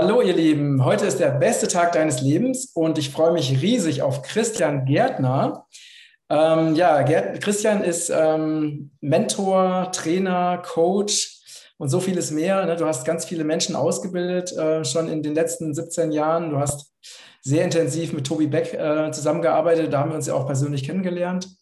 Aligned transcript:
Hallo 0.00 0.22
ihr 0.22 0.32
Lieben, 0.32 0.84
heute 0.84 1.06
ist 1.06 1.18
der 1.18 1.30
beste 1.30 1.66
Tag 1.66 1.90
deines 1.90 2.20
Lebens 2.20 2.70
und 2.72 2.98
ich 2.98 3.10
freue 3.10 3.32
mich 3.32 3.60
riesig 3.60 4.00
auf 4.00 4.22
Christian 4.22 4.84
Gärtner. 4.84 5.66
Ähm, 6.30 6.76
ja, 6.76 7.02
Gerd 7.02 7.40
Christian 7.40 7.82
ist 7.82 8.08
ähm, 8.08 8.92
Mentor, 9.00 9.90
Trainer, 9.90 10.62
Coach 10.64 11.40
und 11.78 11.88
so 11.88 11.98
vieles 11.98 12.30
mehr. 12.30 12.64
Ne? 12.64 12.76
Du 12.76 12.86
hast 12.86 13.04
ganz 13.06 13.24
viele 13.24 13.42
Menschen 13.42 13.74
ausgebildet, 13.74 14.52
äh, 14.52 14.84
schon 14.84 15.08
in 15.08 15.24
den 15.24 15.34
letzten 15.34 15.74
17 15.74 16.12
Jahren. 16.12 16.50
Du 16.50 16.60
hast 16.60 16.94
sehr 17.42 17.64
intensiv 17.64 18.12
mit 18.12 18.24
Tobi 18.24 18.46
Beck 18.46 18.74
äh, 18.74 19.10
zusammengearbeitet, 19.10 19.92
da 19.92 19.98
haben 19.98 20.10
wir 20.10 20.16
uns 20.16 20.28
ja 20.28 20.34
auch 20.34 20.46
persönlich 20.46 20.84
kennengelernt. 20.84 21.57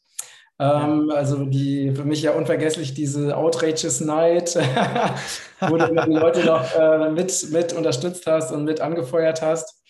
Ähm, 0.58 1.10
also 1.14 1.44
die 1.44 1.92
für 1.94 2.04
mich 2.04 2.22
ja 2.22 2.32
unvergesslich 2.32 2.94
diese 2.94 3.36
Outrageous 3.36 4.00
Night, 4.00 4.56
wo 5.60 5.76
du 5.76 5.88
die 5.88 6.12
Leute 6.12 6.44
noch 6.44 6.74
äh, 6.74 7.10
mit, 7.10 7.50
mit 7.50 7.72
unterstützt 7.74 8.26
hast 8.26 8.52
und 8.52 8.64
mit 8.64 8.80
angefeuert 8.80 9.42
hast. 9.42 9.82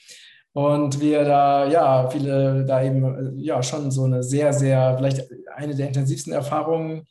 Und 0.53 1.01
wir 1.01 1.25
da, 1.25 1.67
ja, 1.69 2.09
viele 2.09 2.65
da 2.65 2.83
eben, 2.83 3.39
ja, 3.39 3.63
schon 3.63 3.91
so 3.91 4.05
eine 4.05 4.23
sehr, 4.23 4.55
sehr, 4.55 4.95
vielleicht 4.97 5.29
eine 5.55 5.75
der 5.75 5.89
intensivsten 5.89 6.33
Erfahrungen 6.33 7.07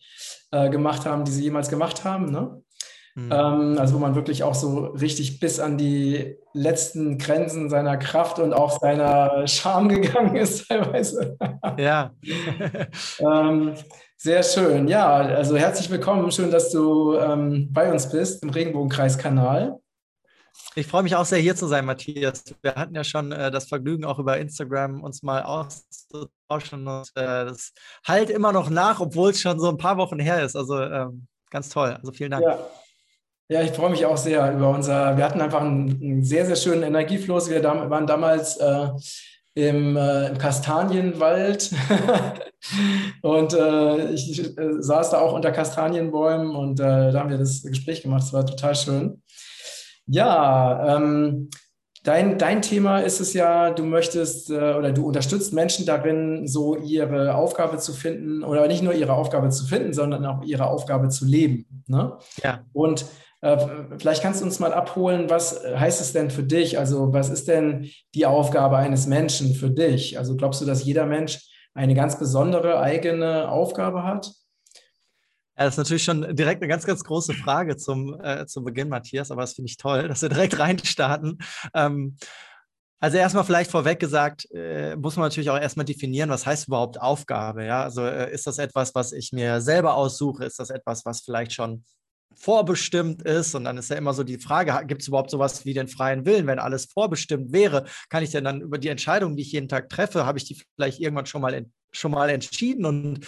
äh, 0.51 0.69
gemacht 0.69 1.05
haben, 1.05 1.25
die 1.25 1.31
sie 1.31 1.43
jemals 1.43 1.69
gemacht 1.69 2.03
haben. 2.03 2.31
Ne? 2.31 2.63
Mhm. 3.15 3.31
Ähm, 3.31 3.77
also 3.79 3.95
wo 3.95 3.99
man 3.99 4.13
wirklich 4.13 4.43
auch 4.43 4.55
so 4.55 4.87
richtig 4.87 5.39
bis 5.39 5.61
an 5.61 5.77
die 5.77 6.35
letzten 6.53 7.17
Grenzen 7.17 7.69
seiner 7.69 7.95
Kraft 7.95 8.39
und 8.39 8.53
auch 8.53 8.79
seiner 8.79 9.47
Charme 9.47 9.87
gegangen 10.01 10.35
ist 10.35 10.67
teilweise. 10.67 11.37
Ja. 11.77 12.11
ähm, 13.19 13.73
sehr 14.17 14.43
schön. 14.43 14.89
Ja, 14.89 15.15
also 15.15 15.55
herzlich 15.55 15.89
willkommen. 15.89 16.29
Schön, 16.29 16.51
dass 16.51 16.71
du 16.71 17.15
ähm, 17.15 17.69
bei 17.71 17.89
uns 17.89 18.09
bist 18.09 18.43
im 18.43 18.49
Regenbogenkreiskanal. 18.49 19.79
Ich 20.75 20.87
freue 20.87 21.03
mich 21.03 21.15
auch 21.15 21.25
sehr, 21.25 21.39
hier 21.39 21.55
zu 21.55 21.67
sein, 21.67 21.85
Matthias. 21.85 22.43
Wir 22.61 22.75
hatten 22.75 22.95
ja 22.95 23.05
schon 23.05 23.31
äh, 23.31 23.49
das 23.49 23.67
Vergnügen, 23.67 24.03
auch 24.03 24.19
über 24.19 24.37
Instagram 24.37 25.03
uns 25.03 25.23
mal 25.23 25.41
auszutauschen. 25.43 26.85
Und 26.85 27.11
äh, 27.15 27.45
das 27.45 27.71
halt 28.05 28.29
immer 28.29 28.51
noch 28.51 28.69
nach, 28.69 28.99
obwohl 28.99 29.29
es 29.29 29.39
schon 29.39 29.57
so 29.57 29.69
ein 29.69 29.77
paar 29.77 29.95
Wochen 29.95 30.19
her 30.19 30.43
ist. 30.43 30.57
Also 30.57 30.81
ähm, 30.81 31.27
ganz 31.49 31.69
toll. 31.69 31.95
Also 31.97 32.11
vielen 32.11 32.31
Dank. 32.31 32.43
Ja. 32.43 32.59
Ja, 33.47 33.61
ich 33.61 33.71
freue 33.71 33.91
mich 33.91 34.05
auch 34.05 34.17
sehr 34.17 34.53
über 34.53 34.69
unser, 34.69 35.17
wir 35.17 35.23
hatten 35.23 35.39
einfach 35.39 35.61
einen, 35.61 36.01
einen 36.01 36.23
sehr, 36.23 36.47
sehr 36.47 36.55
schönen 36.55 36.81
Energiefluss. 36.81 37.47
Wir 37.49 37.61
da, 37.61 37.89
waren 37.91 38.07
damals 38.07 38.57
äh, 38.57 38.87
im, 39.53 39.95
äh, 39.95 40.29
im 40.29 40.37
Kastanienwald 40.39 41.71
und 43.21 43.53
äh, 43.53 44.09
ich 44.13 44.57
äh, 44.57 44.81
saß 44.81 45.11
da 45.11 45.19
auch 45.19 45.33
unter 45.33 45.51
Kastanienbäumen 45.51 46.55
und 46.55 46.79
äh, 46.79 47.11
da 47.11 47.19
haben 47.19 47.29
wir 47.29 47.37
das 47.37 47.61
Gespräch 47.61 48.01
gemacht. 48.01 48.23
Das 48.23 48.33
war 48.33 48.47
total 48.47 48.75
schön. 48.75 49.21
Ja, 50.07 50.97
ähm, 50.97 51.51
dein, 52.03 52.39
dein 52.39 52.63
Thema 52.63 52.99
ist 52.99 53.19
es 53.19 53.33
ja, 53.33 53.69
du 53.69 53.83
möchtest 53.83 54.49
äh, 54.49 54.73
oder 54.73 54.91
du 54.91 55.05
unterstützt 55.05 55.53
Menschen 55.53 55.85
darin, 55.85 56.47
so 56.47 56.77
ihre 56.77 57.35
Aufgabe 57.35 57.77
zu 57.77 57.93
finden 57.93 58.43
oder 58.43 58.67
nicht 58.67 58.81
nur 58.81 58.93
ihre 58.93 59.13
Aufgabe 59.13 59.49
zu 59.49 59.65
finden, 59.65 59.93
sondern 59.93 60.25
auch 60.25 60.43
ihre 60.43 60.65
Aufgabe 60.65 61.09
zu 61.09 61.25
leben. 61.25 61.83
Ne? 61.87 62.17
Ja. 62.43 62.61
Und 62.73 63.05
vielleicht 63.97 64.21
kannst 64.21 64.41
du 64.41 64.45
uns 64.45 64.59
mal 64.59 64.73
abholen, 64.73 65.29
was 65.29 65.63
heißt 65.63 66.01
es 66.01 66.13
denn 66.13 66.31
für 66.31 66.43
dich? 66.43 66.79
Also 66.79 67.13
was 67.13 67.29
ist 67.29 67.47
denn 67.47 67.89
die 68.13 68.25
Aufgabe 68.25 68.77
eines 68.77 69.07
Menschen 69.07 69.53
für 69.53 69.69
dich? 69.69 70.17
Also 70.17 70.35
glaubst 70.35 70.61
du, 70.61 70.65
dass 70.65 70.83
jeder 70.83 71.05
Mensch 71.05 71.39
eine 71.73 71.93
ganz 71.93 72.17
besondere 72.17 72.79
eigene 72.79 73.49
Aufgabe 73.49 74.03
hat? 74.03 74.31
Ja, 75.57 75.65
das 75.65 75.75
ist 75.75 75.77
natürlich 75.77 76.03
schon 76.03 76.35
direkt 76.35 76.61
eine 76.61 76.69
ganz, 76.69 76.85
ganz 76.85 77.03
große 77.03 77.33
Frage 77.33 77.77
zum, 77.77 78.19
äh, 78.21 78.45
zum 78.45 78.65
Beginn, 78.65 78.89
Matthias, 78.89 79.31
aber 79.31 79.41
das 79.41 79.53
finde 79.53 79.69
ich 79.69 79.77
toll, 79.77 80.07
dass 80.07 80.21
wir 80.21 80.29
direkt 80.29 80.59
reinstarten. 80.59 81.37
Ähm, 81.73 82.17
also 82.99 83.17
erstmal 83.17 83.43
vielleicht 83.43 83.71
vorweg 83.71 83.99
gesagt, 83.99 84.49
äh, 84.51 84.95
muss 84.95 85.15
man 85.15 85.25
natürlich 85.25 85.49
auch 85.49 85.59
erstmal 85.59 85.85
definieren, 85.85 86.29
was 86.29 86.45
heißt 86.45 86.67
überhaupt 86.67 86.99
Aufgabe. 86.99 87.65
Ja? 87.65 87.83
Also 87.83 88.01
äh, 88.05 88.33
ist 88.33 88.47
das 88.47 88.57
etwas, 88.57 88.95
was 88.95 89.11
ich 89.11 89.31
mir 89.31 89.61
selber 89.61 89.95
aussuche? 89.95 90.45
Ist 90.45 90.59
das 90.59 90.69
etwas, 90.71 91.05
was 91.05 91.21
vielleicht 91.21 91.53
schon 91.53 91.83
vorbestimmt 92.35 93.21
ist. 93.23 93.55
Und 93.55 93.65
dann 93.65 93.77
ist 93.77 93.89
ja 93.89 93.97
immer 93.97 94.13
so 94.13 94.23
die 94.23 94.39
Frage, 94.39 94.85
gibt 94.85 95.01
es 95.01 95.07
überhaupt 95.07 95.31
sowas 95.31 95.65
wie 95.65 95.73
den 95.73 95.87
freien 95.87 96.25
Willen? 96.25 96.47
Wenn 96.47 96.59
alles 96.59 96.85
vorbestimmt 96.85 97.51
wäre, 97.51 97.85
kann 98.09 98.23
ich 98.23 98.31
denn 98.31 98.43
dann 98.43 98.61
über 98.61 98.77
die 98.77 98.89
Entscheidungen, 98.89 99.35
die 99.35 99.43
ich 99.43 99.51
jeden 99.51 99.69
Tag 99.69 99.89
treffe, 99.89 100.25
habe 100.25 100.37
ich 100.37 100.45
die 100.45 100.61
vielleicht 100.75 100.99
irgendwann 100.99 101.25
schon 101.25 101.41
mal, 101.41 101.65
schon 101.91 102.11
mal 102.11 102.29
entschieden 102.29 102.85
und 102.85 103.25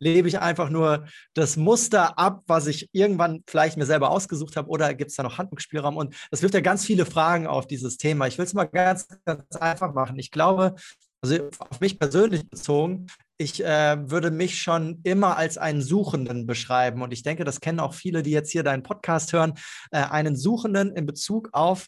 lebe 0.00 0.28
ich 0.28 0.38
einfach 0.38 0.68
nur 0.70 1.06
das 1.34 1.56
Muster 1.56 2.18
ab, 2.18 2.42
was 2.46 2.66
ich 2.66 2.90
irgendwann 2.92 3.42
vielleicht 3.46 3.76
mir 3.76 3.86
selber 3.86 4.10
ausgesucht 4.10 4.56
habe, 4.56 4.68
oder 4.68 4.92
gibt 4.94 5.10
es 5.10 5.16
da 5.16 5.22
noch 5.22 5.38
Handlungsspielraum? 5.38 5.96
Und 5.96 6.14
das 6.30 6.42
wirft 6.42 6.54
ja 6.54 6.60
ganz 6.60 6.84
viele 6.84 7.06
Fragen 7.06 7.46
auf 7.46 7.66
dieses 7.66 7.96
Thema. 7.96 8.26
Ich 8.26 8.38
will 8.38 8.44
es 8.44 8.54
mal 8.54 8.64
ganz, 8.64 9.06
ganz 9.24 9.56
einfach 9.56 9.94
machen. 9.94 10.18
Ich 10.18 10.30
glaube, 10.30 10.74
also 11.22 11.48
auf 11.58 11.80
mich 11.80 11.98
persönlich 11.98 12.48
bezogen, 12.48 13.06
ich 13.38 13.64
äh, 13.64 14.10
würde 14.10 14.30
mich 14.32 14.60
schon 14.60 15.00
immer 15.04 15.36
als 15.36 15.58
einen 15.58 15.80
Suchenden 15.80 16.46
beschreiben. 16.46 17.02
Und 17.02 17.12
ich 17.12 17.22
denke, 17.22 17.44
das 17.44 17.60
kennen 17.60 17.80
auch 17.80 17.94
viele, 17.94 18.22
die 18.22 18.32
jetzt 18.32 18.50
hier 18.50 18.64
deinen 18.64 18.82
Podcast 18.82 19.32
hören, 19.32 19.54
äh, 19.92 19.98
einen 19.98 20.36
Suchenden 20.36 20.92
in 20.94 21.06
Bezug 21.06 21.48
auf, 21.52 21.86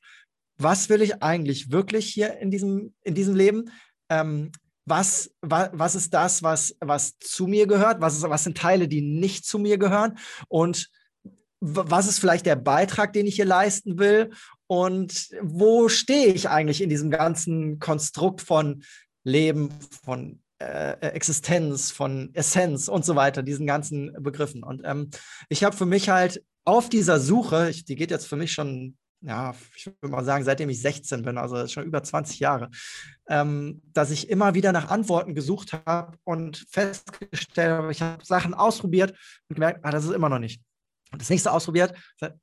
was 0.58 0.88
will 0.88 1.02
ich 1.02 1.22
eigentlich 1.22 1.72
wirklich 1.72 2.06
hier 2.06 2.38
in 2.38 2.50
diesem, 2.50 2.94
in 3.02 3.14
diesem 3.14 3.34
Leben? 3.34 3.70
Ähm, 4.08 4.52
was, 4.86 5.30
wa, 5.40 5.70
was 5.72 5.94
ist 5.94 6.14
das, 6.14 6.42
was, 6.42 6.76
was 6.80 7.18
zu 7.18 7.46
mir 7.46 7.66
gehört? 7.66 8.00
Was, 8.00 8.16
ist, 8.16 8.22
was 8.22 8.44
sind 8.44 8.56
Teile, 8.56 8.86
die 8.86 9.02
nicht 9.02 9.44
zu 9.44 9.58
mir 9.58 9.76
gehören? 9.76 10.18
Und 10.48 10.88
was 11.60 12.06
ist 12.06 12.18
vielleicht 12.18 12.46
der 12.46 12.56
Beitrag, 12.56 13.12
den 13.12 13.26
ich 13.26 13.36
hier 13.36 13.44
leisten 13.44 13.98
will? 13.98 14.30
Und 14.66 15.30
wo 15.42 15.88
stehe 15.88 16.32
ich 16.32 16.48
eigentlich 16.48 16.80
in 16.80 16.88
diesem 16.88 17.10
ganzen 17.10 17.78
Konstrukt 17.80 18.40
von 18.40 18.84
Leben, 19.24 19.70
von 20.04 20.40
äh, 20.60 21.08
Existenz, 21.08 21.90
von 21.90 22.30
Essenz 22.34 22.88
und 22.88 23.04
so 23.04 23.16
weiter, 23.16 23.42
diesen 23.42 23.66
ganzen 23.66 24.12
Begriffen. 24.22 24.62
Und 24.62 24.82
ähm, 24.84 25.10
ich 25.48 25.64
habe 25.64 25.76
für 25.76 25.86
mich 25.86 26.08
halt 26.08 26.44
auf 26.64 26.88
dieser 26.88 27.18
Suche, 27.18 27.70
ich, 27.70 27.84
die 27.84 27.96
geht 27.96 28.10
jetzt 28.10 28.26
für 28.26 28.36
mich 28.36 28.52
schon, 28.52 28.96
ja, 29.22 29.54
ich 29.74 29.86
würde 29.86 30.08
mal 30.08 30.24
sagen, 30.24 30.44
seitdem 30.44 30.68
ich 30.68 30.80
16 30.80 31.22
bin, 31.22 31.38
also 31.38 31.66
schon 31.66 31.84
über 31.84 32.02
20 32.02 32.38
Jahre, 32.38 32.70
ähm, 33.28 33.82
dass 33.92 34.10
ich 34.10 34.28
immer 34.28 34.54
wieder 34.54 34.72
nach 34.72 34.90
Antworten 34.90 35.34
gesucht 35.34 35.72
habe 35.86 36.16
und 36.24 36.64
festgestellt 36.70 37.72
habe, 37.72 37.92
ich 37.92 38.02
habe 38.02 38.24
Sachen 38.24 38.54
ausprobiert 38.54 39.12
und 39.48 39.54
gemerkt, 39.54 39.80
ah, 39.82 39.90
das 39.90 40.04
ist 40.04 40.12
immer 40.12 40.28
noch 40.28 40.38
nicht 40.38 40.62
das 41.18 41.28
nächste 41.28 41.52
ausprobiert, 41.52 41.94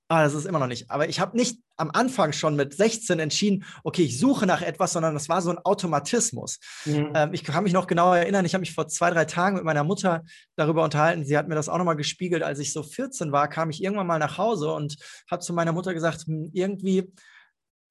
ah, 0.08 0.24
das 0.24 0.34
ist 0.34 0.46
immer 0.46 0.60
noch 0.60 0.68
nicht. 0.68 0.92
Aber 0.92 1.08
ich 1.08 1.20
habe 1.20 1.38
nicht 1.38 1.60
am 1.78 1.92
Anfang 1.92 2.34
schon 2.34 2.56
mit 2.56 2.74
16 2.74 3.20
entschieden, 3.20 3.64
okay, 3.84 4.04
ich 4.04 4.20
suche 4.20 4.46
nach 4.46 4.62
etwas, 4.62 4.94
sondern 4.94 5.14
das 5.14 5.30
war 5.30 5.42
so 5.42 5.52
ein 5.52 5.58
Automatismus. 5.60 6.60
Mhm. 6.86 7.12
Ähm, 7.16 7.34
ich 7.34 7.44
kann 7.44 7.64
mich 7.64 7.74
noch 7.74 7.88
genau 7.88 8.14
erinnern, 8.14 8.46
ich 8.46 8.54
habe 8.54 8.62
mich 8.62 8.74
vor 8.74 8.88
zwei, 8.88 9.10
drei 9.12 9.26
Tagen 9.26 9.56
mit 9.56 9.64
meiner 9.64 9.84
Mutter 9.84 10.24
darüber 10.56 10.84
unterhalten. 10.84 11.24
Sie 11.24 11.38
hat 11.38 11.48
mir 11.48 11.56
das 11.56 11.70
auch 11.70 11.78
nochmal 11.78 11.96
gespiegelt. 11.96 12.44
Als 12.44 12.60
ich 12.60 12.74
so 12.74 12.84
14 12.84 13.32
war, 13.32 13.48
kam 13.48 13.70
ich 13.70 13.82
irgendwann 13.82 14.08
mal 14.08 14.20
nach 14.20 14.38
Hause 14.38 14.72
und 14.72 14.98
habe 15.32 15.42
zu 15.42 15.54
meiner 15.54 15.72
Mutter 15.72 15.94
gesagt, 15.94 16.26
hm, 16.28 16.50
irgendwie, 16.54 17.12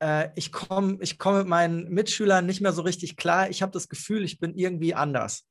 äh, 0.03 0.28
ich 0.34 0.53
komme 0.53 0.98
ich 1.00 1.19
komm 1.19 1.38
mit 1.38 1.47
meinen 1.47 1.88
Mitschülern 1.88 2.44
nicht 2.44 2.60
mehr 2.60 2.72
so 2.72 2.82
richtig 2.82 3.16
klar. 3.16 3.48
Ich 3.48 3.62
habe 3.62 3.72
das 3.72 3.88
Gefühl, 3.88 4.25
ich 4.25 4.38
bin 4.38 4.54
irgendwie 4.54 4.94
anders. 4.94 5.47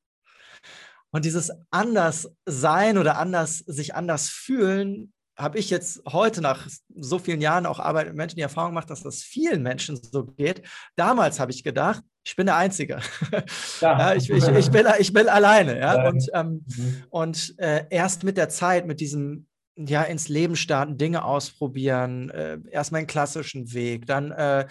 Und 1.10 1.24
dieses 1.24 1.50
anders 1.70 2.28
sein 2.44 2.98
oder 2.98 3.18
anders 3.18 3.58
sich 3.58 3.94
anders 3.94 4.28
fühlen, 4.28 5.12
habe 5.36 5.58
ich 5.58 5.70
jetzt 5.70 6.02
heute 6.10 6.40
nach 6.40 6.66
so 6.94 7.18
vielen 7.18 7.40
Jahren 7.40 7.66
auch 7.66 7.78
Arbeit 7.78 8.06
mit 8.06 8.16
Menschen 8.16 8.36
die 8.36 8.42
Erfahrung 8.42 8.70
gemacht, 8.70 8.90
dass 8.90 9.02
das 9.02 9.22
vielen 9.22 9.62
Menschen 9.62 9.96
so 9.96 10.24
geht. 10.24 10.62
Damals 10.96 11.38
habe 11.38 11.52
ich 11.52 11.62
gedacht, 11.62 12.02
ich 12.24 12.34
bin 12.36 12.46
der 12.46 12.56
Einzige. 12.56 13.00
Ja. 13.80 13.98
ja 13.98 14.14
ich, 14.14 14.30
ich, 14.30 14.48
ich, 14.48 14.70
bin, 14.70 14.86
ich 14.98 15.12
bin 15.12 15.28
alleine. 15.28 15.78
Ja? 15.78 16.08
Und, 16.08 16.30
ähm, 16.32 16.64
mhm. 16.66 17.04
und 17.10 17.54
äh, 17.58 17.84
erst 17.90 18.24
mit 18.24 18.38
der 18.38 18.48
Zeit, 18.48 18.86
mit 18.86 19.00
diesem 19.00 19.46
ja, 19.76 20.02
ins 20.02 20.28
Leben 20.28 20.56
starten, 20.56 20.96
Dinge 20.96 21.24
ausprobieren, 21.24 22.30
äh, 22.30 22.58
erstmal 22.70 23.00
einen 23.00 23.06
klassischen 23.06 23.74
Weg, 23.74 24.06
dann 24.06 24.30
äh, 24.30 24.66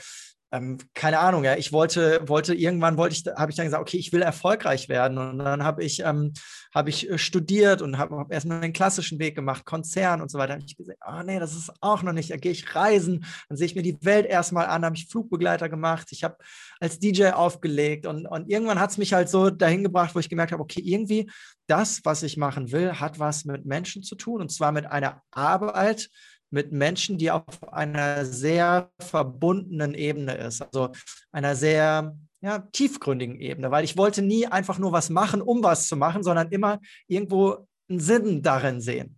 ähm, 0.56 0.78
keine 0.94 1.20
Ahnung, 1.20 1.44
ja, 1.44 1.56
ich 1.56 1.72
wollte, 1.72 2.22
wollte 2.28 2.54
irgendwann 2.54 2.98
wollte 2.98 3.16
ich, 3.16 3.24
habe 3.38 3.52
ich 3.52 3.58
dann 3.58 3.66
gesagt, 3.66 3.82
okay, 3.82 3.98
ich 3.98 4.14
will 4.14 4.22
erfolgreich 4.22 4.90
werden. 4.90 5.18
Und 5.18 5.40
dann 5.40 5.64
habe 5.64 5.84
ich, 5.84 6.00
ähm, 6.00 6.34
habe 6.74 6.90
ich 6.90 7.10
äh, 7.10 7.18
studiert 7.18 7.82
und 7.82 7.98
habe 7.98 8.18
hab 8.18 8.32
erstmal 8.32 8.62
den 8.62 8.74
klassischen 8.74 9.20
Weg 9.20 9.36
gemacht, 9.36 9.66
Konzern 9.66 10.22
und 10.22 10.32
so 10.32 10.38
weiter. 10.38 10.54
habe 10.54 10.64
ich 10.66 10.78
gesehen, 10.78 10.96
oh, 11.06 11.22
nee, 11.24 11.40
das 11.40 11.56
ist 11.56 11.72
auch 11.82 12.04
noch 12.04 12.14
nicht. 12.14 12.32
Da 12.32 12.38
gehe 12.38 12.52
ich 12.52 12.76
reisen, 12.76 13.26
dann 13.50 13.58
sehe 13.58 13.68
ich 13.68 13.76
mir 13.76 13.84
die 13.84 13.98
Welt 14.02 14.26
erstmal 14.26 14.68
an, 14.68 14.86
habe 14.86 14.96
ich 14.96 15.08
Flugbegleiter 15.08 15.70
gemacht, 15.70 16.08
ich 16.12 16.24
habe 16.24 16.38
als 16.80 17.00
DJ 17.00 17.30
aufgelegt 17.30 18.06
und, 18.06 18.26
und 18.26 18.50
irgendwann 18.50 18.80
hat 18.80 18.92
es 18.92 18.98
mich 18.98 19.14
halt 19.14 19.30
so 19.30 19.50
dahin 19.50 19.84
gebracht, 19.84 20.16
wo 20.16 20.20
ich 20.20 20.30
gemerkt 20.30 20.52
habe, 20.52 20.64
okay, 20.64 20.82
irgendwie 20.82 21.30
das, 21.68 22.02
was 22.04 22.24
ich 22.24 22.38
machen 22.38 22.72
will, 22.72 22.94
hat 22.94 23.20
was 23.20 23.46
mit 23.46 23.66
Menschen 23.66 24.04
zu 24.04 24.16
tun 24.16 24.42
und 24.42 24.52
zwar 24.52 24.72
mit 24.72 24.86
einer 24.86 25.22
Arbeit, 25.32 26.10
mit 26.50 26.72
Menschen, 26.72 27.18
die 27.18 27.32
auf 27.32 27.44
einer 27.72 28.26
sehr 28.26 28.92
verbundenen 29.00 29.94
Ebene 29.94 30.36
ist, 30.36 30.62
also 30.62 30.92
einer 31.32 31.56
sehr 31.56 32.16
ja, 32.42 32.60
tiefgründigen 32.60 33.40
Ebene, 33.40 33.72
weil 33.72 33.84
ich 33.84 33.98
wollte 33.98 34.22
nie 34.22 34.48
einfach 34.48 34.78
nur 34.78 34.92
was 34.92 35.10
machen, 35.10 35.42
um 35.42 35.64
was 35.64 35.88
zu 35.88 35.96
machen, 35.96 36.24
sondern 36.24 36.50
immer 36.50 36.80
irgendwo 37.08 37.68
einen 37.90 38.00
Sinn 38.00 38.42
darin 38.42 38.82
sehen. 38.82 39.18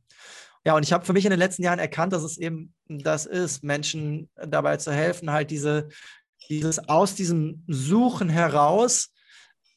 Ja, 0.65 0.75
und 0.75 0.83
ich 0.83 0.91
habe 0.91 1.05
für 1.05 1.13
mich 1.13 1.25
in 1.25 1.31
den 1.31 1.39
letzten 1.39 1.63
Jahren 1.63 1.79
erkannt, 1.79 2.13
dass 2.13 2.23
es 2.23 2.37
eben 2.37 2.73
das 2.87 3.25
ist, 3.25 3.63
Menschen 3.63 4.29
dabei 4.35 4.77
zu 4.77 4.91
helfen, 4.91 5.31
halt 5.31 5.51
diese, 5.51 5.89
dieses 6.49 6.89
aus 6.89 7.15
diesem 7.15 7.63
Suchen 7.67 8.29
heraus 8.29 9.09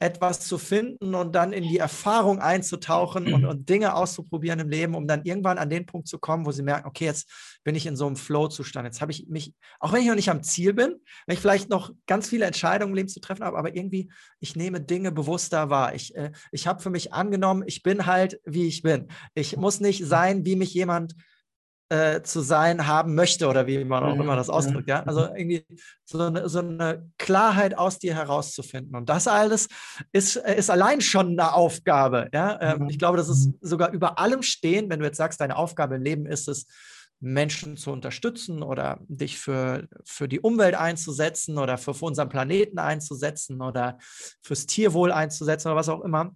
etwas 0.01 0.39
zu 0.39 0.57
finden 0.57 1.13
und 1.13 1.35
dann 1.35 1.53
in 1.53 1.63
die 1.63 1.77
Erfahrung 1.77 2.39
einzutauchen 2.39 3.31
und, 3.31 3.45
und, 3.45 3.69
Dinge 3.69 3.93
auszuprobieren 3.93 4.59
im 4.59 4.69
Leben, 4.69 4.95
um 4.95 5.07
dann 5.07 5.23
irgendwann 5.23 5.59
an 5.59 5.69
den 5.69 5.85
Punkt 5.85 6.07
zu 6.07 6.17
kommen, 6.17 6.45
wo 6.45 6.51
sie 6.51 6.63
merken, 6.63 6.87
okay, 6.87 7.05
jetzt 7.05 7.29
bin 7.63 7.75
ich 7.75 7.85
in 7.85 7.95
so 7.95 8.07
einem 8.07 8.15
Flow-Zustand. 8.15 8.85
Jetzt 8.85 8.99
habe 8.99 9.11
ich 9.11 9.27
mich, 9.27 9.53
auch 9.79 9.93
wenn 9.93 10.01
ich 10.01 10.07
noch 10.07 10.15
nicht 10.15 10.31
am 10.31 10.41
Ziel 10.41 10.73
bin, 10.73 10.95
wenn 11.27 11.35
ich 11.35 11.39
vielleicht 11.39 11.69
noch 11.69 11.91
ganz 12.07 12.27
viele 12.27 12.45
Entscheidungen 12.45 12.93
im 12.93 12.95
Leben 12.95 13.09
zu 13.09 13.19
treffen 13.19 13.45
habe, 13.45 13.57
aber 13.57 13.75
irgendwie, 13.75 14.11
ich 14.39 14.55
nehme 14.55 14.81
Dinge 14.81 15.11
bewusster 15.11 15.69
wahr. 15.69 15.93
Ich, 15.93 16.15
äh, 16.15 16.31
ich 16.51 16.65
habe 16.65 16.81
für 16.81 16.89
mich 16.89 17.13
angenommen, 17.13 17.63
ich 17.67 17.83
bin 17.83 18.07
halt, 18.07 18.41
wie 18.43 18.67
ich 18.67 18.81
bin. 18.81 19.07
Ich 19.35 19.55
muss 19.55 19.81
nicht 19.81 20.03
sein, 20.03 20.45
wie 20.45 20.55
mich 20.55 20.73
jemand 20.73 21.15
äh, 21.91 22.23
zu 22.23 22.39
sein 22.39 22.87
haben 22.87 23.15
möchte 23.15 23.49
oder 23.49 23.67
wie 23.67 23.83
man 23.83 24.01
auch 24.01 24.15
immer 24.15 24.37
das 24.37 24.49
ausdrückt. 24.49 24.87
Ja? 24.87 25.03
Also 25.03 25.27
irgendwie 25.35 25.65
so 26.05 26.19
eine, 26.21 26.47
so 26.47 26.59
eine 26.59 27.11
Klarheit 27.17 27.77
aus 27.77 27.99
dir 27.99 28.15
herauszufinden. 28.15 28.95
Und 28.95 29.09
das 29.09 29.27
alles 29.27 29.67
ist, 30.13 30.37
ist 30.37 30.69
allein 30.69 31.01
schon 31.01 31.31
eine 31.31 31.53
Aufgabe. 31.53 32.29
Ja? 32.31 32.57
Ähm, 32.61 32.87
ich 32.89 32.97
glaube, 32.97 33.17
das 33.17 33.27
ist 33.27 33.49
sogar 33.59 33.91
über 33.91 34.19
allem 34.19 34.41
stehen, 34.41 34.89
wenn 34.89 35.01
du 35.01 35.05
jetzt 35.05 35.17
sagst, 35.17 35.41
deine 35.41 35.57
Aufgabe 35.57 35.95
im 35.95 36.01
Leben 36.01 36.25
ist 36.25 36.47
es, 36.47 36.67
Menschen 37.19 37.75
zu 37.75 37.91
unterstützen 37.91 38.63
oder 38.63 38.99
dich 39.07 39.37
für, 39.37 39.87
für 40.05 40.29
die 40.29 40.39
Umwelt 40.39 40.75
einzusetzen 40.75 41.57
oder 41.57 41.77
für, 41.77 41.93
für 41.93 42.05
unseren 42.05 42.29
Planeten 42.29 42.79
einzusetzen 42.79 43.61
oder 43.61 43.97
fürs 44.41 44.65
Tierwohl 44.65 45.11
einzusetzen 45.11 45.67
oder 45.67 45.75
was 45.75 45.89
auch 45.89 46.01
immer. 46.01 46.31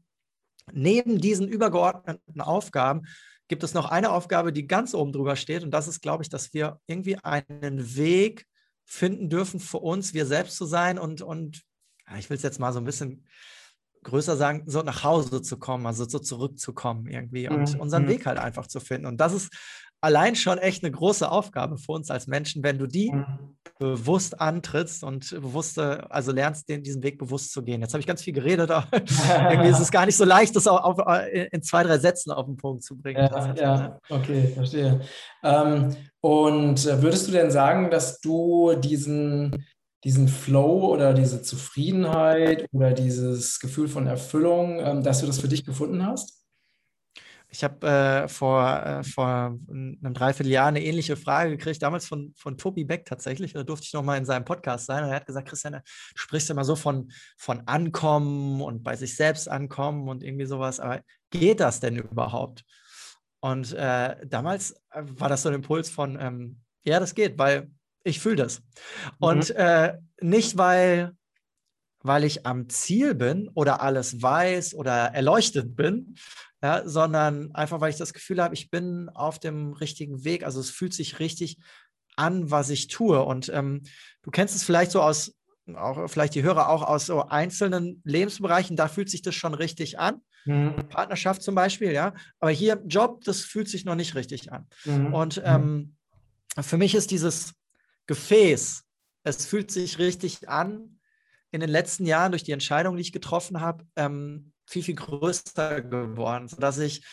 Neben 0.74 1.20
diesen 1.22 1.48
übergeordneten 1.48 2.42
Aufgaben 2.42 3.04
gibt 3.48 3.64
es 3.64 3.74
noch 3.74 3.90
eine 3.90 4.12
Aufgabe, 4.12 4.52
die 4.52 4.68
ganz 4.68 4.94
oben 4.94 5.12
drüber 5.12 5.36
steht. 5.36 5.64
Und 5.64 5.72
das 5.72 5.88
ist, 5.88 6.02
glaube 6.02 6.24
ich, 6.24 6.30
dass 6.30 6.54
wir 6.54 6.80
irgendwie 6.88 7.18
einen 7.18 7.96
Weg 7.96 8.46
finden 8.86 9.30
dürfen 9.30 9.60
für 9.60 9.80
uns, 9.80 10.14
wir 10.14 10.26
selbst 10.26 10.58
zu 10.58 10.66
sein 10.66 11.00
und, 11.00 11.22
und 11.22 11.62
ja, 12.08 12.18
ich 12.18 12.30
will 12.30 12.38
es 12.38 12.44
jetzt 12.44 12.60
mal 12.60 12.72
so 12.72 12.80
ein 12.80 12.86
bisschen 12.86 13.26
größer 14.04 14.38
sagen, 14.38 14.64
so 14.68 14.84
nach 14.84 15.04
Hause 15.04 15.42
zu 15.42 15.58
kommen, 15.58 15.88
also 15.88 16.08
so 16.08 16.20
zurückzukommen 16.20 17.08
irgendwie 17.08 17.50
und 17.50 17.74
mhm. 17.74 17.80
unseren 17.80 18.04
mhm. 18.04 18.10
Weg 18.10 18.26
halt 18.28 18.38
einfach 18.38 18.68
zu 18.68 18.80
finden. 18.80 19.08
Und 19.08 19.18
das 19.18 19.34
ist 19.34 19.52
allein 20.02 20.36
schon 20.36 20.58
echt 20.58 20.84
eine 20.84 20.92
große 20.92 21.30
Aufgabe 21.30 21.78
für 21.78 21.94
uns 21.94 22.12
als 22.12 22.28
Menschen, 22.28 22.64
wenn 22.64 22.78
du 22.78 22.88
die 22.88 23.12
mhm. 23.12 23.26
bewusst 23.80 24.40
antrittst 24.40 25.04
und 25.04 25.30
bewusst, 25.32 25.80
also 25.80 26.32
lernst, 26.32 26.70
den, 26.70 26.84
diesen 26.84 27.02
Weg 27.04 27.18
bewusst 27.18 27.52
zu 27.52 27.64
gehen. 27.64 27.82
Jetzt 27.82 27.94
habe 27.94 28.02
ich 28.02 28.08
ganz 28.08 28.22
viel 28.22 28.34
geredet, 28.34 28.70
aber 28.72 28.88
irgendwie 28.94 29.70
ist 29.70 29.80
es 29.80 29.92
gar 29.92 30.06
nicht 30.06 30.16
so 30.16 30.26
leicht, 30.26 30.56
das 30.56 30.68
auch 30.68 30.84
auf, 30.84 31.18
in 31.52 31.64
zwei, 31.64 31.84
drei 31.84 31.98
Sätzen 31.98 32.32
auf 32.32 32.46
den 32.46 32.58
Punkt 32.58 32.84
zu 32.84 32.98
bringen. 32.98 33.28
Ja, 33.32 33.54
ja. 33.56 34.00
okay, 34.10 34.52
verstehe. 34.54 35.02
Ähm, 35.44 35.96
und 36.22 36.86
äh, 36.86 37.02
würdest 37.02 37.28
du 37.28 37.32
denn 37.32 37.52
sagen, 37.52 37.90
dass 37.90 38.20
du 38.20 38.76
diesen, 38.76 39.66
diesen 40.04 40.28
Flow 40.28 40.92
oder 40.92 41.14
diese 41.14 41.42
Zufriedenheit 41.42 42.68
oder 42.72 42.94
dieses 42.94 43.60
Gefühl 43.60 43.88
von 43.88 44.08
Erfüllung, 44.08 44.80
ähm, 44.80 45.04
dass 45.04 45.22
du 45.22 45.28
das 45.28 45.40
für 45.40 45.48
dich 45.48 45.66
gefunden 45.66 46.06
hast? 46.06 46.45
Ich 47.56 47.64
habe 47.64 47.88
äh, 47.88 48.28
vor, 48.28 48.84
äh, 48.86 49.04
vor 49.06 49.58
einem 49.70 50.14
Dreivierteljahr 50.14 50.68
eine 50.68 50.84
ähnliche 50.84 51.16
Frage 51.16 51.52
gekriegt, 51.52 51.82
damals 51.82 52.06
von, 52.06 52.34
von 52.36 52.58
Tobi 52.58 52.84
Beck 52.84 53.06
tatsächlich. 53.06 53.54
Da 53.54 53.64
durfte 53.64 53.86
ich 53.86 53.94
noch 53.94 54.04
mal 54.04 54.18
in 54.18 54.26
seinem 54.26 54.44
Podcast 54.44 54.88
sein. 54.88 55.06
Und 55.06 55.10
er 55.10 55.16
hat 55.16 55.26
gesagt, 55.26 55.48
Christian, 55.48 55.74
du 55.74 55.82
sprichst 56.16 56.50
immer 56.50 56.66
so 56.66 56.76
von, 56.76 57.10
von 57.38 57.66
Ankommen 57.66 58.62
und 58.62 58.84
bei 58.84 58.98
sich 58.98 59.16
selbst 59.16 59.48
ankommen 59.48 60.10
und 60.10 60.22
irgendwie 60.22 60.46
sowas. 60.46 60.82
Aber 60.82 61.00
geht 61.30 61.62
das 61.62 61.80
denn 61.80 61.96
überhaupt? 61.96 62.66
Und 63.40 63.72
äh, 63.72 64.18
damals 64.28 64.72
äh, 64.92 65.04
war 65.04 65.30
das 65.30 65.44
so 65.44 65.50
ein 65.50 65.56
Impuls 65.56 65.90
von, 65.90 66.20
ähm, 66.20 66.60
ja, 66.84 67.00
das 67.00 67.16
geht, 67.16 67.38
weil 67.38 67.72
ich 68.04 68.20
fühle 68.20 68.36
das. 68.36 68.62
Und 69.20 69.56
mhm. 69.58 70.10
Nicht, 70.22 70.58
weil 70.58 71.16
weil 72.06 72.24
ich 72.24 72.46
am 72.46 72.70
Ziel 72.70 73.16
bin 73.16 73.50
oder 73.56 73.82
alles 73.82 74.22
weiß 74.22 74.76
oder 74.76 74.94
erleuchtet 75.16 75.76
bin, 75.76 76.16
ja, 76.66 76.82
sondern 76.84 77.54
einfach, 77.54 77.80
weil 77.80 77.92
ich 77.92 77.98
das 77.98 78.12
Gefühl 78.12 78.42
habe, 78.42 78.56
ich 78.56 78.72
bin 78.72 79.10
auf 79.10 79.38
dem 79.38 79.74
richtigen 79.74 80.24
Weg. 80.24 80.44
Also 80.44 80.60
es 80.60 80.72
fühlt 80.72 80.96
sich 80.96 81.20
richtig 81.20 81.60
an, 82.16 82.50
was 82.50 82.72
ich 82.72 82.88
tue. 82.88 83.22
Und 83.24 83.50
ähm, 83.50 83.84
du 84.24 84.32
kennst 84.32 84.56
es 84.56 84.64
vielleicht 84.64 84.90
so 84.90 85.00
aus, 85.00 85.36
auch 85.76 86.10
vielleicht 86.10 86.34
die 86.34 86.42
Hörer 86.42 86.70
auch 86.70 86.82
aus 86.82 87.06
so 87.06 87.22
einzelnen 87.22 88.02
Lebensbereichen, 88.04 88.76
da 88.76 88.88
fühlt 88.88 89.12
sich 89.12 89.22
das 89.22 89.36
schon 89.36 89.54
richtig 89.54 90.00
an. 90.00 90.22
Mhm. 90.46 90.90
Partnerschaft 90.90 91.44
zum 91.44 91.54
Beispiel, 91.54 91.92
ja. 91.92 92.16
Aber 92.40 92.50
hier 92.50 92.82
Job, 92.88 93.24
das 93.24 93.42
fühlt 93.42 93.70
sich 93.70 93.86
noch 93.86 93.96
nicht 93.96 94.16
richtig 94.16 94.52
an. 94.52 94.68
Mhm. 94.86 95.14
Und 95.14 95.42
ähm, 95.46 95.96
für 96.60 96.78
mich 96.78 96.96
ist 96.96 97.12
dieses 97.12 97.54
Gefäß, 98.08 98.84
es 99.24 99.46
fühlt 99.46 99.70
sich 99.70 100.00
richtig 100.00 100.50
an 100.50 101.00
in 101.52 101.60
den 101.60 101.70
letzten 101.70 102.08
Jahren 102.08 102.32
durch 102.32 102.44
die 102.44 102.54
Entscheidung, 102.54 102.96
die 102.96 103.04
ich 103.04 103.12
getroffen 103.12 103.62
habe, 103.62 103.86
ähm, 103.96 104.52
viel, 104.68 104.84
viel 104.84 104.96
größer 104.96 105.82
geworden, 105.82 106.48
sodass 106.48 106.78
ich 106.78 107.06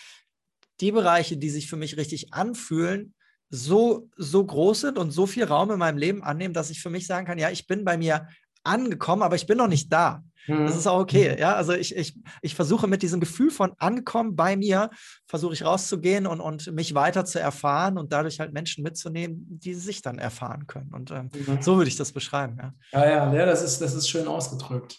die 0.80 0.92
Bereiche, 0.92 1.36
die 1.36 1.50
sich 1.50 1.68
für 1.68 1.76
mich 1.76 1.96
richtig 1.96 2.32
anfühlen, 2.32 3.14
so, 3.50 4.08
so 4.16 4.44
groß 4.44 4.80
sind 4.80 4.98
und 4.98 5.10
so 5.10 5.26
viel 5.26 5.44
Raum 5.44 5.70
in 5.70 5.78
meinem 5.78 5.98
Leben 5.98 6.22
annehmen, 6.22 6.54
dass 6.54 6.70
ich 6.70 6.80
für 6.80 6.90
mich 6.90 7.06
sagen 7.06 7.26
kann, 7.26 7.38
ja, 7.38 7.50
ich 7.50 7.66
bin 7.66 7.84
bei 7.84 7.98
mir 7.98 8.26
angekommen, 8.64 9.22
aber 9.22 9.36
ich 9.36 9.46
bin 9.46 9.58
noch 9.58 9.68
nicht 9.68 9.92
da. 9.92 10.22
Mhm. 10.46 10.66
Das 10.66 10.76
ist 10.76 10.86
auch 10.86 11.00
okay. 11.00 11.36
Ja, 11.38 11.54
also 11.54 11.72
ich, 11.72 11.94
ich, 11.94 12.18
ich 12.40 12.54
versuche 12.54 12.88
mit 12.88 13.02
diesem 13.02 13.20
Gefühl 13.20 13.50
von 13.50 13.72
angekommen 13.78 14.34
bei 14.34 14.56
mir, 14.56 14.90
versuche 15.26 15.52
ich 15.52 15.64
rauszugehen 15.64 16.26
und, 16.26 16.40
und 16.40 16.72
mich 16.72 16.94
weiter 16.94 17.24
zu 17.24 17.38
erfahren 17.38 17.98
und 17.98 18.12
dadurch 18.12 18.40
halt 18.40 18.52
Menschen 18.52 18.82
mitzunehmen, 18.82 19.46
die 19.48 19.74
sich 19.74 20.02
dann 20.02 20.18
erfahren 20.18 20.66
können. 20.66 20.92
Und 20.92 21.10
ähm, 21.10 21.30
mhm. 21.34 21.62
so 21.62 21.76
würde 21.76 21.88
ich 21.88 21.96
das 21.96 22.12
beschreiben. 22.12 22.56
Ja, 22.58 22.74
ja, 22.92 23.06
ja, 23.06 23.34
ja 23.34 23.46
das, 23.46 23.62
ist, 23.62 23.80
das 23.80 23.94
ist 23.94 24.08
schön 24.08 24.26
ausgedrückt. 24.26 24.98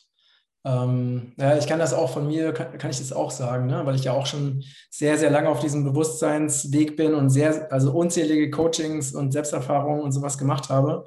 Ähm, 0.65 1.33
ja, 1.37 1.57
ich 1.57 1.67
kann 1.67 1.79
das 1.79 1.93
auch 1.93 2.09
von 2.09 2.27
mir, 2.27 2.53
kann, 2.53 2.77
kann 2.77 2.89
ich 2.89 2.97
das 2.97 3.11
auch 3.11 3.31
sagen, 3.31 3.67
ne? 3.67 3.85
weil 3.85 3.95
ich 3.95 4.05
ja 4.05 4.13
auch 4.13 4.25
schon 4.25 4.63
sehr, 4.89 5.17
sehr 5.17 5.29
lange 5.29 5.49
auf 5.49 5.59
diesem 5.59 5.83
Bewusstseinsweg 5.83 6.95
bin 6.95 7.13
und 7.13 7.29
sehr, 7.29 7.71
also 7.71 7.91
unzählige 7.91 8.49
Coachings 8.49 9.13
und 9.13 9.33
Selbsterfahrungen 9.33 10.01
und 10.01 10.13
sowas 10.13 10.37
gemacht 10.37 10.69
habe. 10.69 11.05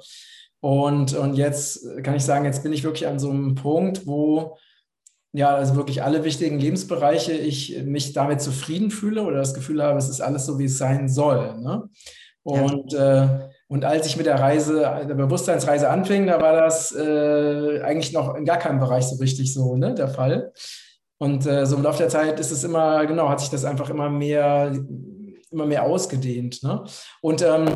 Und, 0.59 1.15
und 1.15 1.35
jetzt 1.35 1.87
kann 2.03 2.15
ich 2.15 2.23
sagen, 2.23 2.45
jetzt 2.45 2.63
bin 2.63 2.73
ich 2.73 2.83
wirklich 2.83 3.07
an 3.07 3.19
so 3.19 3.29
einem 3.29 3.55
Punkt, 3.55 4.05
wo 4.05 4.57
ja, 5.33 5.55
also 5.55 5.75
wirklich 5.75 6.03
alle 6.03 6.23
wichtigen 6.23 6.59
Lebensbereiche 6.59 7.33
ich 7.33 7.83
mich 7.83 8.13
damit 8.13 8.41
zufrieden 8.41 8.89
fühle 8.89 9.23
oder 9.23 9.37
das 9.37 9.53
Gefühl 9.53 9.83
habe, 9.83 9.99
es 9.99 10.09
ist 10.09 10.21
alles 10.21 10.45
so, 10.45 10.57
wie 10.57 10.65
es 10.65 10.77
sein 10.77 11.09
soll. 11.09 11.59
Ne? 11.59 11.83
Und 12.43 12.93
ja. 12.93 13.23
äh, 13.23 13.49
und 13.69 13.83
als 13.83 14.07
ich 14.07 14.15
mit 14.15 14.25
der 14.25 14.39
Reise, 14.39 14.79
der 14.79 15.15
Bewusstseinsreise 15.15 15.89
anfing, 15.89 16.27
da 16.27 16.41
war 16.41 16.53
das 16.53 16.95
äh, 16.95 17.81
eigentlich 17.81 18.13
noch 18.13 18.35
in 18.35 18.45
gar 18.45 18.57
keinem 18.57 18.79
Bereich 18.79 19.05
so 19.05 19.17
richtig 19.17 19.53
so 19.53 19.75
ne, 19.75 19.93
der 19.93 20.07
Fall. 20.07 20.53
Und 21.17 21.45
äh, 21.45 21.65
so 21.65 21.75
im 21.75 21.83
Laufe 21.83 21.97
der 21.97 22.09
Zeit 22.09 22.39
ist 22.39 22.51
es 22.51 22.63
immer, 22.63 23.05
genau, 23.05 23.27
hat 23.27 23.41
sich 23.41 23.49
das 23.49 23.65
einfach 23.65 23.89
immer 23.89 24.09
mehr, 24.09 24.71
immer 25.51 25.65
mehr 25.65 25.83
ausgedehnt. 25.83 26.63
Ne? 26.63 26.85
Und 27.21 27.41
ähm, 27.41 27.75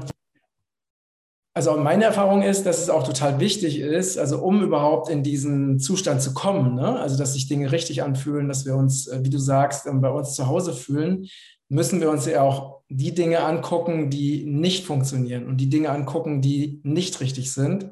also 1.53 1.75
meine 1.75 2.05
Erfahrung 2.05 2.43
ist, 2.43 2.65
dass 2.65 2.81
es 2.81 2.89
auch 2.89 3.03
total 3.03 3.41
wichtig 3.41 3.79
ist, 3.79 4.17
also 4.17 4.41
um 4.41 4.63
überhaupt 4.63 5.10
in 5.10 5.24
diesen 5.24 5.79
Zustand 5.79 6.21
zu 6.21 6.33
kommen, 6.33 6.75
ne? 6.75 6.98
also 7.00 7.17
dass 7.17 7.33
sich 7.33 7.50
Dinge 7.50 7.74
richtig 7.74 8.03
anfühlen, 8.03 8.48
dass 8.48 8.65
wir 8.65 8.75
uns, 8.75 9.07
äh, 9.07 9.19
wie 9.24 9.29
du 9.29 9.39
sagst, 9.39 9.89
bei 9.91 10.10
uns 10.10 10.36
zu 10.36 10.48
Hause 10.48 10.71
fühlen, 10.71 11.27
müssen 11.67 12.00
wir 12.00 12.10
uns 12.10 12.25
ja 12.25 12.43
auch 12.43 12.81
die 12.93 13.15
Dinge 13.15 13.43
angucken, 13.43 14.10
die 14.10 14.43
nicht 14.43 14.86
funktionieren 14.86 15.48
und 15.48 15.57
die 15.57 15.69
Dinge 15.69 15.89
angucken, 15.89 16.41
die 16.41 16.81
nicht 16.83 17.21
richtig 17.21 17.53
sind. 17.53 17.89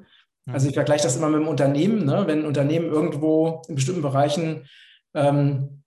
Also 0.52 0.68
ich 0.68 0.74
vergleiche 0.74 1.04
das 1.04 1.16
immer 1.16 1.30
mit 1.30 1.42
dem 1.42 1.48
Unternehmen. 1.48 2.06
Ne? 2.06 2.24
Wenn 2.26 2.40
ein 2.40 2.46
Unternehmen 2.46 2.88
irgendwo 2.88 3.62
in 3.68 3.76
bestimmten 3.76 4.02
Bereichen 4.02 4.68
ähm, 5.14 5.84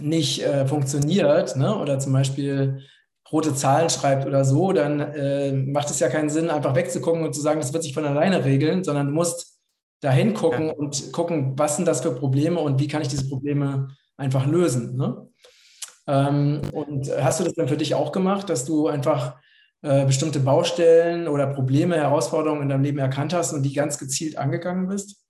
nicht 0.00 0.42
äh, 0.42 0.66
funktioniert 0.66 1.56
ne? 1.56 1.76
oder 1.76 1.98
zum 1.98 2.12
Beispiel 2.12 2.82
rote 3.30 3.54
Zahlen 3.54 3.90
schreibt 3.90 4.26
oder 4.26 4.44
so, 4.44 4.72
dann 4.72 5.00
äh, 5.00 5.52
macht 5.52 5.90
es 5.90 6.00
ja 6.00 6.08
keinen 6.08 6.30
Sinn, 6.30 6.48
einfach 6.48 6.74
wegzugucken 6.74 7.24
und 7.24 7.34
zu 7.34 7.40
sagen, 7.40 7.60
das 7.60 7.72
wird 7.72 7.82
sich 7.82 7.92
von 7.92 8.06
alleine 8.06 8.44
regeln, 8.44 8.84
sondern 8.84 9.08
du 9.08 9.12
musst 9.12 9.58
dahin 10.00 10.32
gucken 10.32 10.68
ja. 10.68 10.72
und 10.72 11.12
gucken, 11.12 11.58
was 11.58 11.76
sind 11.76 11.86
das 11.86 12.00
für 12.00 12.14
Probleme 12.14 12.60
und 12.60 12.80
wie 12.80 12.88
kann 12.88 13.02
ich 13.02 13.08
diese 13.08 13.28
Probleme 13.28 13.88
einfach 14.16 14.46
lösen. 14.46 14.96
Ne? 14.96 15.28
Ähm, 16.08 16.62
und 16.72 17.10
hast 17.20 17.38
du 17.38 17.44
das 17.44 17.54
dann 17.54 17.68
für 17.68 17.76
dich 17.76 17.94
auch 17.94 18.12
gemacht, 18.12 18.48
dass 18.48 18.64
du 18.64 18.88
einfach 18.88 19.36
äh, 19.82 20.06
bestimmte 20.06 20.40
Baustellen 20.40 21.28
oder 21.28 21.46
Probleme, 21.46 21.96
Herausforderungen 21.96 22.62
in 22.62 22.68
deinem 22.70 22.82
Leben 22.82 22.98
erkannt 22.98 23.34
hast 23.34 23.52
und 23.52 23.62
die 23.62 23.74
ganz 23.74 23.98
gezielt 23.98 24.38
angegangen 24.38 24.88
bist? 24.88 25.22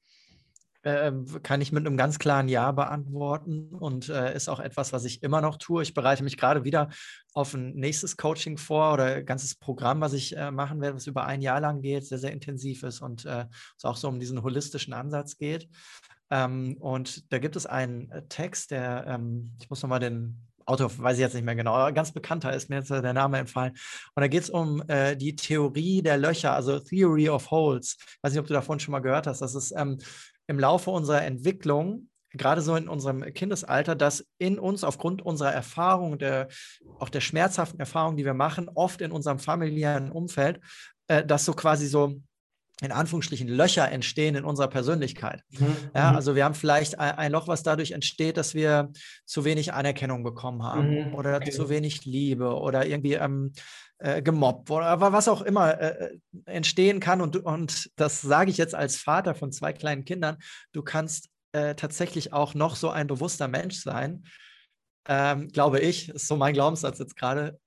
Äh, 0.83 1.13
kann 1.43 1.61
ich 1.61 1.73
mit 1.73 1.85
einem 1.85 1.97
ganz 1.97 2.21
klaren 2.21 2.49
Ja 2.49 2.71
beantworten 2.71 3.75
und 3.75 4.09
äh, 4.09 4.35
ist 4.35 4.49
auch 4.49 4.61
etwas, 4.61 4.93
was 4.93 5.05
ich 5.05 5.25
immer 5.25 5.41
noch 5.41 5.57
tue. 5.57 5.83
Ich 5.83 5.93
bereite 5.93 6.23
mich 6.23 6.37
gerade 6.37 6.63
wieder 6.63 6.91
auf 7.35 7.53
ein 7.53 7.75
nächstes 7.75 8.17
Coaching 8.17 8.57
vor 8.57 8.95
oder 8.95 9.17
ein 9.17 9.27
ganzes 9.27 9.57
Programm, 9.57 10.01
was 10.01 10.13
ich 10.13 10.37
äh, 10.37 10.53
machen 10.53 10.81
werde, 10.81 10.97
was 10.97 11.09
über 11.09 11.27
ein 11.27 11.43
Jahr 11.43 11.61
lang 11.61 11.83
geht, 11.83 12.07
sehr, 12.07 12.19
sehr 12.19 12.33
intensiv 12.33 12.85
ist 12.85 13.03
und 13.03 13.25
äh, 13.25 13.47
es 13.77 13.85
auch 13.85 13.97
so 13.97 14.07
um 14.07 14.21
diesen 14.21 14.43
holistischen 14.45 14.95
Ansatz 14.95 15.37
geht. 15.37 15.69
Ähm, 16.31 16.77
und 16.79 17.33
da 17.33 17.39
gibt 17.39 17.57
es 17.57 17.67
einen 17.67 18.13
Text, 18.29 18.71
der, 18.71 19.05
ähm, 19.09 19.57
ich 19.61 19.69
muss 19.69 19.83
nochmal 19.83 20.01
den 20.01 20.48
Autor 20.69 20.91
weiß 20.99 21.17
ich 21.17 21.21
jetzt 21.21 21.35
nicht 21.35 21.45
mehr 21.45 21.57
genau, 21.57 21.73
aber 21.73 21.93
ganz 21.93 22.13
bekannter 22.13 22.53
ist 22.53 22.69
mir 22.69 22.77
jetzt 22.77 22.91
der 22.91 23.13
Name 23.13 23.39
entfallen. 23.39 23.73
Und 24.15 24.21
da 24.21 24.29
geht 24.29 24.43
es 24.43 24.51
um 24.51 24.83
äh, 24.89 25.17
die 25.17 25.35
Theorie 25.35 26.03
der 26.03 26.19
Löcher, 26.19 26.53
also 26.53 26.79
Theory 26.79 27.29
of 27.29 27.51
Holes. 27.51 27.97
Ich 27.99 28.19
weiß 28.23 28.33
nicht, 28.33 28.41
ob 28.41 28.47
du 28.47 28.55
davon 28.55 28.79
schon 28.79 28.93
mal 28.93 29.01
gehört 29.01 29.27
hast. 29.27 29.41
Das 29.41 29.55
ist 29.55 29.73
ähm, 29.77 29.99
im 30.47 30.59
Laufe 30.59 30.91
unserer 30.91 31.23
Entwicklung 31.23 32.09
gerade 32.33 32.61
so 32.61 32.77
in 32.77 32.89
unserem 32.89 33.23
Kindesalter, 33.33 33.95
dass 33.95 34.27
in 34.39 34.59
uns 34.59 34.85
aufgrund 34.85 35.23
unserer 35.23 35.53
Erfahrung, 35.53 36.19
der, 36.19 36.49
auch 36.99 37.09
der 37.09 37.21
schmerzhaften 37.21 37.81
Erfahrungen, 37.81 38.17
die 38.17 38.25
wir 38.25 38.35
machen, 38.35 38.69
oft 38.75 39.01
in 39.01 39.13
unserem 39.13 39.39
familiären 39.39 40.13
Umfeld, 40.13 40.61
äh, 41.09 41.25
dass 41.25 41.45
so 41.45 41.55
quasi 41.55 41.87
so 41.87 42.21
in 42.81 42.93
Anführungsstrichen 42.93 43.49
Löcher 43.49 43.91
entstehen 43.91 44.37
in 44.37 44.45
unserer 44.45 44.69
Persönlichkeit. 44.69 45.43
Mhm. 45.51 45.77
Ja, 45.95 46.11
mhm. 46.11 46.17
also 46.17 46.35
wir 46.35 46.45
haben 46.45 46.55
vielleicht 46.55 46.99
ein, 46.99 47.13
ein, 47.17 47.33
Loch, 47.33 47.49
was 47.49 47.63
dadurch 47.63 47.91
entsteht, 47.91 48.37
dass 48.37 48.55
wir 48.55 48.91
zu 49.25 49.45
wenig 49.45 49.73
Anerkennung 49.73 50.23
bekommen 50.23 50.63
haben 50.63 51.09
mhm. 51.09 51.15
oder 51.15 51.37
okay. 51.37 51.51
zu 51.51 51.69
wenig 51.69 52.05
Liebe 52.05 52.55
oder 52.55 52.87
irgendwie 52.87 53.15
ähm, 53.15 53.53
äh, 53.99 54.23
gemobbt 54.23 54.71
oder 54.71 55.01
was 55.01 55.29
auch 55.29 55.43
immer 55.43 55.81
äh, 55.81 56.07
äh, 56.07 56.19
entstehen 56.47 57.01
kann. 57.01 57.21
Und, 57.21 57.37
und 57.37 57.91
das 57.97 58.21
sage 58.21 58.51
ich 58.51 58.57
jetzt 58.57 58.75
als 58.75 58.97
Vater 58.97 59.35
von 59.35 59.51
zwei 59.51 59.73
kleinen 59.73 60.05
Kindern. 60.05 60.37
Du 60.73 60.83
kannst 60.83 61.31
äh, 61.53 61.75
tatsächlich 61.75 62.33
auch 62.33 62.55
noch 62.55 62.77
so 62.77 62.91
ein 62.91 63.09
bewusster 63.09 63.49
Mensch 63.49 63.77
sein, 63.81 64.25
ähm, 65.09 65.49
glaube 65.49 65.81
ich, 65.81 66.11
ist 66.11 66.29
so 66.29 66.37
mein 66.37 66.55
Glaubenssatz 66.55 66.99
jetzt 66.99 67.17
gerade. 67.17 67.59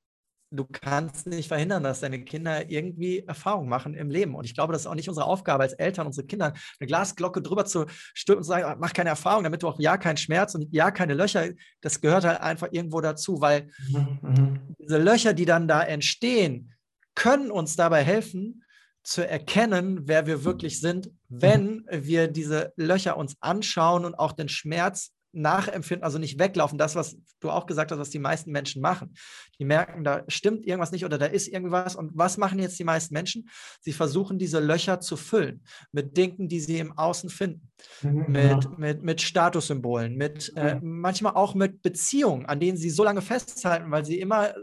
Du 0.53 0.65
kannst 0.65 1.27
nicht 1.27 1.47
verhindern, 1.47 1.83
dass 1.83 2.01
deine 2.01 2.23
Kinder 2.25 2.69
irgendwie 2.69 3.19
Erfahrungen 3.19 3.69
machen 3.69 3.93
im 3.93 4.09
Leben. 4.09 4.35
Und 4.35 4.43
ich 4.43 4.53
glaube, 4.53 4.73
das 4.73 4.81
ist 4.81 4.87
auch 4.87 4.95
nicht 4.95 5.07
unsere 5.07 5.25
Aufgabe 5.25 5.63
als 5.63 5.73
Eltern, 5.73 6.07
unsere 6.07 6.27
Kinder 6.27 6.53
eine 6.79 6.87
Glasglocke 6.87 7.41
drüber 7.41 7.63
zu 7.63 7.85
stülpen 8.13 8.39
und 8.39 8.43
zu 8.43 8.49
sagen, 8.49 8.77
mach 8.79 8.91
keine 8.91 9.09
Erfahrung, 9.09 9.43
damit 9.43 9.63
du 9.63 9.69
auch 9.69 9.79
ja 9.79 9.97
keinen 9.97 10.17
Schmerz 10.17 10.53
und 10.53 10.67
ja 10.71 10.91
keine 10.91 11.13
Löcher. 11.13 11.49
Das 11.79 12.01
gehört 12.01 12.25
halt 12.25 12.41
einfach 12.41 12.67
irgendwo 12.71 12.99
dazu, 12.99 13.39
weil 13.39 13.69
mhm. 13.87 14.19
mhm. 14.21 14.59
diese 14.77 14.97
Löcher, 14.97 15.33
die 15.33 15.45
dann 15.45 15.69
da 15.69 15.81
entstehen, 15.83 16.73
können 17.15 17.49
uns 17.49 17.77
dabei 17.77 18.03
helfen, 18.03 18.63
zu 19.03 19.27
erkennen, 19.27 20.07
wer 20.07 20.27
wir 20.27 20.43
wirklich 20.43 20.79
sind, 20.79 21.11
wenn 21.29 21.85
wir 21.89 22.27
diese 22.27 22.73
Löcher 22.75 23.17
uns 23.17 23.35
anschauen 23.39 24.05
und 24.05 24.15
auch 24.15 24.33
den 24.33 24.49
Schmerz 24.49 25.11
nachempfinden, 25.33 26.03
also 26.03 26.17
nicht 26.17 26.39
weglaufen. 26.39 26.77
Das, 26.77 26.95
was 26.95 27.17
du 27.39 27.49
auch 27.49 27.65
gesagt 27.65 27.91
hast, 27.91 27.99
was 27.99 28.09
die 28.09 28.19
meisten 28.19 28.51
Menschen 28.51 28.81
machen. 28.81 29.13
Die 29.59 29.65
merken, 29.65 30.03
da 30.03 30.23
stimmt 30.27 30.65
irgendwas 30.65 30.91
nicht 30.91 31.05
oder 31.05 31.17
da 31.17 31.25
ist 31.25 31.47
irgendwas. 31.47 31.95
Und 31.95 32.11
was 32.15 32.37
machen 32.37 32.59
jetzt 32.59 32.79
die 32.79 32.83
meisten 32.83 33.13
Menschen? 33.13 33.49
Sie 33.79 33.93
versuchen, 33.93 34.37
diese 34.37 34.59
Löcher 34.59 34.99
zu 34.99 35.17
füllen 35.17 35.63
mit 35.91 36.17
Dingen, 36.17 36.47
die 36.47 36.59
sie 36.59 36.79
im 36.79 36.97
Außen 36.97 37.29
finden. 37.29 37.71
Mhm, 38.01 38.25
mit, 38.27 38.63
ja. 38.63 38.71
mit, 38.77 39.03
mit 39.03 39.21
Statussymbolen, 39.21 40.15
mit 40.15 40.53
äh, 40.55 40.79
manchmal 40.81 41.33
auch 41.33 41.55
mit 41.55 41.81
Beziehungen, 41.81 42.45
an 42.45 42.59
denen 42.59 42.77
sie 42.77 42.89
so 42.89 43.03
lange 43.03 43.21
festhalten, 43.21 43.91
weil 43.91 44.05
sie 44.05 44.19
immer 44.19 44.53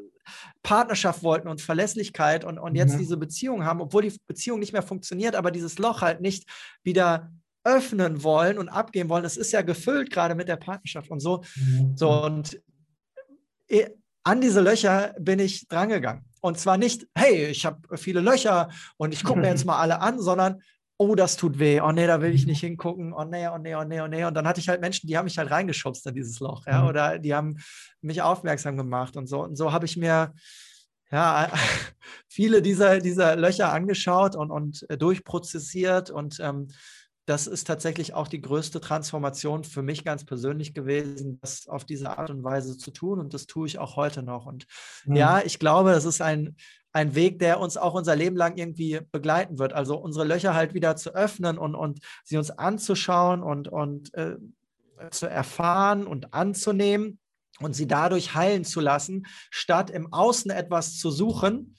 Partnerschaft 0.62 1.22
wollten 1.22 1.48
und 1.48 1.60
Verlässlichkeit 1.60 2.44
und, 2.44 2.58
und 2.58 2.74
jetzt 2.74 2.94
mhm. 2.94 2.98
diese 2.98 3.16
Beziehung 3.16 3.64
haben, 3.64 3.80
obwohl 3.80 4.02
die 4.02 4.16
Beziehung 4.26 4.60
nicht 4.60 4.72
mehr 4.72 4.82
funktioniert, 4.82 5.34
aber 5.34 5.50
dieses 5.50 5.78
Loch 5.78 6.02
halt 6.02 6.20
nicht 6.20 6.48
wieder 6.82 7.32
öffnen 7.64 8.22
wollen 8.22 8.58
und 8.58 8.68
abgeben 8.68 9.08
wollen. 9.08 9.24
Es 9.24 9.36
ist 9.36 9.52
ja 9.52 9.62
gefüllt 9.62 10.10
gerade 10.10 10.34
mit 10.34 10.48
der 10.48 10.56
Partnerschaft 10.56 11.10
und 11.10 11.20
so. 11.20 11.42
Mhm. 11.56 11.96
So 11.96 12.24
und 12.24 12.60
äh, 13.68 13.90
an 14.22 14.40
diese 14.40 14.60
Löcher 14.60 15.14
bin 15.18 15.38
ich 15.38 15.68
drangegangen. 15.68 16.24
Und 16.40 16.58
zwar 16.58 16.76
nicht, 16.76 17.06
hey, 17.14 17.46
ich 17.46 17.66
habe 17.66 17.96
viele 17.96 18.20
Löcher 18.20 18.68
und 18.96 19.12
ich 19.12 19.24
gucke 19.24 19.40
mir 19.40 19.48
jetzt 19.48 19.64
mal 19.66 19.78
alle 19.78 20.00
an, 20.00 20.20
sondern 20.20 20.62
oh, 20.98 21.14
das 21.14 21.36
tut 21.36 21.58
weh, 21.58 21.80
oh 21.80 21.92
nee, 21.92 22.06
da 22.06 22.20
will 22.20 22.34
ich 22.34 22.46
nicht 22.46 22.60
hingucken, 22.60 23.12
oh 23.12 23.24
nee, 23.24 23.46
oh 23.48 23.56
nee, 23.56 23.74
oh 23.76 23.84
nee, 23.84 24.00
oh 24.00 24.08
nee. 24.08 24.24
Und 24.24 24.34
dann 24.34 24.48
hatte 24.48 24.60
ich 24.60 24.68
halt 24.68 24.80
Menschen, 24.80 25.06
die 25.06 25.16
haben 25.16 25.24
mich 25.24 25.38
halt 25.38 25.50
reingeschubst 25.50 26.04
in 26.06 26.14
dieses 26.14 26.40
Loch, 26.40 26.66
ja, 26.66 26.82
mhm. 26.82 26.88
oder 26.88 27.18
die 27.18 27.34
haben 27.34 27.56
mich 28.00 28.20
aufmerksam 28.20 28.76
gemacht 28.76 29.16
und 29.16 29.28
so. 29.28 29.42
Und 29.44 29.56
so 29.56 29.72
habe 29.72 29.86
ich 29.86 29.96
mir 29.96 30.32
ja 31.12 31.50
viele 32.28 32.62
dieser, 32.62 32.98
dieser 32.98 33.36
Löcher 33.36 33.72
angeschaut 33.72 34.34
und, 34.34 34.50
und 34.50 34.84
äh, 34.90 34.98
durchprozessiert 34.98 36.10
und 36.10 36.40
ähm, 36.40 36.68
das 37.28 37.46
ist 37.46 37.66
tatsächlich 37.66 38.14
auch 38.14 38.26
die 38.26 38.40
größte 38.40 38.80
Transformation 38.80 39.62
für 39.62 39.82
mich 39.82 40.02
ganz 40.02 40.24
persönlich 40.24 40.72
gewesen, 40.72 41.38
das 41.42 41.68
auf 41.68 41.84
diese 41.84 42.16
Art 42.16 42.30
und 42.30 42.42
Weise 42.42 42.78
zu 42.78 42.90
tun. 42.90 43.20
Und 43.20 43.34
das 43.34 43.46
tue 43.46 43.66
ich 43.66 43.78
auch 43.78 43.96
heute 43.96 44.22
noch. 44.22 44.46
Und 44.46 44.66
mhm. 45.04 45.16
ja, 45.16 45.42
ich 45.44 45.58
glaube, 45.58 45.90
das 45.90 46.06
ist 46.06 46.22
ein, 46.22 46.56
ein 46.92 47.14
Weg, 47.14 47.38
der 47.38 47.60
uns 47.60 47.76
auch 47.76 47.92
unser 47.92 48.16
Leben 48.16 48.34
lang 48.34 48.56
irgendwie 48.56 49.00
begleiten 49.12 49.58
wird. 49.58 49.74
Also 49.74 49.98
unsere 49.98 50.24
Löcher 50.24 50.54
halt 50.54 50.72
wieder 50.72 50.96
zu 50.96 51.14
öffnen 51.14 51.58
und, 51.58 51.74
und 51.74 52.00
sie 52.24 52.38
uns 52.38 52.50
anzuschauen 52.50 53.42
und, 53.42 53.68
und 53.68 54.14
äh, 54.14 54.36
zu 55.10 55.26
erfahren 55.26 56.06
und 56.06 56.32
anzunehmen 56.32 57.18
und 57.60 57.74
sie 57.76 57.86
dadurch 57.86 58.34
heilen 58.34 58.64
zu 58.64 58.80
lassen, 58.80 59.26
statt 59.50 59.90
im 59.90 60.14
Außen 60.14 60.50
etwas 60.50 60.96
zu 60.96 61.10
suchen, 61.10 61.76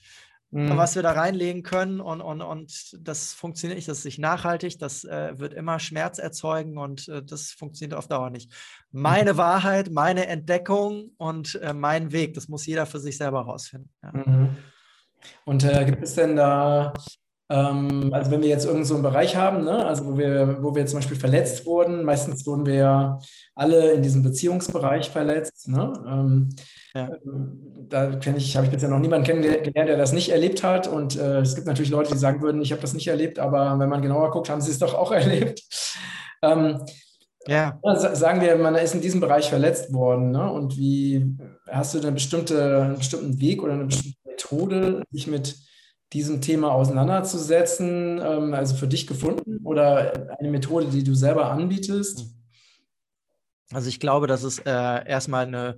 mhm. 0.50 0.76
was 0.76 0.94
wir 0.94 1.02
da 1.02 1.12
reinlegen 1.12 1.62
können. 1.62 2.00
Und, 2.00 2.20
und, 2.20 2.42
und 2.42 2.96
das 3.00 3.32
funktioniert 3.32 3.76
nicht, 3.76 3.88
das 3.88 3.98
ist 3.98 4.04
nicht 4.04 4.18
nachhaltig, 4.18 4.78
das 4.78 5.04
äh, 5.04 5.38
wird 5.38 5.54
immer 5.54 5.78
Schmerz 5.78 6.18
erzeugen 6.18 6.78
und 6.78 7.08
äh, 7.08 7.22
das 7.22 7.50
funktioniert 7.50 7.96
auf 7.96 8.08
Dauer 8.08 8.30
nicht. 8.30 8.52
Meine 8.90 9.34
mhm. 9.34 9.38
Wahrheit, 9.38 9.90
meine 9.90 10.26
Entdeckung 10.26 11.10
und 11.16 11.54
äh, 11.56 11.72
mein 11.72 12.12
Weg, 12.12 12.34
das 12.34 12.48
muss 12.48 12.66
jeder 12.66 12.86
für 12.86 13.00
sich 13.00 13.16
selber 13.16 13.42
rausfinden. 13.42 13.90
Ja. 14.02 14.12
Mhm. 14.12 14.56
Und 15.44 15.64
äh, 15.64 15.84
gibt 15.84 16.02
es 16.02 16.14
denn 16.14 16.36
da 16.36 16.92
also 17.50 18.30
wenn 18.30 18.42
wir 18.42 18.48
jetzt 18.48 18.64
irgendeinen 18.64 18.84
so 18.84 18.94
einen 18.94 19.02
Bereich 19.02 19.34
haben, 19.34 19.64
ne, 19.64 19.84
also 19.84 20.06
wo 20.06 20.16
wir, 20.16 20.58
wo 20.62 20.72
wir 20.72 20.86
zum 20.86 21.00
Beispiel 21.00 21.16
verletzt 21.16 21.66
wurden, 21.66 22.04
meistens 22.04 22.46
wurden 22.46 22.64
wir 22.64 22.74
ja 22.74 23.18
alle 23.56 23.92
in 23.92 24.02
diesem 24.02 24.22
Beziehungsbereich 24.22 25.10
verletzt. 25.10 25.66
Ne? 25.66 25.92
Ähm, 26.06 26.50
ja. 26.94 27.10
Da 27.88 28.12
kenne 28.16 28.38
ich, 28.38 28.56
habe 28.56 28.66
ich 28.66 28.72
bisher 28.72 28.88
noch 28.88 29.00
niemanden 29.00 29.26
kennengelernt, 29.26 29.74
der 29.74 29.96
das 29.96 30.12
nicht 30.12 30.28
erlebt 30.28 30.62
hat. 30.62 30.86
Und 30.86 31.18
äh, 31.18 31.40
es 31.40 31.56
gibt 31.56 31.66
natürlich 31.66 31.90
Leute, 31.90 32.12
die 32.12 32.18
sagen 32.18 32.40
würden, 32.40 32.62
ich 32.62 32.70
habe 32.70 32.82
das 32.82 32.94
nicht 32.94 33.08
erlebt, 33.08 33.40
aber 33.40 33.76
wenn 33.80 33.88
man 33.88 34.02
genauer 34.02 34.30
guckt, 34.30 34.48
haben 34.48 34.60
sie 34.60 34.70
es 34.70 34.78
doch 34.78 34.94
auch 34.94 35.10
erlebt. 35.12 35.62
Ähm, 36.42 36.80
ja. 37.48 37.80
Sagen 38.12 38.42
wir, 38.42 38.54
man 38.56 38.76
ist 38.76 38.94
in 38.94 39.00
diesem 39.00 39.20
Bereich 39.20 39.48
verletzt 39.48 39.92
worden. 39.92 40.30
Ne? 40.30 40.52
Und 40.52 40.76
wie 40.76 41.36
hast 41.68 41.94
du 41.94 41.98
eine 41.98 42.12
bestimmte, 42.12 42.82
einen 42.82 42.98
bestimmten 42.98 43.40
Weg 43.40 43.60
oder 43.60 43.72
eine 43.72 43.86
bestimmte 43.86 44.18
Methode, 44.24 45.02
sich 45.10 45.26
mit 45.26 45.56
diesem 46.12 46.40
Thema 46.40 46.72
auseinanderzusetzen, 46.72 48.20
ähm, 48.22 48.54
also 48.54 48.74
für 48.74 48.88
dich 48.88 49.06
gefunden 49.06 49.58
oder 49.64 50.36
eine 50.38 50.50
Methode, 50.50 50.86
die 50.86 51.04
du 51.04 51.14
selber 51.14 51.50
anbietest? 51.50 52.34
Also 53.72 53.88
ich 53.88 54.00
glaube, 54.00 54.26
dass 54.26 54.42
es 54.42 54.58
äh, 54.58 54.70
erstmal 55.08 55.46
eine, 55.46 55.76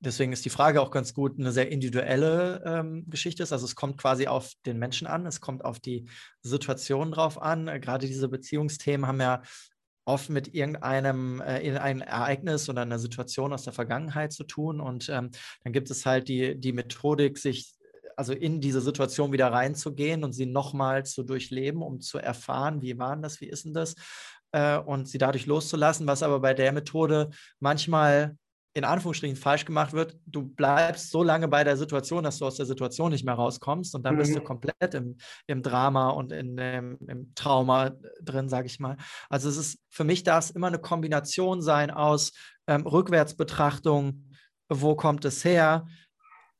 deswegen 0.00 0.32
ist 0.32 0.44
die 0.44 0.50
Frage 0.50 0.80
auch 0.80 0.90
ganz 0.90 1.14
gut, 1.14 1.38
eine 1.38 1.52
sehr 1.52 1.70
individuelle 1.70 2.62
ähm, 2.64 3.04
Geschichte 3.08 3.44
ist. 3.44 3.52
Also 3.52 3.64
es 3.64 3.76
kommt 3.76 3.98
quasi 3.98 4.26
auf 4.26 4.52
den 4.66 4.78
Menschen 4.78 5.06
an, 5.06 5.26
es 5.26 5.40
kommt 5.40 5.64
auf 5.64 5.78
die 5.78 6.06
Situation 6.42 7.12
drauf 7.12 7.40
an. 7.40 7.68
Äh, 7.68 7.78
gerade 7.78 8.08
diese 8.08 8.28
Beziehungsthemen 8.28 9.06
haben 9.06 9.20
ja 9.20 9.42
oft 10.04 10.30
mit 10.30 10.54
irgendeinem 10.54 11.40
äh, 11.40 11.60
in 11.60 11.76
ein 11.76 12.00
Ereignis 12.00 12.68
oder 12.68 12.82
einer 12.82 12.98
Situation 12.98 13.52
aus 13.52 13.62
der 13.62 13.74
Vergangenheit 13.74 14.32
zu 14.32 14.42
tun. 14.42 14.80
Und 14.80 15.08
ähm, 15.08 15.30
dann 15.62 15.72
gibt 15.72 15.90
es 15.90 16.06
halt 16.06 16.28
die, 16.28 16.58
die 16.58 16.72
Methodik, 16.72 17.38
sich 17.38 17.77
also 18.18 18.32
in 18.32 18.60
diese 18.60 18.80
Situation 18.80 19.32
wieder 19.32 19.52
reinzugehen 19.52 20.24
und 20.24 20.32
sie 20.32 20.46
nochmal 20.46 21.06
zu 21.06 21.22
durchleben, 21.22 21.82
um 21.82 22.00
zu 22.00 22.18
erfahren, 22.18 22.82
wie 22.82 22.98
war 22.98 23.16
das, 23.16 23.40
wie 23.40 23.48
ist 23.48 23.64
denn 23.64 23.74
das, 23.74 23.94
äh, 24.50 24.76
und 24.76 25.08
sie 25.08 25.18
dadurch 25.18 25.46
loszulassen, 25.46 26.06
was 26.06 26.24
aber 26.24 26.40
bei 26.40 26.52
der 26.52 26.72
Methode 26.72 27.30
manchmal 27.60 28.36
in 28.74 28.84
Anführungsstrichen 28.84 29.36
falsch 29.36 29.64
gemacht 29.64 29.92
wird. 29.92 30.18
Du 30.26 30.42
bleibst 30.42 31.10
so 31.10 31.22
lange 31.22 31.46
bei 31.46 31.62
der 31.62 31.76
Situation, 31.76 32.24
dass 32.24 32.38
du 32.38 32.46
aus 32.46 32.56
der 32.56 32.66
Situation 32.66 33.12
nicht 33.12 33.24
mehr 33.24 33.34
rauskommst 33.34 33.94
und 33.94 34.04
dann 34.04 34.14
mhm. 34.14 34.18
bist 34.18 34.34
du 34.34 34.40
mhm. 34.40 34.44
komplett 34.44 34.94
im, 34.94 35.16
im 35.46 35.62
Drama 35.62 36.10
und 36.10 36.32
in 36.32 36.56
dem, 36.56 36.98
im 37.06 37.34
Trauma 37.36 37.92
drin, 38.20 38.48
sage 38.48 38.66
ich 38.66 38.80
mal. 38.80 38.96
Also 39.28 39.48
es 39.48 39.56
ist 39.56 39.78
für 39.90 40.04
mich 40.04 40.24
darf 40.24 40.44
es 40.44 40.50
immer 40.50 40.66
eine 40.66 40.80
Kombination 40.80 41.62
sein 41.62 41.92
aus 41.92 42.32
ähm, 42.66 42.84
Rückwärtsbetrachtung, 42.84 44.24
wo 44.68 44.96
kommt 44.96 45.24
es 45.24 45.44
her, 45.44 45.86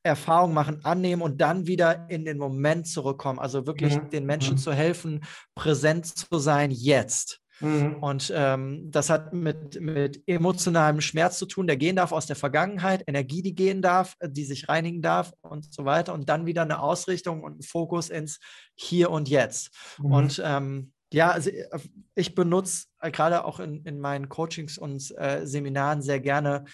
Erfahrung 0.03 0.53
machen, 0.53 0.83
annehmen 0.83 1.21
und 1.21 1.41
dann 1.41 1.67
wieder 1.67 2.09
in 2.09 2.25
den 2.25 2.37
Moment 2.37 2.87
zurückkommen. 2.87 3.39
Also 3.39 3.67
wirklich 3.67 3.95
mhm. 3.95 4.09
den 4.09 4.25
Menschen 4.25 4.55
mhm. 4.55 4.59
zu 4.59 4.73
helfen, 4.73 5.21
präsent 5.55 6.05
zu 6.05 6.37
sein 6.39 6.71
jetzt. 6.71 7.41
Mhm. 7.59 7.95
Und 7.95 8.31
ähm, 8.35 8.89
das 8.89 9.09
hat 9.09 9.33
mit, 9.33 9.79
mit 9.81 10.23
emotionalem 10.27 11.01
Schmerz 11.01 11.37
zu 11.37 11.45
tun, 11.45 11.67
der 11.67 11.77
gehen 11.77 11.95
darf 11.95 12.11
aus 12.11 12.25
der 12.25 12.35
Vergangenheit, 12.35 13.03
Energie, 13.07 13.41
die 13.41 13.55
gehen 13.55 13.81
darf, 13.81 14.15
die 14.23 14.45
sich 14.45 14.69
reinigen 14.69 15.01
darf 15.01 15.33
und 15.41 15.73
so 15.73 15.85
weiter. 15.85 16.13
Und 16.13 16.29
dann 16.29 16.45
wieder 16.45 16.61
eine 16.61 16.81
Ausrichtung 16.81 17.43
und 17.43 17.59
ein 17.59 17.63
Fokus 17.63 18.09
ins 18.09 18.39
Hier 18.75 19.11
und 19.11 19.29
Jetzt. 19.29 19.71
Mhm. 19.97 20.11
Und 20.11 20.41
ähm, 20.43 20.93
ja, 21.11 21.31
also 21.31 21.49
äh, 21.49 21.79
ich 22.15 22.35
benutze 22.35 22.85
äh, 23.01 23.11
gerade 23.11 23.43
auch 23.45 23.59
in, 23.59 23.83
in 23.83 23.99
meinen 23.99 24.29
Coachings 24.29 24.77
und 24.77 25.13
äh, 25.17 25.45
Seminaren 25.45 26.01
sehr 26.01 26.19
gerne 26.19 26.65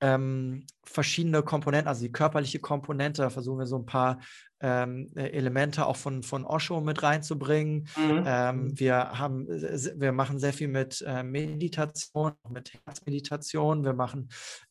ähm, 0.00 0.66
verschiedene 0.84 1.42
Komponenten, 1.42 1.88
also 1.88 2.02
die 2.02 2.12
körperliche 2.12 2.58
Komponente, 2.58 3.22
da 3.22 3.30
versuchen 3.30 3.58
wir 3.58 3.66
so 3.66 3.78
ein 3.78 3.86
paar 3.86 4.20
ähm, 4.60 5.10
äh, 5.14 5.28
Elemente 5.28 5.86
auch 5.86 5.96
von, 5.96 6.22
von 6.22 6.44
Osho 6.44 6.80
mit 6.80 7.02
reinzubringen. 7.02 7.88
Mhm. 7.96 8.24
Ähm, 8.26 8.78
wir, 8.78 9.18
haben, 9.18 9.46
wir 9.48 10.12
machen 10.12 10.38
sehr 10.38 10.52
viel 10.52 10.68
mit 10.68 11.02
äh, 11.06 11.22
Meditation, 11.22 12.32
mit 12.48 12.72
Herzmeditation. 12.86 13.84
Wir 13.84 13.94
machen 13.94 14.28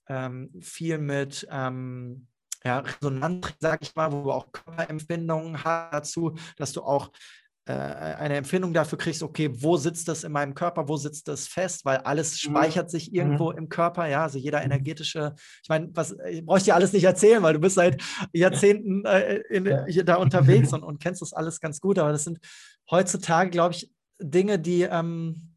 ähm, 0.08 0.50
viel 0.62 0.98
mit 0.98 1.48
ähm, 1.52 2.28
ja, 2.64 2.80
Resonanz, 2.80 3.54
sage 3.60 3.80
ich 3.84 3.96
mal, 3.96 4.12
wo 4.12 4.24
du 4.24 4.32
auch 4.32 4.52
Körperempfindungen 4.52 5.64
hast 5.64 5.94
dazu, 5.94 6.36
dass 6.58 6.72
du 6.72 6.82
auch 6.82 7.12
eine 7.66 8.36
Empfindung 8.36 8.74
dafür 8.74 8.98
kriegst, 8.98 9.24
okay, 9.24 9.50
wo 9.54 9.78
sitzt 9.78 10.10
das 10.10 10.26
in 10.26 10.34
meinem 10.34 10.54
Körper, 10.54 10.90
wo 10.90 10.98
sitzt 10.98 11.30
das 11.30 11.48
fest, 11.48 11.86
weil 11.86 11.98
alles 11.98 12.34
mhm. 12.34 12.50
speichert 12.50 12.92
sich 12.92 13.14
irgendwo 13.14 13.52
mhm. 13.52 13.58
im 13.58 13.70
Körper, 13.70 14.08
ja, 14.08 14.24
also 14.24 14.38
jeder 14.38 14.60
mhm. 14.60 14.66
energetische, 14.66 15.36
ich 15.62 15.70
meine, 15.70 15.90
was 15.94 16.16
brauche 16.44 16.58
ich 16.58 16.66
dir 16.66 16.76
alles 16.76 16.92
nicht 16.92 17.06
erzählen, 17.06 17.42
weil 17.42 17.54
du 17.54 17.60
bist 17.60 17.76
seit 17.76 18.02
Jahrzehnten 18.34 19.06
äh, 19.06 19.38
in, 19.50 19.66
ja. 19.66 20.04
da 20.04 20.16
unterwegs 20.16 20.74
und, 20.74 20.84
und 20.84 21.02
kennst 21.02 21.22
das 21.22 21.32
alles 21.32 21.62
ganz 21.62 21.80
gut, 21.80 22.00
aber 22.00 22.12
das 22.12 22.26
sind 22.26 22.40
heutzutage, 22.92 23.50
glaube 23.50 23.76
ich, 23.76 23.90
Dinge, 24.20 24.60
die, 24.60 24.84
ähm, 24.84 25.56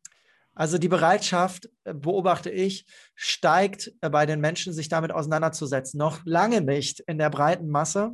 also 0.55 0.79
die 0.79 0.89
Bereitschaft, 0.89 1.69
äh, 1.85 1.93
beobachte 1.93 2.51
ich, 2.51 2.87
steigt 3.15 3.93
äh, 4.01 4.11
bei 4.11 4.27
den 4.27 4.41
Menschen, 4.41 4.73
sich 4.73 4.89
damit 4.89 5.13
auseinanderzusetzen. 5.13 5.99
Noch 5.99 6.21
lange 6.25 6.61
nicht 6.61 7.01
in 7.01 7.19
der 7.19 7.31
breiten 7.31 7.69
Masse, 7.69 8.13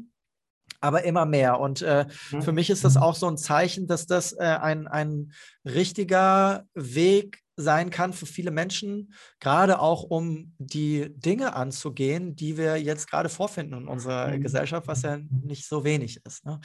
aber 0.81 1.05
immer 1.05 1.27
mehr. 1.27 1.61
Und 1.61 1.83
äh, 1.83 2.07
mhm. 2.31 2.43
für 2.43 2.53
mich 2.53 2.71
ist 2.71 2.85
das 2.85 2.97
auch 2.97 3.15
so 3.15 3.29
ein 3.29 3.37
Zeichen, 3.37 3.87
dass 3.87 4.07
das 4.07 4.33
äh, 4.33 4.45
ein, 4.45 4.87
ein 4.89 5.33
richtiger 5.65 6.65
Weg 6.75 7.43
sein 7.57 7.91
kann 7.91 8.13
für 8.13 8.27
viele 8.27 8.51
Menschen, 8.51 9.13
gerade 9.41 9.81
auch 9.81 10.05
um 10.05 10.55
die 10.59 11.13
Dinge 11.15 11.55
anzugehen, 11.55 12.35
die 12.35 12.57
wir 12.57 12.77
jetzt 12.81 13.11
gerade 13.11 13.29
vorfinden 13.29 13.83
in 13.83 13.89
unserer 13.89 14.29
mhm. 14.29 14.43
Gesellschaft, 14.43 14.89
was 14.89 15.03
ja 15.03 15.19
nicht 15.31 15.67
so 15.67 15.85
wenig 15.85 16.25
ist, 16.25 16.45
ne? 16.45 16.61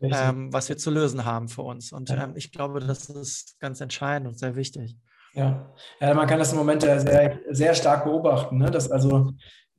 ähm, 0.00 0.52
was 0.52 0.68
wir 0.68 0.76
zu 0.76 0.90
lösen 0.90 1.24
haben 1.24 1.48
für 1.48 1.62
uns. 1.62 1.92
Und 1.92 2.10
ähm, 2.10 2.34
ich 2.36 2.52
glaube, 2.52 2.80
das 2.80 3.08
ist 3.08 3.58
ganz 3.58 3.80
entscheidend 3.80 4.28
und 4.28 4.38
sehr 4.38 4.54
wichtig. 4.54 4.96
Ja. 5.34 5.72
ja, 6.00 6.14
man 6.14 6.26
kann 6.26 6.38
das 6.38 6.52
im 6.52 6.58
Moment 6.58 6.82
ja 6.82 6.98
sehr, 6.98 7.40
sehr 7.50 7.74
stark 7.74 8.04
beobachten, 8.04 8.58
ne? 8.58 8.70
dass 8.70 8.90
also 8.90 9.32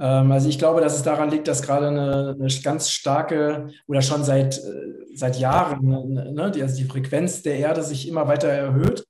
also 0.05 0.47
ich 0.47 0.57
glaube, 0.57 0.79
dass 0.79 0.95
es 0.95 1.03
daran 1.03 1.29
liegt, 1.29 1.47
dass 1.47 1.61
gerade 1.61 1.87
eine, 1.87 2.37
eine 2.39 2.47
ganz 2.63 2.89
starke 2.89 3.67
oder 3.85 4.01
schon 4.01 4.23
seit, 4.23 4.57
äh, 4.57 4.95
seit 5.13 5.37
Jahren 5.37 5.85
ne, 5.85 6.31
ne, 6.31 6.51
die, 6.51 6.61
also 6.61 6.77
die 6.77 6.85
Frequenz 6.85 7.41
der 7.41 7.57
Erde 7.57 7.83
sich 7.83 8.07
immer 8.07 8.27
weiter 8.27 8.47
erhöht. 8.47 9.05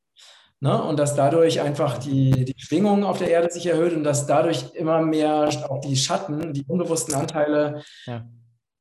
Ne? 0.61 0.81
Und 0.81 0.97
dass 0.99 1.15
dadurch 1.15 1.61
einfach 1.61 1.99
die, 1.99 2.43
die 2.43 2.55
Schwingung 2.57 3.03
auf 3.03 3.19
der 3.19 3.29
Erde 3.29 3.51
sich 3.51 3.67
erhöht 3.67 3.93
und 3.93 4.03
dass 4.03 4.25
dadurch 4.25 4.73
immer 4.73 5.01
mehr 5.01 5.47
auch 5.69 5.79
die 5.79 5.95
Schatten, 5.95 6.53
die 6.53 6.65
unbewussten 6.67 7.13
Anteile 7.13 7.83
ja. 8.07 8.25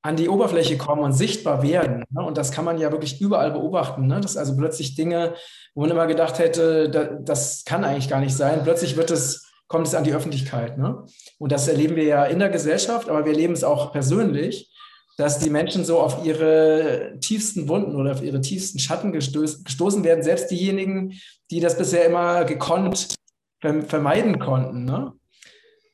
an 0.00 0.16
die 0.16 0.30
Oberfläche 0.30 0.78
kommen 0.78 1.02
und 1.02 1.12
sichtbar 1.12 1.62
werden. 1.62 2.04
Ne? 2.10 2.24
Und 2.24 2.38
das 2.38 2.52
kann 2.52 2.64
man 2.64 2.78
ja 2.78 2.90
wirklich 2.90 3.20
überall 3.20 3.52
beobachten. 3.52 4.06
Ne? 4.06 4.18
Dass 4.20 4.38
also 4.38 4.56
plötzlich 4.56 4.94
Dinge, 4.94 5.34
wo 5.74 5.82
man 5.82 5.90
immer 5.90 6.06
gedacht 6.06 6.38
hätte, 6.38 6.88
da, 6.88 7.04
das 7.04 7.64
kann 7.66 7.84
eigentlich 7.84 8.08
gar 8.08 8.20
nicht 8.20 8.34
sein, 8.34 8.62
plötzlich 8.64 8.96
wird 8.96 9.10
es 9.10 9.47
kommt 9.68 9.86
es 9.86 9.94
an 9.94 10.04
die 10.04 10.12
Öffentlichkeit. 10.12 10.78
Ne? 10.78 11.04
Und 11.38 11.52
das 11.52 11.68
erleben 11.68 11.96
wir 11.96 12.04
ja 12.04 12.24
in 12.24 12.38
der 12.38 12.48
Gesellschaft, 12.48 13.08
aber 13.08 13.24
wir 13.24 13.32
erleben 13.32 13.52
es 13.52 13.64
auch 13.64 13.92
persönlich, 13.92 14.70
dass 15.18 15.38
die 15.38 15.50
Menschen 15.50 15.84
so 15.84 16.00
auf 16.00 16.24
ihre 16.24 17.18
tiefsten 17.20 17.68
Wunden 17.68 17.96
oder 17.96 18.12
auf 18.12 18.22
ihre 18.22 18.40
tiefsten 18.40 18.78
Schatten 18.78 19.12
gestoßen 19.12 20.04
werden, 20.04 20.22
selbst 20.22 20.50
diejenigen, 20.50 21.14
die 21.50 21.60
das 21.60 21.76
bisher 21.76 22.04
immer 22.04 22.44
gekonnt 22.44 23.14
vermeiden 23.60 24.38
konnten. 24.38 24.84
Ne? 24.84 25.12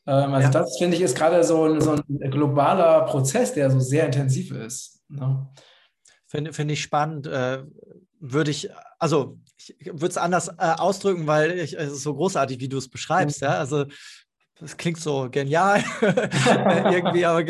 Ähm, 0.06 0.34
also 0.34 0.46
ja. 0.46 0.50
das 0.50 0.76
finde 0.76 0.96
ich 0.96 1.02
ist 1.02 1.16
gerade 1.16 1.42
so 1.42 1.64
ein, 1.64 1.80
so 1.80 1.92
ein 1.92 2.30
globaler 2.30 3.06
Prozess, 3.06 3.54
der 3.54 3.70
so 3.70 3.80
sehr 3.80 4.06
intensiv 4.06 4.50
ist. 4.52 5.02
Ne? 5.08 5.48
Finde 6.34 6.52
find 6.52 6.70
ich 6.72 6.82
spannend. 6.82 7.26
Äh, 7.28 7.62
würde 8.18 8.50
ich, 8.50 8.68
also 8.98 9.38
ich 9.56 9.86
würde 9.86 10.08
es 10.08 10.16
anders 10.16 10.48
äh, 10.48 10.52
ausdrücken, 10.58 11.26
weil 11.26 11.58
ich, 11.58 11.78
es 11.78 11.92
ist 11.92 12.02
so 12.02 12.14
großartig, 12.14 12.58
wie 12.58 12.68
du 12.68 12.78
es 12.78 12.88
beschreibst. 12.88 13.40
Ja? 13.40 13.58
Also 13.58 13.84
das 14.58 14.76
klingt 14.76 14.98
so 14.98 15.28
genial 15.30 15.84
irgendwie, 16.00 17.24
aber 17.24 17.44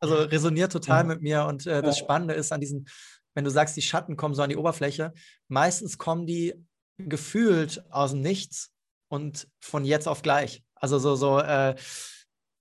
also 0.00 0.14
resoniert 0.16 0.72
total 0.72 1.02
ja. 1.02 1.04
mit 1.04 1.22
mir. 1.22 1.44
Und 1.44 1.66
äh, 1.66 1.82
das 1.82 1.98
Spannende 1.98 2.34
ist 2.34 2.52
an 2.52 2.60
diesen, 2.60 2.88
wenn 3.34 3.44
du 3.44 3.50
sagst, 3.50 3.76
die 3.76 3.82
Schatten 3.82 4.16
kommen 4.16 4.34
so 4.34 4.42
an 4.42 4.50
die 4.50 4.56
Oberfläche, 4.56 5.12
meistens 5.46 5.98
kommen 5.98 6.26
die 6.26 6.54
gefühlt 6.98 7.84
aus 7.90 8.10
dem 8.12 8.22
Nichts 8.22 8.72
und 9.08 9.46
von 9.60 9.84
jetzt 9.84 10.08
auf 10.08 10.22
gleich. 10.22 10.64
Also 10.74 10.98
so, 10.98 11.14
so 11.14 11.38
äh, 11.38 11.76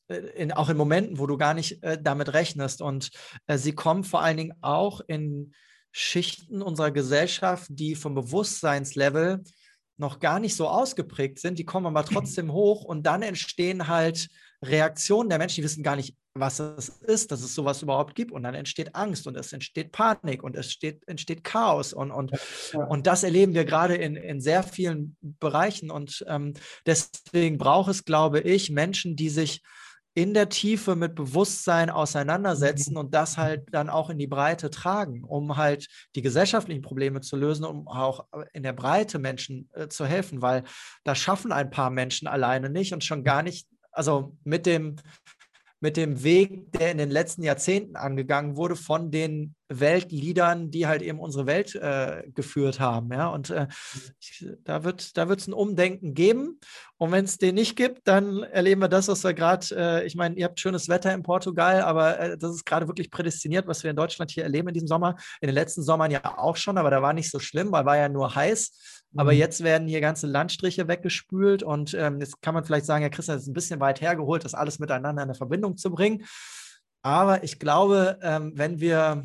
in, 0.08 0.52
auch 0.52 0.70
in 0.70 0.78
Momenten, 0.78 1.20
wo 1.20 1.28
du 1.28 1.38
gar 1.38 1.54
nicht 1.54 1.84
äh, 1.84 2.02
damit 2.02 2.34
rechnest. 2.34 2.82
Und 2.82 3.10
äh, 3.48 3.58
sie 3.58 3.74
kommen 3.74 4.04
vor 4.04 4.22
allen 4.22 4.38
Dingen 4.38 4.54
auch 4.62 5.02
in 5.08 5.54
Schichten 5.92 6.62
unserer 6.62 6.92
Gesellschaft, 6.92 7.68
die 7.70 7.96
vom 7.96 8.16
Bewusstseinslevel 8.16 9.44
noch 9.98 10.20
gar 10.20 10.40
nicht 10.40 10.56
so 10.56 10.68
ausgeprägt 10.68 11.40
sind, 11.40 11.58
die 11.58 11.64
kommen 11.64 11.86
aber 11.86 12.04
trotzdem 12.04 12.52
hoch 12.52 12.84
und 12.84 13.04
dann 13.04 13.22
entstehen 13.22 13.88
halt 13.88 14.28
Reaktionen 14.62 15.30
der 15.30 15.38
Menschen, 15.38 15.58
die 15.58 15.64
wissen 15.64 15.84
gar 15.84 15.96
nicht, 15.96 16.16
was 16.34 16.60
es 16.60 16.90
ist, 16.90 17.32
dass 17.32 17.42
es 17.42 17.56
sowas 17.56 17.82
überhaupt 17.82 18.14
gibt. 18.16 18.32
Und 18.32 18.44
dann 18.44 18.56
entsteht 18.56 18.94
Angst 18.94 19.26
und 19.26 19.38
es 19.38 19.54
entsteht 19.54 19.92
Panik 19.92 20.44
und 20.44 20.56
es 20.56 20.72
steht, 20.72 21.08
entsteht 21.08 21.44
Chaos. 21.44 21.94
Und, 21.94 22.12
und, 22.12 22.32
ja. 22.74 22.84
und 22.86 23.08
das 23.08 23.24
erleben 23.24 23.54
wir 23.54 23.64
gerade 23.64 23.96
in, 23.96 24.16
in 24.16 24.42
sehr 24.42 24.64
vielen 24.64 25.16
Bereichen. 25.22 25.92
Und 25.92 26.26
ähm, 26.28 26.54
deswegen 26.86 27.58
braucht 27.58 27.90
es, 27.90 28.04
glaube 28.04 28.42
ich, 28.42 28.70
Menschen, 28.70 29.16
die 29.16 29.30
sich 29.30 29.62
in 30.16 30.34
der 30.34 30.48
Tiefe 30.48 30.96
mit 30.96 31.14
Bewusstsein 31.14 31.90
auseinandersetzen 31.90 32.94
mhm. 32.94 33.00
und 33.00 33.14
das 33.14 33.38
halt 33.38 33.68
dann 33.72 33.90
auch 33.90 34.10
in 34.10 34.18
die 34.18 34.28
Breite 34.28 34.70
tragen, 34.70 35.24
um 35.24 35.58
halt 35.58 35.88
die 36.16 36.22
gesellschaftlichen 36.22 36.82
Probleme 36.82 37.20
zu 37.20 37.36
lösen, 37.36 37.66
um 37.66 37.88
auch 37.88 38.26
in 38.54 38.64
der 38.64 38.74
Breite 38.74 39.20
Menschen 39.20 39.70
äh, 39.74 39.90
zu 39.90 40.06
helfen, 40.06 40.42
weil 40.42 40.64
das 41.04 41.20
schaffen 41.20 41.52
ein 41.52 41.70
paar 41.70 41.90
Menschen 41.90 42.28
alleine 42.28 42.70
nicht 42.70 42.94
und 42.94 43.04
schon 43.04 43.26
gar 43.26 43.44
nicht, 43.44 43.68
also 43.92 44.36
mit 44.44 44.66
dem 44.66 44.96
mit 45.82 45.98
dem 45.98 46.24
Weg, 46.24 46.72
der 46.72 46.92
in 46.92 46.98
den 46.98 47.12
letzten 47.12 47.44
Jahrzehnten 47.44 47.96
angegangen 47.96 48.56
wurde 48.56 48.76
von 48.76 49.12
den 49.12 49.55
Weltleadern, 49.68 50.70
die 50.70 50.88
halt 50.88 51.02
eben 51.02 51.20
unsere 51.20 51.46
Welt 51.48 51.74
äh, 51.76 52.24
geführt 52.34 52.80
haben. 52.80 53.12
Ja? 53.12 53.30
Und 53.30 53.50
äh, 53.50 53.68
ich, 54.20 54.48
da 54.64 54.84
wird 54.84 55.18
da 55.18 55.24
es 55.24 55.48
ein 55.48 55.54
Umdenken 55.54 56.14
geben. 56.14 56.60
Und 56.98 57.12
wenn 57.12 57.26
es 57.26 57.38
den 57.38 57.56
nicht 57.56 57.76
gibt, 57.76 58.08
dann 58.08 58.44
erleben 58.44 58.82
wir 58.82 58.88
das, 58.88 59.08
was 59.08 59.24
wir 59.24 59.34
gerade, 59.34 59.66
äh, 59.76 60.06
ich 60.06 60.16
meine, 60.16 60.36
ihr 60.36 60.46
habt 60.46 60.60
schönes 60.60 60.88
Wetter 60.88 61.14
in 61.14 61.24
Portugal, 61.24 61.82
aber 61.82 62.20
äh, 62.20 62.38
das 62.38 62.52
ist 62.52 62.66
gerade 62.66 62.88
wirklich 62.88 63.12
prädestiniert, 63.12 63.68
was 63.68 63.84
wir 63.84 63.90
in 63.90 63.98
Deutschland 63.98 64.32
hier 64.32 64.44
erleben 64.44 64.68
in 64.68 64.74
diesem 64.74 64.88
Sommer. 64.88 65.16
In 65.42 65.48
den 65.48 65.56
letzten 65.56 65.82
Sommern 65.82 66.12
ja 66.12 66.38
auch 66.38 66.56
schon, 66.56 66.78
aber 66.78 66.92
da 66.92 67.02
war 67.02 67.14
nicht 67.14 67.32
so 67.32 67.40
schlimm, 67.40 67.72
weil 67.72 67.86
war 67.86 67.98
ja 67.98 68.10
nur 68.10 68.36
heiß. 68.36 69.04
Aber 69.16 69.32
mhm. 69.32 69.40
jetzt 69.40 69.64
werden 69.64 69.88
hier 69.88 70.02
ganze 70.02 70.28
Landstriche 70.28 70.88
weggespült 70.88 71.64
und 71.64 71.94
ähm, 71.94 72.20
jetzt 72.20 72.42
kann 72.42 72.54
man 72.54 72.66
vielleicht 72.66 72.86
sagen, 72.86 73.04
ja, 73.04 73.10
Christian, 73.10 73.38
das 73.38 73.44
ist 73.44 73.50
ein 73.50 73.54
bisschen 73.54 73.80
weit 73.80 74.02
hergeholt, 74.02 74.44
das 74.44 74.54
alles 74.54 74.80
miteinander 74.80 75.24
in 75.24 75.30
eine 75.30 75.36
Verbindung 75.36 75.78
zu 75.78 75.90
bringen. 75.92 76.26
Aber 77.02 77.44
ich 77.44 77.60
glaube, 77.60 78.18
ähm, 78.22 78.54
wenn 78.56 78.80
wir 78.80 79.24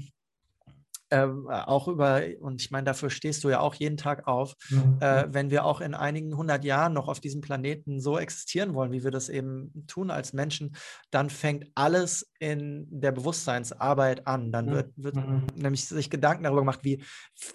ähm, 1.11 1.49
auch 1.49 1.88
über, 1.88 2.23
und 2.40 2.61
ich 2.61 2.70
meine, 2.70 2.85
dafür 2.85 3.11
stehst 3.11 3.42
du 3.44 3.49
ja 3.49 3.61
auch 3.61 3.75
jeden 3.75 3.96
Tag 3.96 4.27
auf, 4.27 4.55
mhm. 4.68 4.99
äh, 5.01 5.27
wenn 5.29 5.51
wir 5.51 5.64
auch 5.64 5.81
in 5.81 5.94
einigen 5.94 6.37
hundert 6.37 6.64
Jahren 6.64 6.92
noch 6.92 7.09
auf 7.09 7.20
diesem 7.20 7.40
Planeten 7.40 8.01
so 8.01 8.18
existieren 8.18 8.75
wollen, 8.75 8.92
wie 8.92 9.05
wir 9.05 9.11
das 9.11 9.29
eben 9.29 9.87
tun 9.87 10.11
als 10.11 10.33
Menschen, 10.33 10.77
dann 11.11 11.31
fängt 11.31 11.66
alles 11.75 12.31
in 12.38 12.87
der 12.90 13.12
Bewusstseinsarbeit 13.12 14.27
an. 14.27 14.53
Dann 14.53 14.70
wird, 14.70 14.92
wird 14.96 15.16
mhm. 15.16 15.46
nämlich 15.55 15.85
sich 15.85 16.11
Gedanken 16.11 16.44
darüber 16.44 16.62
gemacht, 16.62 16.81
wie, 16.83 17.03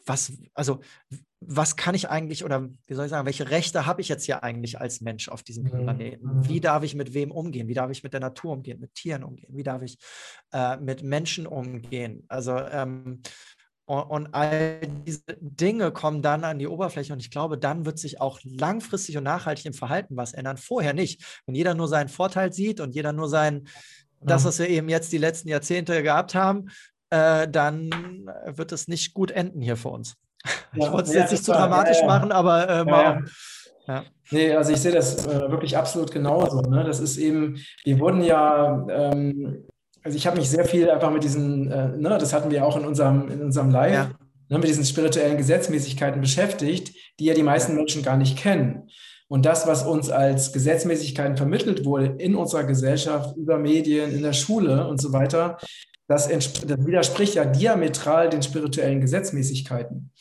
was, 0.05 0.33
also 0.53 0.81
was 1.47 1.75
kann 1.75 1.95
ich 1.95 2.09
eigentlich 2.09 2.43
oder 2.43 2.69
wie 2.87 2.93
soll 2.93 3.05
ich 3.05 3.11
sagen, 3.11 3.25
welche 3.25 3.49
Rechte 3.49 3.85
habe 3.85 4.01
ich 4.01 4.09
jetzt 4.09 4.25
hier 4.25 4.43
eigentlich 4.43 4.79
als 4.79 5.01
Mensch 5.01 5.29
auf 5.29 5.43
diesem 5.43 5.63
mhm. 5.65 5.69
Planeten? 5.69 6.47
Wie 6.47 6.59
darf 6.59 6.83
ich 6.83 6.95
mit 6.95 7.13
wem 7.13 7.31
umgehen? 7.31 7.67
Wie 7.67 7.73
darf 7.73 7.91
ich 7.91 8.03
mit 8.03 8.13
der 8.13 8.19
Natur 8.19 8.53
umgehen, 8.53 8.79
mit 8.79 8.93
Tieren 8.93 9.23
umgehen? 9.23 9.55
Wie 9.55 9.63
darf 9.63 9.81
ich 9.81 9.97
äh, 10.51 10.77
mit 10.77 11.03
Menschen 11.03 11.47
umgehen? 11.47 12.25
Also 12.27 12.57
ähm, 12.57 13.21
und, 13.87 14.01
und, 14.01 14.33
all 14.33 14.79
diese 15.05 15.21
Dinge 15.39 15.91
kommen 15.91 16.23
dann 16.23 16.43
an 16.43 16.57
die 16.57 16.67
Oberfläche 16.67 17.13
und 17.13 17.19
ich 17.19 17.29
glaube, 17.29 17.57
dann 17.57 17.85
wird 17.85 17.99
sich 17.99 18.19
auch 18.19 18.39
langfristig 18.43 19.15
und 19.17 19.23
nachhaltig 19.23 19.65
im 19.67 19.73
Verhalten 19.73 20.17
was 20.17 20.33
ändern. 20.33 20.57
Vorher 20.57 20.93
nicht. 20.93 21.41
Wenn 21.45 21.53
jeder 21.53 21.75
nur 21.75 21.87
seinen 21.87 22.09
Vorteil 22.09 22.51
sieht 22.51 22.79
und 22.79 22.95
jeder 22.95 23.13
nur 23.13 23.29
sein, 23.29 23.67
das, 24.21 24.43
was 24.43 24.57
wir 24.57 24.69
eben 24.69 24.89
jetzt 24.89 25.11
die 25.11 25.19
letzten 25.19 25.49
Jahrzehnte 25.49 26.01
gehabt 26.01 26.33
haben, 26.33 26.69
äh, 27.11 27.47
dann 27.47 27.91
wird 28.47 28.71
es 28.71 28.87
nicht 28.87 29.13
gut 29.13 29.29
enden 29.29 29.61
hier 29.61 29.77
für 29.77 29.89
uns. 29.89 30.15
Ja, 30.73 30.85
ich 30.85 30.91
wollte 30.91 31.09
es 31.09 31.15
ja, 31.15 31.21
jetzt 31.21 31.31
nicht 31.31 31.43
zu 31.43 31.51
dramatisch 31.51 31.99
ja, 32.01 32.07
machen, 32.07 32.31
aber 32.31 32.69
äh, 32.69 32.85
mal, 32.85 33.23
ja. 33.87 34.03
Nee, 34.31 34.53
also 34.53 34.71
ich 34.71 34.79
sehe 34.79 34.91
das 34.91 35.25
äh, 35.27 35.51
wirklich 35.51 35.77
absolut 35.77 36.11
genauso. 36.11 36.61
Ne? 36.61 36.83
Das 36.83 36.99
ist 36.99 37.17
eben, 37.17 37.57
wir 37.83 37.99
wurden 37.99 38.21
ja, 38.21 38.85
ähm, 38.89 39.65
also 40.03 40.17
ich 40.17 40.25
habe 40.25 40.37
mich 40.37 40.49
sehr 40.49 40.65
viel 40.65 40.89
einfach 40.89 41.11
mit 41.11 41.23
diesen, 41.23 41.71
äh, 41.71 41.89
ne, 41.89 42.09
das 42.19 42.33
hatten 42.33 42.49
wir 42.49 42.65
auch 42.65 42.77
in 42.77 42.85
unserem, 42.85 43.29
in 43.29 43.41
unserem 43.41 43.69
Live, 43.69 44.09
ne, 44.49 44.57
mit 44.57 44.67
diesen 44.67 44.85
spirituellen 44.85 45.37
Gesetzmäßigkeiten 45.37 46.21
beschäftigt, 46.21 46.95
die 47.19 47.25
ja 47.25 47.33
die 47.33 47.43
meisten 47.43 47.75
Menschen 47.75 48.01
gar 48.01 48.17
nicht 48.17 48.37
kennen. 48.37 48.89
Und 49.27 49.45
das, 49.45 49.67
was 49.67 49.83
uns 49.83 50.09
als 50.09 50.53
Gesetzmäßigkeiten 50.53 51.37
vermittelt 51.37 51.85
wurde 51.85 52.15
in 52.19 52.35
unserer 52.35 52.63
Gesellschaft, 52.63 53.35
über 53.37 53.57
Medien, 53.57 54.11
in 54.11 54.21
der 54.21 54.33
Schule 54.33 54.87
und 54.87 55.01
so 55.01 55.13
weiter, 55.13 55.57
das, 56.07 56.27
das 56.27 56.85
widerspricht 56.85 57.35
ja 57.35 57.45
diametral 57.45 58.29
den 58.29 58.43
spirituellen 58.43 59.01
Gesetzmäßigkeiten. 59.01 60.11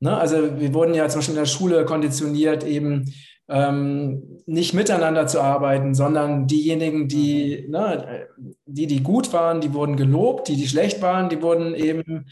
Ne? 0.00 0.16
Also 0.16 0.58
wir 0.58 0.74
wurden 0.74 0.94
ja 0.94 1.08
zum 1.08 1.18
Beispiel 1.18 1.34
in 1.34 1.40
der 1.40 1.46
Schule 1.46 1.84
konditioniert, 1.84 2.64
eben 2.64 3.12
ähm, 3.48 4.40
nicht 4.46 4.72
miteinander 4.72 5.26
zu 5.26 5.40
arbeiten, 5.40 5.94
sondern 5.94 6.46
diejenigen, 6.46 7.08
die, 7.08 7.66
ne, 7.68 8.28
die, 8.66 8.86
die 8.86 9.02
gut 9.02 9.32
waren, 9.32 9.60
die 9.60 9.74
wurden 9.74 9.96
gelobt, 9.96 10.48
die, 10.48 10.56
die 10.56 10.68
schlecht 10.68 11.02
waren, 11.02 11.28
die 11.28 11.42
wurden 11.42 11.74
eben 11.74 12.26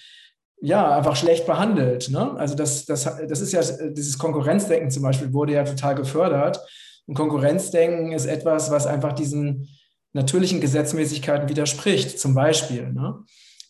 ja, 0.63 0.97
einfach 0.97 1.17
schlecht 1.17 1.47
behandelt. 1.47 2.11
Ne? 2.11 2.37
Also 2.37 2.55
das, 2.55 2.85
das, 2.85 3.05
das 3.05 3.41
ist 3.41 3.53
ja, 3.53 3.63
dieses 3.91 4.19
Konkurrenzdenken 4.19 4.91
zum 4.91 5.03
Beispiel 5.03 5.33
wurde 5.33 5.55
ja 5.55 5.65
total 5.65 5.95
gefördert. 5.95 6.61
Und 7.07 7.15
Konkurrenzdenken 7.15 8.13
ist 8.13 8.27
etwas, 8.27 8.71
was 8.71 8.87
einfach 8.87 9.15
diesen 9.15 9.69
natürlichen 10.13 10.61
Gesetzmäßigkeiten 10.61 11.49
widerspricht, 11.49 12.19
zum 12.19 12.35
Beispiel. 12.35 12.93
Ne? 12.93 13.23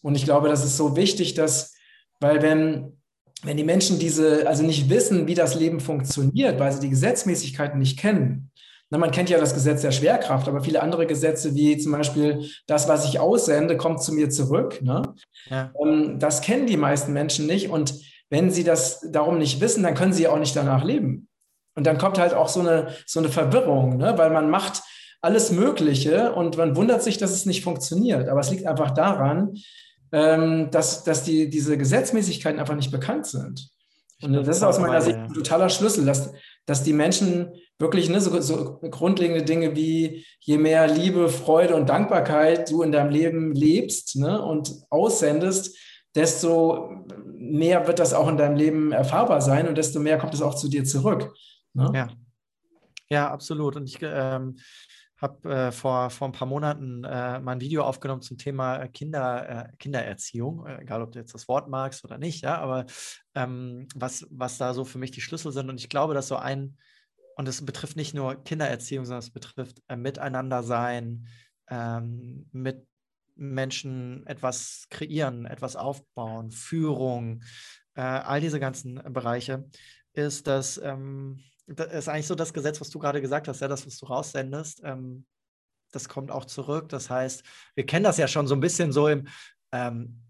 Und 0.03 0.15
ich 0.15 0.25
glaube, 0.25 0.49
das 0.49 0.65
ist 0.65 0.77
so 0.77 0.97
wichtig, 0.97 1.35
dass, 1.35 1.75
weil 2.21 2.43
wenn, 2.43 2.99
wenn 3.43 3.57
die 3.57 3.65
Menschen 3.65 3.99
diese, 3.99 4.47
also 4.49 4.63
nicht 4.63 4.89
wissen, 4.89 5.27
wie 5.27 5.35
das 5.35 5.55
Leben 5.55 5.81
funktioniert, 5.81 6.59
weil 6.59 6.73
sie 6.73 6.81
die 6.81 6.91
Gesetzmäßigkeiten 6.91 7.79
nicht 7.79 7.99
kennen, 7.99 8.51
na, 8.91 8.99
man 8.99 9.13
kennt 9.13 9.31
ja 9.31 9.39
das 9.39 9.55
Gesetz 9.55 9.83
der 9.83 9.93
Schwerkraft, 9.93 10.49
aber 10.49 10.63
viele 10.63 10.83
andere 10.83 11.07
Gesetze, 11.07 11.55
wie 11.55 11.79
zum 11.79 11.93
Beispiel 11.93 12.51
das, 12.67 12.89
was 12.89 13.05
ich 13.05 13.21
aussende, 13.21 13.77
kommt 13.77 14.03
zu 14.03 14.13
mir 14.13 14.31
zurück. 14.31 14.83
Ne? 14.83 15.03
Ja. 15.49 15.73
Ähm, 15.81 16.19
das 16.19 16.41
kennen 16.41 16.67
die 16.67 16.77
meisten 16.77 17.13
Menschen 17.13 17.47
nicht. 17.47 17.71
Und 17.71 17.95
wenn 18.31 18.51
sie 18.51 18.65
das 18.65 19.07
darum 19.13 19.39
nicht 19.39 19.61
wissen, 19.61 19.85
dann 19.85 19.95
können 19.95 20.13
sie 20.13 20.27
auch 20.27 20.39
nicht 20.39 20.57
danach 20.57 20.83
leben. 20.83 21.29
Und 21.77 21.87
dann 21.87 21.99
kommt 21.99 22.19
halt 22.19 22.35
auch 22.35 22.49
so 22.49 22.61
eine, 22.61 22.89
so 23.07 23.21
eine 23.21 23.29
Verwirrung, 23.29 23.97
ne? 23.97 24.15
weil 24.17 24.31
man 24.31 24.51
macht 24.51 24.83
alles 25.21 25.51
Mögliche 25.51 26.33
und 26.33 26.57
man 26.57 26.77
wundert 26.77 27.03
sich, 27.03 27.19
dass 27.19 27.33
es 27.33 27.47
nicht 27.47 27.63
funktioniert. 27.63 28.29
Aber 28.29 28.41
es 28.41 28.51
liegt 28.51 28.67
einfach 28.67 28.93
daran, 28.93 29.55
ähm, 30.13 30.71
dass, 30.71 31.05
dass 31.05 31.25
die, 31.25 31.51
diese 31.51 31.77
Gesetzmäßigkeiten 31.77 32.59
einfach 32.59 32.77
nicht 32.77 32.91
bekannt 32.91 33.27
sind. 33.27 33.71
Und 34.23 34.35
das 34.35 34.59
ist 34.59 34.63
aus 34.63 34.79
meiner 34.79 35.01
Sicht 35.01 35.17
ein 35.17 35.33
totaler 35.33 35.71
Schlüssel, 35.71 36.05
dass, 36.05 36.33
dass 36.67 36.83
die 36.83 36.93
Menschen 36.93 37.53
wirklich 37.79 38.11
ne, 38.11 38.21
so, 38.21 38.39
so 38.41 38.79
grundlegende 38.91 39.43
Dinge 39.43 39.75
wie 39.75 40.27
je 40.41 40.59
mehr 40.59 40.87
Liebe, 40.87 41.29
Freude 41.29 41.75
und 41.75 41.89
Dankbarkeit 41.89 42.71
du 42.71 42.83
in 42.83 42.93
deinem 42.93 43.11
Leben 43.11 43.55
lebst 43.55 44.17
ne, 44.17 44.43
und 44.43 44.75
aussendest, 44.91 45.77
desto 46.15 46.91
mehr 47.27 47.87
wird 47.87 47.99
das 47.99 48.13
auch 48.13 48.29
in 48.29 48.37
deinem 48.37 48.57
Leben 48.57 48.93
erfahrbar 48.93 49.41
sein 49.41 49.69
und 49.69 49.79
desto 49.79 50.01
mehr 50.01 50.19
kommt 50.19 50.35
es 50.35 50.43
auch 50.43 50.55
zu 50.55 50.69
dir 50.69 50.85
zurück. 50.85 51.33
Ne? 51.73 51.91
Ja. 51.95 52.09
ja, 53.09 53.31
absolut. 53.31 53.77
Und 53.77 53.89
ich 53.89 53.99
ähm, 54.03 54.59
habe 55.21 55.51
äh, 55.51 55.73
vor, 55.73 56.11
vor 56.11 56.29
ein 56.29 56.33
paar 56.33 56.49
Monaten 56.49 57.05
äh, 57.05 57.41
mal 57.41 57.53
ein 57.53 57.61
Video 57.61 57.83
aufgenommen 57.83 58.23
zum 58.23 58.39
Thema 58.39 58.89
Kinder, 58.89 59.69
äh, 59.69 59.77
Kindererziehung, 59.79 60.67
äh, 60.67 60.81
egal 60.81 61.03
ob 61.03 61.13
du 61.13 61.19
jetzt 61.19 61.35
das 61.35 61.49
Wort 61.49 61.69
magst 61.69 62.05
oder 62.05 62.19
nicht, 62.19 62.43
ja, 62.43 62.59
aber 62.59 62.87
ähm, 63.35 63.87
was, 63.95 64.27
was 64.31 64.59
da 64.59 64.73
so 64.73 64.85
für 64.85 64.99
mich 64.99 65.11
die 65.11 65.21
Schlüssel 65.21 65.53
sind. 65.53 65.69
Und 65.69 65.81
ich 65.81 65.89
glaube, 65.89 66.15
dass 66.15 66.29
so 66.29 66.37
ein, 66.37 66.77
und 67.37 67.49
es 67.49 67.65
betrifft 67.65 67.97
nicht 67.97 68.15
nur 68.15 68.43
Kindererziehung, 68.45 69.05
sondern 69.05 69.21
es 69.21 69.31
betrifft 69.31 69.83
äh, 69.89 69.97
Miteinander 69.97 70.63
sein, 70.63 71.27
ähm, 71.69 72.49
mit 72.53 72.87
Menschen 73.37 74.27
etwas 74.27 74.87
kreieren, 74.91 75.47
etwas 75.47 75.77
aufbauen, 75.77 76.51
Führung, 76.51 77.43
äh, 77.95 78.03
all 78.03 78.41
diese 78.41 78.61
ganzen 78.61 78.97
Bereiche, 79.13 79.69
ist, 80.13 80.47
dass 80.47 80.79
ähm, 80.79 81.41
das 81.77 81.93
ist 81.93 82.09
eigentlich 82.09 82.27
so 82.27 82.35
das 82.35 82.53
Gesetz, 82.53 82.81
was 82.81 82.91
du 82.91 82.99
gerade 82.99 83.21
gesagt 83.21 83.49
hast, 83.49 83.61
ja, 83.61 83.69
das, 83.69 83.87
was 83.87 83.99
du 83.99 84.07
raussendest, 84.07 84.83
ähm, 84.85 85.25
das 85.93 86.09
kommt 86.09 86.31
auch 86.31 86.45
zurück. 86.45 86.89
Das 86.89 87.11
heißt, 87.11 87.43
wir 87.75 87.87
kennen 87.87 88.05
das 88.05 88.17
ja 88.17 88.29
schon 88.29 88.47
so 88.47 88.55
ein 88.55 88.61
bisschen 88.61 88.93
so 88.93 89.09
im 89.09 89.29
ähm, 89.73 90.23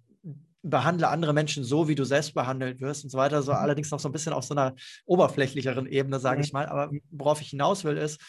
behandle 0.62 1.08
andere 1.08 1.32
Menschen 1.32 1.64
so, 1.64 1.88
wie 1.88 1.94
du 1.94 2.04
selbst 2.04 2.34
behandelt 2.34 2.80
wirst 2.80 3.04
und 3.04 3.10
so 3.10 3.18
weiter. 3.18 3.42
So 3.42 3.52
mhm. 3.52 3.58
allerdings 3.58 3.90
noch 3.90 4.00
so 4.00 4.08
ein 4.08 4.12
bisschen 4.12 4.32
auf 4.32 4.44
so 4.44 4.54
einer 4.54 4.74
oberflächlicheren 5.06 5.86
Ebene, 5.86 6.20
sage 6.20 6.42
ich 6.42 6.52
mal. 6.52 6.66
Aber 6.66 6.90
worauf 7.10 7.40
ich 7.40 7.48
hinaus 7.48 7.84
will, 7.84 7.96
ist, 7.96 8.20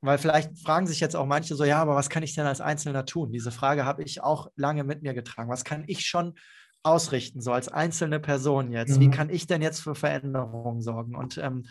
weil 0.00 0.16
vielleicht 0.16 0.58
fragen 0.58 0.86
sich 0.86 1.00
jetzt 1.00 1.16
auch 1.16 1.26
manche 1.26 1.54
so, 1.54 1.64
ja, 1.64 1.80
aber 1.80 1.94
was 1.94 2.08
kann 2.08 2.22
ich 2.22 2.34
denn 2.34 2.46
als 2.46 2.62
Einzelner 2.62 3.04
tun? 3.04 3.32
Diese 3.32 3.50
Frage 3.50 3.84
habe 3.84 4.02
ich 4.02 4.22
auch 4.22 4.50
lange 4.56 4.84
mit 4.84 5.02
mir 5.02 5.12
getragen. 5.12 5.50
Was 5.50 5.64
kann 5.64 5.84
ich 5.86 6.06
schon 6.06 6.34
ausrichten, 6.82 7.42
so 7.42 7.52
als 7.52 7.68
einzelne 7.68 8.20
Person 8.20 8.72
jetzt? 8.72 8.96
Mhm. 8.96 9.00
Wie 9.00 9.10
kann 9.10 9.28
ich 9.28 9.46
denn 9.46 9.60
jetzt 9.60 9.80
für 9.80 9.94
Veränderungen 9.94 10.80
sorgen? 10.80 11.14
Und 11.14 11.36
ähm, 11.36 11.66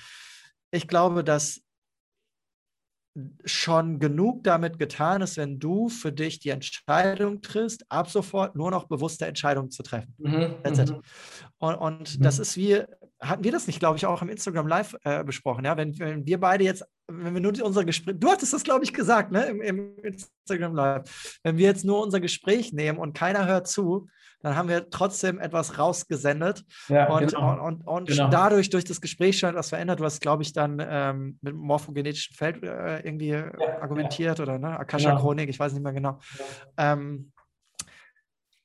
ich 0.71 0.87
glaube, 0.87 1.23
dass 1.23 1.61
schon 3.43 3.99
genug 3.99 4.43
damit 4.43 4.79
getan 4.79 5.21
ist, 5.21 5.37
wenn 5.37 5.59
du 5.59 5.89
für 5.89 6.11
dich 6.11 6.39
die 6.39 6.49
Entscheidung 6.49 7.41
triffst, 7.41 7.85
ab 7.89 8.09
sofort 8.09 8.55
nur 8.55 8.71
noch 8.71 8.85
bewusste 8.85 9.25
Entscheidungen 9.25 9.71
zu 9.71 9.83
treffen. 9.83 10.13
Mhm, 10.17 10.55
mhm. 10.63 11.01
Und, 11.57 11.75
und 11.75 12.19
mhm. 12.19 12.23
das 12.23 12.39
ist 12.39 12.55
wie, 12.55 12.83
hatten 13.19 13.43
wir 13.43 13.51
das 13.51 13.67
nicht, 13.67 13.79
glaube 13.79 13.97
ich, 13.97 14.05
auch 14.05 14.21
im 14.21 14.29
Instagram 14.29 14.67
Live 14.67 14.95
äh, 15.03 15.23
besprochen, 15.23 15.65
ja? 15.65 15.75
Wenn, 15.75 15.97
wenn, 15.99 16.25
wir 16.25 16.39
beide 16.39 16.63
jetzt, 16.63 16.85
wenn 17.07 17.33
wir 17.33 17.41
nur 17.41 17.53
unser 17.63 17.83
Gespräch, 17.83 18.15
du 18.17 18.29
hattest 18.29 18.53
das, 18.53 18.63
glaube 18.63 18.83
ich, 18.83 18.93
gesagt, 18.93 19.31
ne, 19.31 19.45
im, 19.45 19.61
im 19.61 19.97
Instagram 20.03 20.75
Live, 20.75 21.39
wenn 21.43 21.57
wir 21.57 21.65
jetzt 21.65 21.83
nur 21.83 22.01
unser 22.01 22.19
Gespräch 22.19 22.71
nehmen 22.73 22.99
und 22.99 23.13
keiner 23.13 23.47
hört 23.47 23.67
zu, 23.67 24.07
dann 24.41 24.55
haben 24.55 24.69
wir 24.69 24.89
trotzdem 24.89 25.39
etwas 25.39 25.77
rausgesendet 25.77 26.63
ja, 26.87 27.09
und, 27.09 27.31
genau. 27.31 27.51
und, 27.51 27.59
und, 27.59 27.87
und 27.87 28.07
genau. 28.07 28.29
dadurch 28.29 28.69
durch 28.69 28.85
das 28.85 29.01
Gespräch 29.01 29.39
schon 29.39 29.49
etwas 29.49 29.69
verändert. 29.69 30.01
Hast, 30.01 30.21
glaube 30.21 30.43
ich, 30.43 30.53
dann 30.53 30.81
ähm, 30.85 31.37
mit 31.41 31.53
dem 31.53 31.59
morphogenetischen 31.59 32.35
Feld 32.35 32.63
äh, 32.63 32.99
irgendwie 32.99 33.29
ja, 33.29 33.51
argumentiert 33.81 34.39
ja. 34.39 34.43
oder 34.43 34.57
ne? 34.57 34.79
Akasha-Chronik, 34.79 35.45
genau. 35.45 35.49
ich 35.49 35.59
weiß 35.59 35.73
nicht 35.73 35.83
mehr 35.83 35.93
genau. 35.93 36.19
Ähm, 36.77 37.31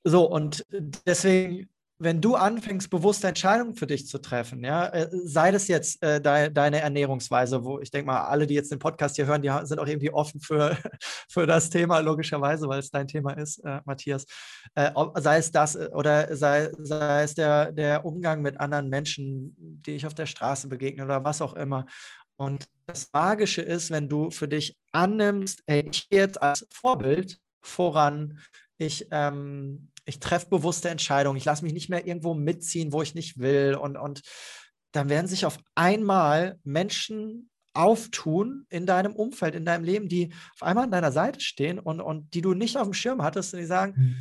so, 0.04 0.30
und 0.30 0.64
deswegen 1.06 1.68
wenn 2.04 2.20
du 2.20 2.36
anfängst, 2.36 2.90
bewusste 2.90 3.28
Entscheidungen 3.28 3.74
für 3.74 3.86
dich 3.86 4.06
zu 4.06 4.18
treffen, 4.18 4.62
ja, 4.62 4.86
äh, 4.88 5.08
sei 5.10 5.50
das 5.50 5.68
jetzt 5.68 6.02
äh, 6.02 6.20
de 6.20 6.50
deine 6.50 6.80
Ernährungsweise, 6.80 7.64
wo 7.64 7.80
ich 7.80 7.90
denke 7.90 8.06
mal, 8.06 8.22
alle, 8.22 8.46
die 8.46 8.54
jetzt 8.54 8.70
den 8.70 8.78
Podcast 8.78 9.16
hier 9.16 9.26
hören, 9.26 9.42
die 9.42 9.52
sind 9.64 9.78
auch 9.78 9.86
irgendwie 9.86 10.12
offen 10.12 10.40
für, 10.40 10.76
für 11.28 11.46
das 11.46 11.70
Thema, 11.70 12.00
logischerweise, 12.00 12.68
weil 12.68 12.78
es 12.78 12.90
dein 12.90 13.08
Thema 13.08 13.32
ist, 13.32 13.58
äh, 13.64 13.80
Matthias. 13.84 14.26
Äh, 14.74 14.92
sei 15.16 15.38
es 15.38 15.50
das 15.50 15.74
äh, 15.74 15.88
oder 15.92 16.36
sei, 16.36 16.70
sei 16.78 17.22
es 17.22 17.34
der, 17.34 17.72
der 17.72 18.04
Umgang 18.04 18.42
mit 18.42 18.60
anderen 18.60 18.88
Menschen, 18.88 19.54
die 19.58 19.92
ich 19.92 20.06
auf 20.06 20.14
der 20.14 20.26
Straße 20.26 20.68
begegne 20.68 21.04
oder 21.04 21.24
was 21.24 21.42
auch 21.42 21.54
immer. 21.54 21.86
Und 22.36 22.66
das 22.86 23.10
Magische 23.12 23.62
ist, 23.62 23.90
wenn 23.90 24.08
du 24.08 24.30
für 24.30 24.48
dich 24.48 24.76
annimmst, 24.92 25.62
ey, 25.66 25.88
ich 25.90 26.08
gehe 26.08 26.20
jetzt 26.20 26.42
als 26.42 26.66
Vorbild 26.70 27.38
voran, 27.62 28.40
ich 28.78 29.06
ähm, 29.10 29.90
ich 30.04 30.20
treffe 30.20 30.48
bewusste 30.48 30.90
Entscheidungen, 30.90 31.36
ich 31.36 31.44
lasse 31.44 31.64
mich 31.64 31.72
nicht 31.72 31.88
mehr 31.88 32.06
irgendwo 32.06 32.34
mitziehen, 32.34 32.92
wo 32.92 33.02
ich 33.02 33.14
nicht 33.14 33.38
will. 33.38 33.74
Und, 33.74 33.96
und 33.96 34.22
dann 34.92 35.08
werden 35.08 35.26
sich 35.26 35.46
auf 35.46 35.58
einmal 35.74 36.58
Menschen 36.62 37.50
auftun 37.72 38.66
in 38.68 38.86
deinem 38.86 39.14
Umfeld, 39.14 39.54
in 39.54 39.64
deinem 39.64 39.84
Leben, 39.84 40.08
die 40.08 40.32
auf 40.54 40.62
einmal 40.62 40.84
an 40.84 40.90
deiner 40.90 41.12
Seite 41.12 41.40
stehen 41.40 41.78
und, 41.78 42.00
und 42.00 42.32
die 42.34 42.40
du 42.40 42.54
nicht 42.54 42.76
auf 42.76 42.84
dem 42.84 42.94
Schirm 42.94 43.22
hattest 43.22 43.52
und 43.52 43.60
die 43.60 43.66
sagen, 43.66 43.94
mhm. 43.96 44.16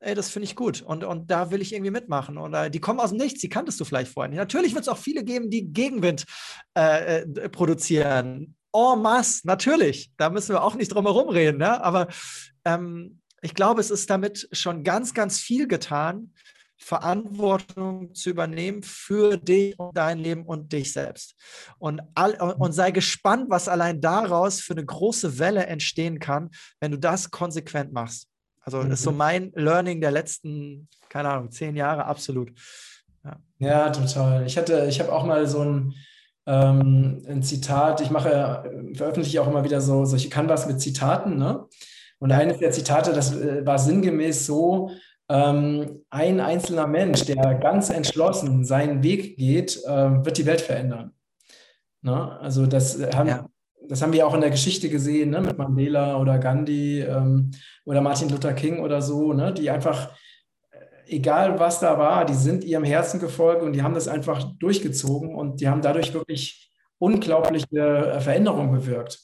ey, 0.00 0.14
das 0.14 0.28
finde 0.28 0.44
ich 0.44 0.56
gut 0.56 0.82
und, 0.82 1.04
und 1.04 1.30
da 1.30 1.50
will 1.50 1.62
ich 1.62 1.72
irgendwie 1.72 1.90
mitmachen. 1.90 2.36
Oder 2.36 2.68
die 2.68 2.80
kommen 2.80 3.00
aus 3.00 3.10
dem 3.10 3.18
Nichts, 3.18 3.40
die 3.40 3.48
kanntest 3.48 3.80
du 3.80 3.84
vielleicht 3.84 4.12
vorher 4.12 4.28
nicht. 4.28 4.38
Natürlich 4.38 4.74
wird 4.74 4.82
es 4.82 4.88
auch 4.88 4.98
viele 4.98 5.24
geben, 5.24 5.48
die 5.48 5.72
Gegenwind 5.72 6.26
äh, 6.76 7.20
äh, 7.20 7.48
produzieren. 7.48 8.56
En 8.72 9.02
masse, 9.02 9.46
natürlich. 9.46 10.12
Da 10.16 10.30
müssen 10.30 10.54
wir 10.54 10.62
auch 10.62 10.74
nicht 10.74 10.92
drum 10.92 11.06
herum 11.06 11.28
reden, 11.30 11.58
ne? 11.58 11.82
aber 11.82 12.08
ähm, 12.64 13.20
ich 13.42 13.54
glaube, 13.54 13.80
es 13.80 13.90
ist 13.90 14.10
damit 14.10 14.48
schon 14.52 14.84
ganz, 14.84 15.14
ganz 15.14 15.38
viel 15.38 15.66
getan, 15.68 16.32
Verantwortung 16.82 18.14
zu 18.14 18.30
übernehmen 18.30 18.82
für 18.82 19.36
dich 19.36 19.78
und 19.78 19.96
dein 19.96 20.18
Leben 20.18 20.46
und 20.46 20.72
dich 20.72 20.92
selbst. 20.92 21.36
Und, 21.78 22.00
all, 22.14 22.32
und 22.40 22.72
sei 22.72 22.90
gespannt, 22.90 23.46
was 23.48 23.68
allein 23.68 24.00
daraus 24.00 24.60
für 24.60 24.72
eine 24.72 24.84
große 24.84 25.38
Welle 25.38 25.66
entstehen 25.66 26.18
kann, 26.18 26.50
wenn 26.80 26.90
du 26.90 26.98
das 26.98 27.30
konsequent 27.30 27.92
machst. 27.92 28.28
Also 28.62 28.78
mhm. 28.78 28.92
ist 28.92 29.02
so 29.02 29.12
mhm. 29.12 29.16
mein 29.18 29.52
Learning 29.54 30.00
der 30.00 30.10
letzten, 30.10 30.88
keine 31.10 31.28
Ahnung, 31.28 31.50
zehn 31.50 31.76
Jahre, 31.76 32.06
absolut. 32.06 32.50
Ja, 33.24 33.36
ja 33.58 33.90
total. 33.90 34.46
Ich 34.46 34.56
hatte, 34.56 34.86
ich 34.88 35.00
habe 35.00 35.12
auch 35.12 35.26
mal 35.26 35.46
so 35.46 35.60
ein, 35.62 35.94
ähm, 36.46 37.22
ein 37.28 37.42
Zitat, 37.42 38.00
ich 38.00 38.10
mache, 38.10 38.92
veröffentliche 38.94 39.42
auch 39.42 39.48
immer 39.48 39.64
wieder 39.64 39.82
so 39.82 40.06
solche 40.06 40.30
Canvas 40.30 40.66
mit 40.66 40.80
Zitaten, 40.80 41.36
ne? 41.36 41.66
Und 42.20 42.32
eines 42.32 42.58
der 42.58 42.70
Zitate, 42.70 43.12
das 43.12 43.34
äh, 43.34 43.66
war 43.66 43.78
sinngemäß 43.78 44.46
so, 44.46 44.90
ähm, 45.30 46.04
ein 46.10 46.40
einzelner 46.40 46.86
Mensch, 46.86 47.24
der 47.24 47.54
ganz 47.54 47.88
entschlossen 47.88 48.64
seinen 48.64 49.02
Weg 49.02 49.36
geht, 49.36 49.82
äh, 49.84 50.24
wird 50.24 50.38
die 50.38 50.46
Welt 50.46 50.60
verändern. 50.60 51.12
Ne? 52.02 52.38
Also 52.40 52.66
das 52.66 52.98
äh, 52.98 53.10
haben, 53.14 53.28
ja. 53.28 53.46
das 53.88 54.02
haben 54.02 54.12
wir 54.12 54.26
auch 54.26 54.34
in 54.34 54.40
der 54.40 54.50
Geschichte 54.50 54.88
gesehen, 54.88 55.30
ne? 55.30 55.40
mit 55.40 55.56
Mandela 55.56 56.18
oder 56.18 56.38
Gandhi 56.38 57.00
ähm, 57.00 57.52
oder 57.84 58.00
Martin 58.00 58.28
Luther 58.28 58.52
King 58.52 58.80
oder 58.80 59.00
so, 59.00 59.32
ne? 59.32 59.54
die 59.54 59.70
einfach, 59.70 60.10
äh, 60.72 61.16
egal 61.16 61.58
was 61.58 61.80
da 61.80 61.96
war, 61.96 62.24
die 62.24 62.34
sind 62.34 62.64
ihrem 62.64 62.84
Herzen 62.84 63.20
gefolgt 63.20 63.62
und 63.62 63.72
die 63.72 63.82
haben 63.82 63.94
das 63.94 64.08
einfach 64.08 64.42
durchgezogen 64.58 65.34
und 65.34 65.60
die 65.60 65.68
haben 65.68 65.80
dadurch 65.80 66.12
wirklich 66.12 66.70
unglaubliche 66.98 68.18
Veränderung 68.20 68.72
bewirkt. 68.72 69.20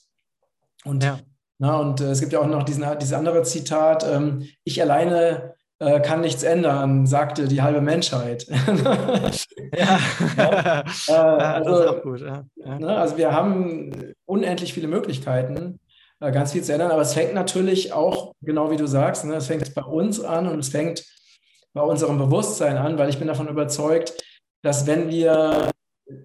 Und, 0.84 1.02
ja. 1.02 1.18
Na, 1.58 1.78
und 1.78 2.00
äh, 2.00 2.10
es 2.10 2.20
gibt 2.20 2.32
ja 2.32 2.40
auch 2.40 2.46
noch 2.46 2.64
diesen, 2.64 2.84
dieses 3.00 3.14
andere 3.14 3.42
Zitat, 3.42 4.06
ähm, 4.08 4.46
ich 4.64 4.80
alleine 4.80 5.54
äh, 5.78 6.00
kann 6.00 6.20
nichts 6.20 6.42
ändern, 6.42 7.06
sagte 7.06 7.48
die 7.48 7.62
halbe 7.62 7.80
Menschheit. 7.80 8.46
ja. 9.76 9.98
ja. 10.36 10.84
Äh, 11.08 11.12
also, 11.12 11.70
das 11.70 11.80
ist 11.80 11.86
auch 11.88 12.02
gut. 12.02 12.20
Ja. 12.20 12.44
Ne, 12.78 12.96
also 12.96 13.16
wir 13.16 13.32
haben 13.32 14.14
unendlich 14.24 14.74
viele 14.74 14.88
Möglichkeiten, 14.88 15.78
äh, 16.20 16.32
ganz 16.32 16.52
viel 16.52 16.62
zu 16.62 16.72
ändern, 16.72 16.90
aber 16.90 17.02
es 17.02 17.14
fängt 17.14 17.34
natürlich 17.34 17.92
auch, 17.92 18.32
genau 18.42 18.70
wie 18.70 18.76
du 18.76 18.86
sagst, 18.86 19.24
ne, 19.24 19.34
es 19.34 19.46
fängt 19.46 19.74
bei 19.74 19.82
uns 19.82 20.20
an 20.20 20.48
und 20.48 20.58
es 20.58 20.68
fängt 20.68 21.04
bei 21.72 21.82
unserem 21.82 22.18
Bewusstsein 22.18 22.78
an, 22.78 22.98
weil 22.98 23.10
ich 23.10 23.18
bin 23.18 23.28
davon 23.28 23.48
überzeugt, 23.48 24.14
dass 24.62 24.86
wenn 24.86 25.08
wir 25.08 25.70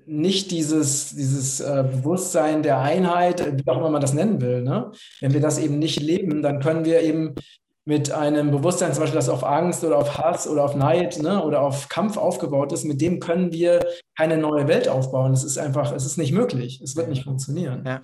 nicht 0.06 0.52
dieses, 0.52 1.16
dieses 1.16 1.60
äh, 1.60 1.84
Bewusstsein 1.84 2.62
der 2.62 2.80
Einheit, 2.80 3.58
wie 3.58 3.70
auch 3.70 3.78
immer 3.78 3.90
man 3.90 4.02
das 4.02 4.14
nennen 4.14 4.40
will, 4.42 4.62
ne? 4.62 4.92
wenn 5.22 5.34
wir 5.34 5.42
das 5.42 5.58
eben 5.58 5.80
nicht 5.80 6.00
leben, 6.00 6.42
dann 6.42 6.60
können 6.60 6.86
wir 6.86 7.02
eben 7.02 7.36
mit 7.84 8.12
einem 8.12 8.52
Bewusstsein, 8.52 8.94
zum 8.94 9.02
Beispiel, 9.02 9.18
das 9.18 9.30
auf 9.30 9.44
Angst 9.44 9.84
oder 9.84 9.98
auf 9.98 10.18
Hass 10.18 10.48
oder 10.48 10.64
auf 10.64 10.76
Neid 10.76 11.22
ne, 11.22 11.44
oder 11.44 11.62
auf 11.62 11.90
Kampf 11.90 12.16
aufgebaut 12.16 12.72
ist, 12.72 12.86
mit 12.86 13.02
dem 13.02 13.20
können 13.20 13.52
wir 13.52 13.84
keine 14.16 14.38
neue 14.38 14.68
Welt 14.68 14.88
aufbauen. 14.88 15.34
Es 15.34 15.44
ist 15.44 15.58
einfach, 15.58 15.92
es 15.92 16.06
ist 16.06 16.18
nicht 16.18 16.32
möglich. 16.32 16.80
Es 16.84 16.96
wird 16.96 17.10
nicht 17.10 17.24
funktionieren. 17.24 17.84
Ja. 17.86 18.02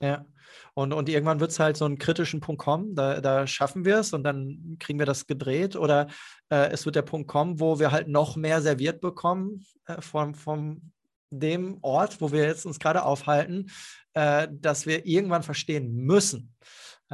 Ja. 0.00 0.26
Und, 0.74 0.92
und 0.92 1.08
irgendwann 1.08 1.38
wird 1.38 1.52
es 1.52 1.60
halt 1.60 1.76
so 1.76 1.84
einen 1.84 1.98
kritischen 1.98 2.40
Punkt 2.40 2.60
kommen, 2.60 2.96
da, 2.96 3.20
da 3.20 3.46
schaffen 3.46 3.84
wir 3.84 3.98
es 3.98 4.12
und 4.12 4.24
dann 4.24 4.76
kriegen 4.80 4.98
wir 4.98 5.06
das 5.06 5.26
gedreht. 5.26 5.76
Oder 5.76 6.08
äh, 6.50 6.70
es 6.70 6.84
wird 6.84 6.96
der 6.96 7.02
Punkt 7.02 7.28
kommen, 7.28 7.60
wo 7.60 7.78
wir 7.78 7.92
halt 7.92 8.08
noch 8.08 8.34
mehr 8.34 8.60
serviert 8.60 9.00
bekommen 9.00 9.64
äh, 9.86 10.00
vom, 10.00 10.34
vom 10.34 10.90
dem 11.30 11.78
Ort, 11.82 12.20
wo 12.20 12.32
wir 12.32 12.44
jetzt 12.44 12.66
uns 12.66 12.78
gerade 12.78 13.04
aufhalten, 13.04 13.70
äh, 14.14 14.48
dass 14.50 14.86
wir 14.86 15.06
irgendwann 15.06 15.42
verstehen 15.42 15.94
müssen, 15.94 16.54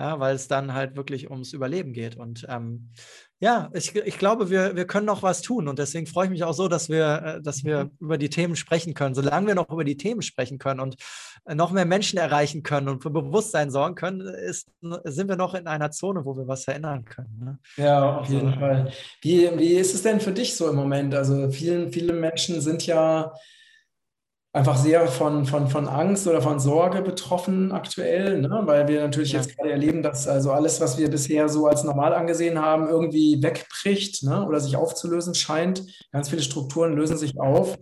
ja, 0.01 0.19
weil 0.19 0.35
es 0.35 0.49
dann 0.49 0.73
halt 0.73 0.97
wirklich 0.97 1.31
ums 1.31 1.53
Überleben 1.53 1.93
geht. 1.93 2.17
Und 2.17 2.47
ähm, 2.49 2.91
ja, 3.39 3.71
ich, 3.75 3.95
ich 3.95 4.19
glaube, 4.19 4.49
wir, 4.49 4.75
wir 4.75 4.87
können 4.87 5.05
noch 5.05 5.23
was 5.23 5.43
tun 5.43 5.69
und 5.69 5.79
deswegen 5.79 6.07
freue 6.07 6.25
ich 6.27 6.31
mich 6.31 6.45
auch 6.45 6.55
so, 6.55 6.69
dass 6.69 6.89
wir, 6.89 7.23
äh, 7.23 7.43
dass 7.43 7.65
wir 7.65 7.85
mhm. 7.85 7.91
über 8.01 8.17
die 8.17 8.31
Themen 8.31 8.57
sprechen 8.57 8.95
können. 8.95 9.15
Solange 9.15 9.49
wir 9.49 9.55
noch 9.55 9.69
über 9.69 9.85
die 9.85 9.99
Themen 9.99 10.23
sprechen 10.23 10.59
können 10.59 10.81
und 10.81 10.97
äh, 11.45 11.55
noch 11.55 11.71
mehr 11.71 11.85
Menschen 11.85 12.19
erreichen 12.19 12.63
können 12.63 12.89
und 12.89 13.03
für 13.03 13.11
Bewusstsein 13.11 13.71
sorgen 13.71 13.95
können, 13.95 14.21
ist, 14.23 14.69
sind 15.05 15.29
wir 15.29 15.37
noch 15.37 15.53
in 15.53 15.67
einer 15.67 15.91
Zone, 15.91 16.25
wo 16.25 16.35
wir 16.35 16.49
was 16.49 16.65
verändern 16.65 17.05
können. 17.05 17.39
Ne? 17.39 17.59
Ja, 17.77 18.21
auf 18.21 18.29
jeden 18.29 18.55
Fall. 18.55 18.93
Wie, 19.21 19.51
wie 19.59 19.75
ist 19.75 19.95
es 19.95 20.03
denn 20.03 20.21
für 20.21 20.33
dich 20.33 20.57
so 20.57 20.69
im 20.69 20.77
Moment? 20.77 21.15
Also 21.15 21.51
vielen, 21.51 21.93
viele 21.93 22.15
Menschen 22.15 22.63
sind 22.63 22.87
ja 22.87 23.35
einfach 24.53 24.77
sehr 24.77 25.07
von, 25.07 25.47
von, 25.47 25.69
von 25.69 25.87
Angst 25.87 26.27
oder 26.27 26.43
von 26.43 26.59
Sorge 26.59 27.03
betroffen 27.03 27.71
aktuell, 27.71 28.41
ne? 28.41 28.63
weil 28.65 28.89
wir 28.89 29.03
natürlich 29.03 29.33
ja. 29.33 29.41
jetzt 29.41 29.57
gerade 29.57 29.71
erleben, 29.71 30.03
dass 30.03 30.27
also 30.27 30.51
alles, 30.51 30.81
was 30.81 30.99
wir 30.99 31.09
bisher 31.09 31.49
so 31.49 31.67
als 31.67 31.85
normal 31.85 32.15
angesehen 32.15 32.61
haben, 32.61 32.89
irgendwie 32.89 33.41
wegbricht 33.43 34.25
ne? 34.25 34.45
oder 34.47 34.59
sich 34.59 34.77
aufzulösen 34.77 35.35
scheint. 35.35 35.85
Ganz 36.11 36.31
viele 36.31 36.43
Strukturen 36.43 36.95
lösen 36.95 37.17
sich 37.17 37.39
auf. 37.39 37.79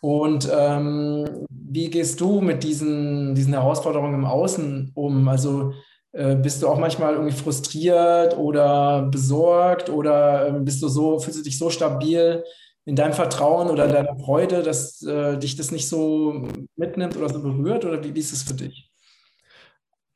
Und 0.00 0.48
ähm, 0.50 1.46
wie 1.50 1.90
gehst 1.90 2.20
du 2.20 2.40
mit 2.40 2.62
diesen, 2.62 3.34
diesen 3.34 3.52
Herausforderungen 3.52 4.14
im 4.14 4.24
Außen 4.24 4.92
um? 4.94 5.28
Also 5.28 5.72
äh, 6.12 6.36
bist 6.36 6.62
du 6.62 6.68
auch 6.68 6.78
manchmal 6.78 7.14
irgendwie 7.14 7.36
frustriert 7.36 8.38
oder 8.38 9.02
besorgt 9.02 9.90
oder 9.90 10.48
äh, 10.48 10.52
bist 10.60 10.82
du 10.82 10.88
so, 10.88 11.18
fühlst 11.18 11.40
du 11.40 11.42
dich 11.42 11.58
so 11.58 11.68
stabil, 11.68 12.44
in 12.88 12.96
deinem 12.96 13.12
Vertrauen 13.12 13.68
oder 13.68 13.84
in 13.84 13.92
deiner 13.92 14.16
Freude, 14.16 14.62
dass 14.62 15.02
äh, 15.02 15.36
dich 15.36 15.56
das 15.56 15.70
nicht 15.70 15.86
so 15.86 16.48
mitnimmt 16.74 17.18
oder 17.18 17.28
so 17.28 17.42
berührt? 17.42 17.84
Oder 17.84 18.02
wie, 18.02 18.14
wie 18.14 18.20
ist 18.20 18.32
es 18.32 18.44
für 18.44 18.54
dich? 18.54 18.90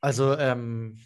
Also 0.00 0.34
ähm, 0.38 0.98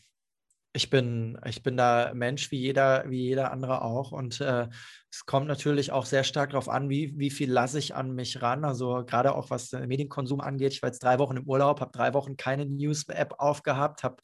ich 0.72 0.90
bin, 0.90 1.37
ich 1.44 1.64
bin 1.64 1.76
da 1.76 2.12
Mensch 2.14 2.52
wie 2.52 2.59
jeder, 2.59 3.11
wie 3.11 3.20
jeder 3.20 3.50
andere 3.50 3.83
auch. 3.83 4.12
Und 4.12 4.40
äh, 4.40 4.68
es 5.11 5.26
kommt 5.26 5.48
natürlich 5.48 5.90
auch 5.90 6.07
sehr 6.07 6.22
stark 6.22 6.50
darauf 6.50 6.68
an, 6.68 6.88
wie, 6.88 7.18
wie 7.18 7.31
viel 7.31 7.50
lasse 7.50 7.81
ich 7.81 7.96
an 7.96 8.14
mich 8.14 8.42
ran. 8.42 8.64
Also 8.64 9.02
gerade 9.05 9.35
auch 9.35 9.50
was 9.50 9.70
den 9.70 9.88
Medienkonsum 9.88 10.40
angeht. 10.40 10.72
Ich 10.72 10.83
war 10.83 10.90
jetzt 10.90 11.02
drei 11.02 11.18
Wochen 11.18 11.37
im 11.37 11.48
Urlaub, 11.48 11.81
habe 11.81 11.90
drei 11.90 12.14
Wochen 12.14 12.37
keine 12.37 12.64
News-App 12.64 13.35
aufgehabt, 13.38 14.05
habe 14.05 14.18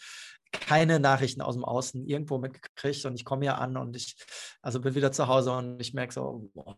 keine 0.53 1.01
Nachrichten 1.01 1.43
aus 1.43 1.55
dem 1.55 1.65
Außen 1.65 2.07
irgendwo 2.07 2.39
mitgekriegt 2.39 3.05
und 3.05 3.15
ich 3.15 3.25
komme 3.25 3.47
hier 3.47 3.59
an 3.59 3.77
und 3.77 3.97
ich 3.97 4.17
also 4.61 4.81
bin 4.81 4.95
wieder 4.95 5.11
zu 5.11 5.27
Hause 5.27 5.51
und 5.53 5.81
ich 5.81 5.95
merke 5.95 6.13
so, 6.13 6.51
boah, 6.55 6.77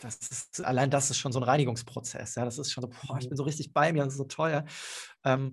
das 0.00 0.16
ist, 0.16 0.64
allein 0.64 0.90
das 0.90 1.10
ist 1.10 1.18
schon 1.18 1.32
so 1.32 1.40
ein 1.40 1.44
Reinigungsprozess. 1.44 2.34
Ja, 2.34 2.44
das 2.44 2.58
ist 2.58 2.72
schon 2.72 2.82
so, 2.82 2.88
boah, 2.88 3.18
ich 3.18 3.26
mhm. 3.26 3.30
bin 3.30 3.36
so 3.36 3.44
richtig 3.44 3.72
bei 3.72 3.92
mir, 3.92 4.04
das 4.04 4.14
ist 4.14 4.18
so 4.18 4.24
teuer. 4.24 4.64
Ähm, 5.24 5.52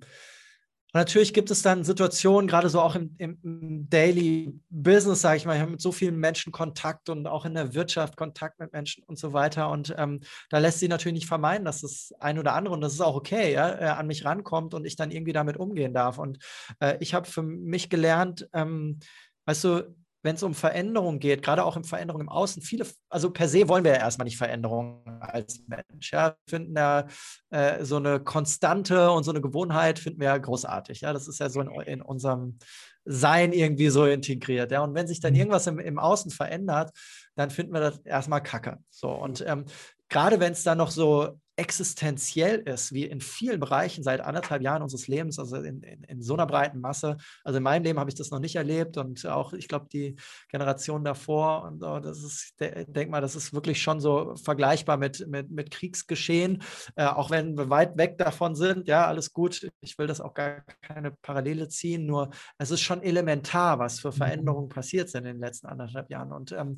und 0.96 1.00
natürlich 1.00 1.34
gibt 1.34 1.52
es 1.52 1.62
dann 1.62 1.84
Situationen, 1.84 2.48
gerade 2.48 2.70
so 2.70 2.80
auch 2.80 2.96
im, 2.96 3.18
im 3.18 3.90
Daily 3.90 4.58
Business, 4.70 5.20
sage 5.20 5.36
ich 5.36 5.46
mal, 5.46 5.56
ich 5.56 5.62
habe 5.62 5.72
mit 5.72 5.82
so 5.82 5.92
vielen 5.92 6.16
Menschen 6.16 6.54
Kontakt 6.54 7.10
und 7.10 7.28
auch 7.28 7.44
in 7.44 7.54
der 7.54 7.74
Wirtschaft 7.74 8.16
Kontakt 8.16 8.62
mit 8.62 8.72
Menschen 8.72 9.04
und 9.04 9.20
so 9.20 9.34
weiter. 9.34 9.70
Und 9.72 9.94
ähm, 9.98 10.22
da 10.50 10.60
lässt 10.60 10.80
sich 10.80 10.88
natürlich 10.88 11.16
nicht 11.16 11.28
vermeiden, 11.28 11.66
dass 11.66 11.82
das 11.82 12.14
ein 12.22 12.40
oder 12.40 12.54
andere, 12.54 12.74
und 12.74 12.80
das 12.80 12.94
ist 12.94 13.02
auch 13.02 13.18
okay, 13.18 13.52
ja, 13.52 13.78
äh, 13.78 13.86
an 13.88 14.08
mich 14.08 14.24
rankommt 14.24 14.74
und 14.74 14.86
ich 14.86 14.96
dann 14.96 15.12
irgendwie 15.12 15.34
damit 15.34 15.58
umgehen 15.58 15.94
darf. 15.94 16.18
Und 16.18 16.40
äh, 16.80 16.96
ich 17.02 17.14
habe 17.14 17.30
für 17.30 17.44
mich 17.44 17.90
gelernt, 17.90 18.48
ähm, 18.54 19.00
weißt 19.48 19.66
du, 19.66 19.96
wenn 20.26 20.36
es 20.36 20.44
um 20.44 20.56
Veränderung 20.56 21.20
geht, 21.20 21.44
gerade 21.44 21.64
auch 21.64 21.76
um 21.76 21.84
Veränderung 21.84 22.20
im 22.20 22.30
Außen, 22.30 22.64
viele, 22.64 22.88
also 23.10 23.30
per 23.30 23.48
se 23.48 23.70
wollen 23.70 23.84
wir 23.84 23.92
ja 23.92 24.00
erstmal 24.00 24.26
nicht 24.26 24.38
Veränderung 24.38 25.06
als 25.22 25.62
Mensch. 25.68 26.12
Ja, 26.12 26.30
wir 26.30 26.36
finden 26.50 26.76
ja 26.76 27.06
äh, 27.52 27.86
so 27.86 27.98
eine 27.98 28.20
Konstante 28.20 29.12
und 29.12 29.24
so 29.24 29.30
eine 29.30 29.40
Gewohnheit 29.40 30.00
finden 30.00 30.20
wir 30.20 30.30
ja 30.30 30.38
großartig. 30.38 31.02
Ja, 31.02 31.14
das 31.14 31.28
ist 31.28 31.40
ja 31.40 31.48
so 31.50 31.62
in, 31.62 31.70
in 31.82 32.02
unserem 32.02 32.58
Sein 33.06 33.54
irgendwie 33.54 33.90
so 33.90 34.06
integriert. 34.08 34.72
Ja, 34.72 34.82
und 34.82 34.96
wenn 34.96 35.06
sich 35.06 35.20
dann 35.20 35.34
mhm. 35.34 35.40
irgendwas 35.40 35.68
im, 35.68 35.78
im 35.78 36.00
Außen 36.00 36.32
verändert, 36.32 36.90
dann 37.36 37.52
finden 37.52 37.74
wir 37.74 37.82
das 37.82 38.00
erstmal 38.00 38.42
kacke. 38.42 38.80
So, 38.90 39.12
und 39.12 39.46
ähm, 39.48 39.66
gerade 40.10 40.40
wenn 40.40 40.54
es 40.54 40.64
dann 40.64 40.80
noch 40.80 40.90
so 40.90 41.40
existenziell 41.58 42.60
ist, 42.60 42.92
wie 42.92 43.06
in 43.06 43.22
vielen 43.22 43.60
Bereichen 43.60 44.04
seit 44.04 44.22
anderthalb 44.22 44.62
Jahren 44.62 44.82
unseres 44.82 45.08
Lebens, 45.08 45.40
also 45.40 45.56
in, 45.58 45.82
in, 45.84 46.04
in 46.04 46.22
so 46.22 46.34
einer 46.34 46.46
breiten 46.46 46.82
Masse. 46.82 47.18
Also 47.44 47.58
in 47.58 47.64
meinem 47.64 47.84
Leben 47.84 48.00
habe 48.00 48.10
ich 48.10 48.16
das 48.16 48.30
noch 48.32 48.40
nicht 48.40 48.56
erlebt 48.56 48.98
und 48.98 49.26
auch, 49.26 49.54
ich 49.54 49.68
glaube, 49.68 49.88
die 49.92 50.16
Generation 50.50 51.04
davor 51.06 51.64
und 51.64 51.82
oh, 51.84 52.00
das 52.00 52.24
ist, 52.24 52.60
denke 52.60 53.10
mal, 53.10 53.22
das 53.22 53.36
ist 53.36 53.54
wirklich 53.54 53.82
schon 53.82 54.02
so 54.02 54.36
vergleichbar 54.36 54.98
mit, 54.98 55.26
mit, 55.28 55.50
mit 55.50 55.72
Kriegsgeschehen, 55.72 56.62
äh, 56.96 57.06
auch 57.06 57.30
wenn 57.30 57.58
wir 57.58 57.70
weit 57.70 57.98
weg 57.98 58.18
davon 58.18 58.56
sind. 58.56 58.88
Ja, 58.88 59.08
alles 59.08 59.32
gut. 59.32 59.70
Ich 59.80 59.98
will 59.98 60.08
das 60.08 60.20
auch 60.20 60.34
gar 60.34 60.62
keine 60.82 61.12
Parallele 61.12 61.70
ziehen, 61.70 62.06
nur 62.06 62.32
es 62.58 62.72
ist 62.72 62.82
schon 62.82 63.02
elementar, 63.02 63.80
was 63.80 64.00
für 64.02 64.10
mhm. 64.10 64.18
Veränderungen 64.18 64.70
passiert 64.70 65.10
sind 65.10 65.26
in 65.26 65.36
den 65.36 65.42
letzten 65.42 65.68
anderthalb 65.68 66.10
Jahren. 66.10 66.34
Und 66.34 66.52
ähm, 66.52 66.78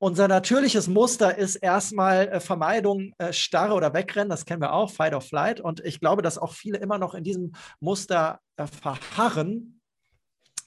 unser 0.00 0.28
natürliches 0.28 0.88
Muster 0.88 1.36
ist 1.36 1.56
erstmal 1.56 2.28
äh, 2.28 2.40
Vermeidung, 2.40 3.12
äh, 3.18 3.32
Starre 3.32 3.74
oder 3.74 3.92
Wegrennen. 3.92 4.30
Das 4.30 4.46
kennen 4.46 4.62
wir 4.62 4.72
auch, 4.72 4.90
Fight 4.90 5.14
or 5.14 5.20
Flight. 5.20 5.60
Und 5.60 5.84
ich 5.84 6.00
glaube, 6.00 6.22
dass 6.22 6.38
auch 6.38 6.54
viele 6.54 6.78
immer 6.78 6.96
noch 6.96 7.14
in 7.14 7.22
diesem 7.22 7.52
Muster 7.80 8.40
äh, 8.56 8.66
verharren, 8.66 9.80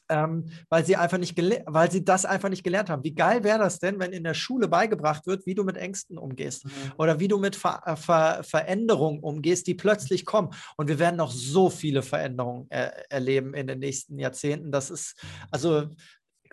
ähm, 0.10 0.46
weil 0.70 0.86
sie 0.86 0.98
einfach 0.98 1.18
nicht 1.18 1.36
weil 1.36 1.90
sie 1.90 2.06
das 2.06 2.26
einfach 2.26 2.50
nicht 2.50 2.64
gelernt 2.64 2.92
haben. 2.92 3.04
Wie 3.04 3.16
geil 3.16 3.44
wäre 3.44 3.58
das 3.58 3.80
denn, 3.80 4.00
wenn 4.00 4.14
in 4.14 4.24
der 4.24 4.36
Schule 4.36 4.68
beigebracht 4.68 5.26
wird, 5.26 5.48
wie 5.48 5.56
du 5.56 5.64
mit 5.64 5.78
Ängsten 5.78 6.20
umgehst 6.20 6.66
mhm. 6.66 6.72
oder 6.98 7.20
wie 7.20 7.28
du 7.28 7.40
mit 7.40 7.56
Ver 7.56 7.82
Ver 7.96 8.44
Veränderungen 8.44 9.22
umgehst, 9.22 9.66
die 9.66 9.74
plötzlich 9.74 10.26
kommen. 10.26 10.50
Und 10.78 10.90
wir 10.90 11.00
werden 11.00 11.16
noch 11.16 11.32
so 11.32 11.72
viele 11.72 12.04
Veränderungen 12.04 12.70
äh, 12.70 12.92
erleben 13.10 13.56
in 13.56 13.66
den 13.66 13.80
nächsten 13.80 14.20
Jahrzehnten. 14.20 14.72
Das 14.72 14.92
ist 14.92 15.20
also 15.50 15.88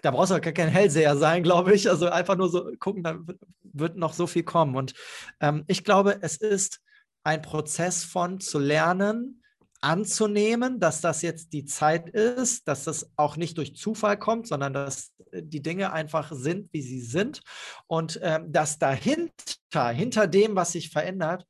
da 0.03 0.11
brauchst 0.11 0.31
du 0.31 0.41
gar 0.41 0.53
kein 0.53 0.69
Hellseher 0.69 1.17
sein, 1.17 1.43
glaube 1.43 1.75
ich. 1.75 1.89
Also 1.89 2.09
einfach 2.09 2.37
nur 2.37 2.49
so 2.49 2.71
gucken, 2.79 3.03
da 3.03 3.19
wird 3.63 3.97
noch 3.97 4.13
so 4.13 4.27
viel 4.27 4.43
kommen. 4.43 4.77
Und 4.77 4.95
ähm, 5.41 5.65
ich 5.67 5.85
glaube, 5.85 6.19
es 6.23 6.37
ist 6.37 6.81
ein 7.25 7.43
Prozess 7.43 8.05
von 8.05 8.41
zu 8.41 8.59
lernen, 8.59 9.43
anzunehmen, 9.81 10.79
dass 10.79 11.01
das 11.01 11.23
jetzt 11.23 11.53
die 11.53 11.65
Zeit 11.65 12.11
ist, 12.11 12.69
dass 12.69 12.85
das 12.85 13.11
auch 13.17 13.37
nicht 13.37 13.57
durch 13.57 13.77
Zufall 13.77 14.19
kommt, 14.19 14.47
sondern 14.47 14.73
dass 14.73 15.15
äh, 15.33 15.43
die 15.43 15.63
Dinge 15.63 15.93
einfach 15.93 16.33
sind, 16.33 16.73
wie 16.73 16.83
sie 16.83 17.01
sind 17.01 17.41
und 17.87 18.21
ähm, 18.23 18.53
dass 18.53 18.79
dahinter, 18.79 19.89
hinter 19.91 20.27
dem, 20.27 20.55
was 20.55 20.73
sich 20.73 20.91
verändert, 20.91 21.47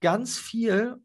ganz 0.00 0.38
viel 0.38 0.96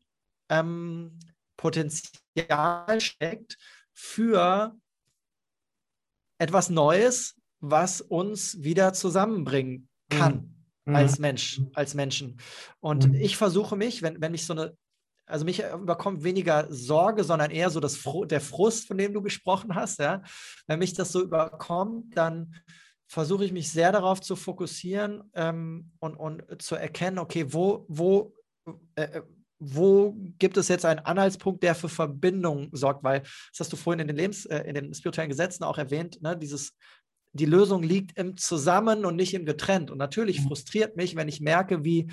ähm, 0.50 1.20
Potenzial 1.58 3.02
steckt 3.02 3.58
für 3.94 4.76
etwas 6.38 6.70
Neues, 6.70 7.36
was 7.60 8.02
uns 8.02 8.62
wieder 8.62 8.94
zusammenbringen 8.94 9.90
kann 10.10 10.56
mhm. 10.86 10.96
als 10.96 11.20
Mensch, 11.20 11.62
als 11.74 11.94
Menschen. 11.94 12.40
Und 12.80 13.10
mhm. 13.10 13.16
ich 13.16 13.38
versuche 13.38 13.76
mich, 13.76 14.02
wenn, 14.02 14.22
wenn 14.22 14.32
mich 14.32 14.46
so 14.46 14.54
eine, 14.54 14.76
also 15.26 15.44
mich 15.44 15.64
überkommt 15.64 16.24
weniger 16.24 16.68
Sorge, 16.70 17.24
sondern 17.24 17.52
eher 17.52 17.70
so 17.70 17.80
das 17.80 18.00
der 18.26 18.42
Frust, 18.42 18.88
von 18.88 18.98
dem 18.98 19.14
du 19.14 19.22
gesprochen 19.22 19.76
hast, 19.76 20.00
ja. 20.00 20.22
Wenn 20.68 20.80
mich 20.80 20.94
das 20.94 21.12
so 21.12 21.22
überkommt, 21.22 22.16
dann 22.16 22.56
versuche 23.08 23.46
ich 23.46 23.52
mich 23.52 23.72
sehr 23.72 23.92
darauf 23.92 24.22
zu 24.22 24.36
fokussieren 24.36 25.24
ähm, 25.34 25.92
und, 26.00 26.16
und 26.16 26.62
zu 26.62 26.76
erkennen, 26.76 27.20
okay, 27.20 27.52
wo, 27.54 27.86
wo, 27.90 28.34
äh, 28.96 29.04
äh 29.04 29.22
wo 29.60 30.16
gibt 30.38 30.58
es 30.58 30.68
jetzt 30.68 30.86
einen 30.86 31.00
Anhaltspunkt, 31.00 31.64
der 31.64 31.76
für 31.76 31.90
Verbindung 31.90 32.70
sorgt? 32.72 33.04
Weil, 33.04 33.22
das 33.22 33.60
hast 33.60 33.74
du 33.74 33.78
vorhin 33.78 34.02
in 34.02 34.08
den 34.08 34.18
Lebens-, 34.18 34.46
äh, 34.46 34.62
in 34.62 34.76
den 34.76 34.94
spirituellen 34.94 35.30
Gesetzen 35.30 35.64
auch 35.64 35.78
erwähnt, 35.78 36.22
ne, 36.22 36.38
dieses, 36.38 36.74
die 37.34 37.46
Lösung 37.46 37.84
liegt 37.84 38.18
im 38.18 38.38
Zusammen 38.38 39.06
und 39.06 39.16
nicht 39.16 39.34
im 39.34 39.46
Getrennt. 39.46 39.92
Und 39.92 39.98
natürlich 39.98 40.42
mhm. 40.42 40.48
frustriert 40.48 40.96
mich, 40.96 41.16
wenn 41.16 41.28
ich 41.28 41.42
merke, 41.42 41.84
wie, 41.84 42.08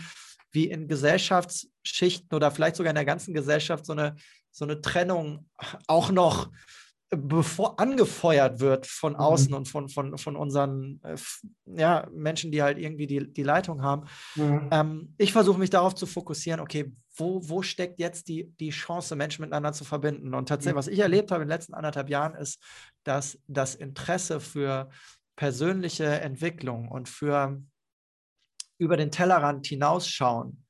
wie 0.53 0.71
in 0.71 0.89
Gesellschaftsschichten 0.89 2.35
oder 2.35 2.51
vielleicht 2.51 2.77
sogar 2.77 2.91
in 2.91 2.97
der 2.97 3.05
ganzen 3.05 3.35
Gesellschaft 3.35 3.87
so 3.87 3.93
eine, 3.93 4.17
so 4.51 4.65
eine 4.65 4.81
Trennung 4.81 5.49
auch 5.87 6.11
noch 6.11 6.51
bevor 7.11 7.79
angefeuert 7.79 8.61
wird 8.61 8.87
von 8.87 9.13
mhm. 9.13 9.19
außen 9.19 9.51
mhm. 9.51 9.57
und 9.57 9.69
von, 9.69 9.89
von, 9.89 10.19
von 10.19 10.37
unseren 10.37 11.01
äh, 11.03 11.17
ja, 11.67 12.09
Menschen, 12.13 12.51
die 12.53 12.63
halt 12.63 12.79
irgendwie 12.79 13.07
die, 13.07 13.33
die 13.33 13.43
Leitung 13.43 13.83
haben. 13.83 14.07
Mhm. 14.35 14.69
Ähm, 14.71 15.15
ich 15.19 15.33
versuche 15.33 15.59
mich 15.59 15.71
darauf 15.71 15.95
zu 15.95 16.07
fokussieren, 16.07 16.61
okay, 16.61 16.93
wo, 17.17 17.41
wo 17.49 17.63
steckt 17.63 18.01
jetzt 18.01 18.29
die, 18.29 18.53
die 18.59 18.71
Chance, 18.71 19.15
Menschen 19.17 19.43
miteinander 19.43 19.73
zu 19.73 19.85
verbinden? 19.85 20.35
Und 20.35 20.49
tatsächlich, 20.49 20.75
mhm. 20.75 20.79
was 20.79 20.89
ich 20.89 20.99
erlebt 20.99 21.31
habe 21.31 21.43
in 21.43 21.49
den 21.49 21.55
letzten 21.55 21.75
anderthalb 21.75 22.09
Jahren, 22.09 22.35
ist, 22.35 22.61
dass 23.05 23.39
das 23.47 23.75
Interesse 23.75 24.41
für 24.41 24.91
persönliche 25.37 26.07
Entwicklung 26.07 26.89
und 26.89 27.09
für 27.09 27.61
über 28.79 28.97
den 28.97 29.11
Tellerrand 29.11 29.67
hinausschauen 29.67 30.65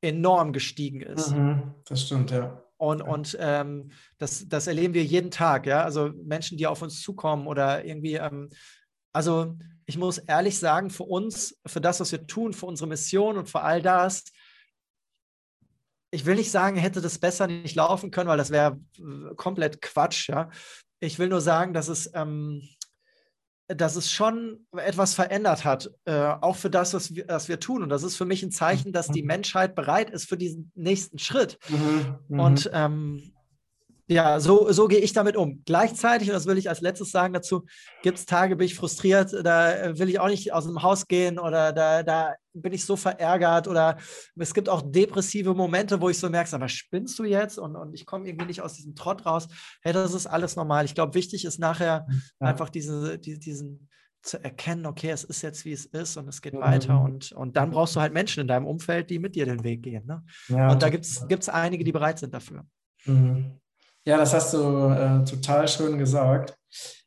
enorm 0.00 0.52
gestiegen 0.52 1.00
ist. 1.00 1.32
Mhm. 1.32 1.74
Das 1.86 2.02
stimmt, 2.02 2.30
ja. 2.30 2.62
Und, 2.78 3.00
und 3.00 3.36
ähm, 3.40 3.90
das, 4.18 4.48
das 4.48 4.66
erleben 4.66 4.94
wir 4.94 5.04
jeden 5.04 5.30
Tag, 5.30 5.66
ja. 5.66 5.82
Also 5.82 6.10
Menschen, 6.24 6.58
die 6.58 6.66
auf 6.66 6.82
uns 6.82 7.00
zukommen 7.00 7.46
oder 7.46 7.84
irgendwie, 7.84 8.14
ähm, 8.14 8.50
also 9.12 9.56
ich 9.86 9.96
muss 9.96 10.18
ehrlich 10.18 10.58
sagen, 10.58 10.90
für 10.90 11.04
uns, 11.04 11.58
für 11.66 11.80
das, 11.80 12.00
was 12.00 12.12
wir 12.12 12.26
tun, 12.26 12.52
für 12.52 12.66
unsere 12.66 12.88
Mission 12.88 13.38
und 13.38 13.48
für 13.48 13.62
all 13.62 13.80
das, 13.80 14.24
ich 16.10 16.26
will 16.26 16.36
nicht 16.36 16.50
sagen, 16.50 16.76
hätte 16.76 17.00
das 17.00 17.18
besser 17.18 17.46
nicht 17.46 17.74
laufen 17.74 18.10
können, 18.10 18.28
weil 18.28 18.38
das 18.38 18.50
wäre 18.50 18.78
komplett 19.36 19.80
Quatsch, 19.82 20.28
ja. 20.28 20.50
Ich 21.00 21.18
will 21.18 21.28
nur 21.28 21.40
sagen, 21.40 21.74
dass 21.74 21.88
es, 21.88 22.10
ähm, 22.14 22.62
dass 23.68 23.96
es 23.96 24.10
schon 24.10 24.66
etwas 24.76 25.14
verändert 25.14 25.64
hat, 25.64 25.90
äh, 26.04 26.12
auch 26.12 26.56
für 26.56 26.70
das, 26.70 26.94
was 26.94 27.14
wir, 27.14 27.24
was 27.28 27.48
wir, 27.48 27.58
tun. 27.58 27.82
Und 27.82 27.88
das 27.88 28.04
ist 28.04 28.16
für 28.16 28.24
mich 28.24 28.42
ein 28.42 28.52
Zeichen, 28.52 28.92
dass 28.92 29.08
die 29.08 29.22
mhm. 29.22 29.28
Menschheit 29.28 29.74
bereit 29.74 30.10
ist 30.10 30.28
für 30.28 30.36
diesen 30.36 30.70
nächsten 30.74 31.18
Schritt. 31.18 31.58
Mhm, 31.68 32.16
mhm. 32.28 32.40
und 32.40 32.70
ähm, 32.72 33.32
ja, 34.08 34.38
so, 34.38 34.70
so 34.70 34.86
gehe 34.86 35.00
ich 35.00 35.12
damit 35.12 35.36
um. 35.36 35.62
Gleichzeitig, 35.64 36.28
und 36.28 36.34
das 36.34 36.46
will 36.46 36.58
ich 36.58 36.68
als 36.68 36.80
letztes 36.80 37.10
sagen 37.10 37.34
dazu, 37.34 37.66
gibt 38.02 38.18
es 38.18 38.26
Tage, 38.26 38.54
bin 38.54 38.66
ich 38.66 38.76
frustriert, 38.76 39.32
da 39.44 39.98
will 39.98 40.08
ich 40.08 40.20
auch 40.20 40.28
nicht 40.28 40.52
aus 40.52 40.64
dem 40.64 40.82
Haus 40.82 41.08
gehen 41.08 41.40
oder 41.40 41.72
da, 41.72 42.04
da 42.04 42.34
bin 42.52 42.72
ich 42.72 42.84
so 42.84 42.94
verärgert 42.94 43.66
oder 43.66 43.98
es 44.36 44.54
gibt 44.54 44.68
auch 44.68 44.82
depressive 44.84 45.54
Momente, 45.54 46.00
wo 46.00 46.08
ich 46.08 46.18
so 46.18 46.30
merke, 46.30 46.54
aber 46.54 46.68
spinnst 46.68 47.18
du 47.18 47.24
jetzt 47.24 47.58
und, 47.58 47.74
und 47.74 47.94
ich 47.94 48.06
komme 48.06 48.28
irgendwie 48.28 48.46
nicht 48.46 48.62
aus 48.62 48.74
diesem 48.74 48.94
Trott 48.94 49.26
raus. 49.26 49.48
Hey, 49.82 49.92
das 49.92 50.14
ist 50.14 50.26
alles 50.26 50.54
normal. 50.54 50.84
Ich 50.84 50.94
glaube, 50.94 51.14
wichtig 51.14 51.44
ist 51.44 51.58
nachher 51.58 52.06
ja. 52.08 52.46
einfach 52.46 52.68
diese, 52.68 53.18
die, 53.18 53.40
diesen 53.40 53.88
zu 54.22 54.42
erkennen, 54.42 54.86
okay, 54.86 55.10
es 55.10 55.24
ist 55.24 55.42
jetzt, 55.42 55.64
wie 55.64 55.72
es 55.72 55.86
ist 55.86 56.16
und 56.16 56.28
es 56.28 56.42
geht 56.42 56.54
mhm. 56.54 56.60
weiter. 56.60 57.00
Und, 57.00 57.32
und 57.32 57.56
dann 57.56 57.70
brauchst 57.70 57.96
du 57.96 58.00
halt 58.00 58.12
Menschen 58.12 58.40
in 58.40 58.48
deinem 58.48 58.66
Umfeld, 58.66 59.10
die 59.10 59.18
mit 59.18 59.34
dir 59.34 59.46
den 59.46 59.64
Weg 59.64 59.82
gehen. 59.82 60.06
Ne? 60.06 60.24
Ja, 60.48 60.70
und 60.70 60.82
da 60.82 60.90
gibt 60.90 61.04
es 61.04 61.48
einige, 61.48 61.84
die 61.84 61.92
bereit 61.92 62.18
sind 62.18 62.34
dafür. 62.34 62.64
Mhm. 63.04 63.60
Ja, 64.06 64.18
das 64.18 64.32
hast 64.32 64.54
du 64.54 64.58
äh, 64.58 65.24
total 65.24 65.66
schön 65.66 65.98
gesagt. 65.98 66.56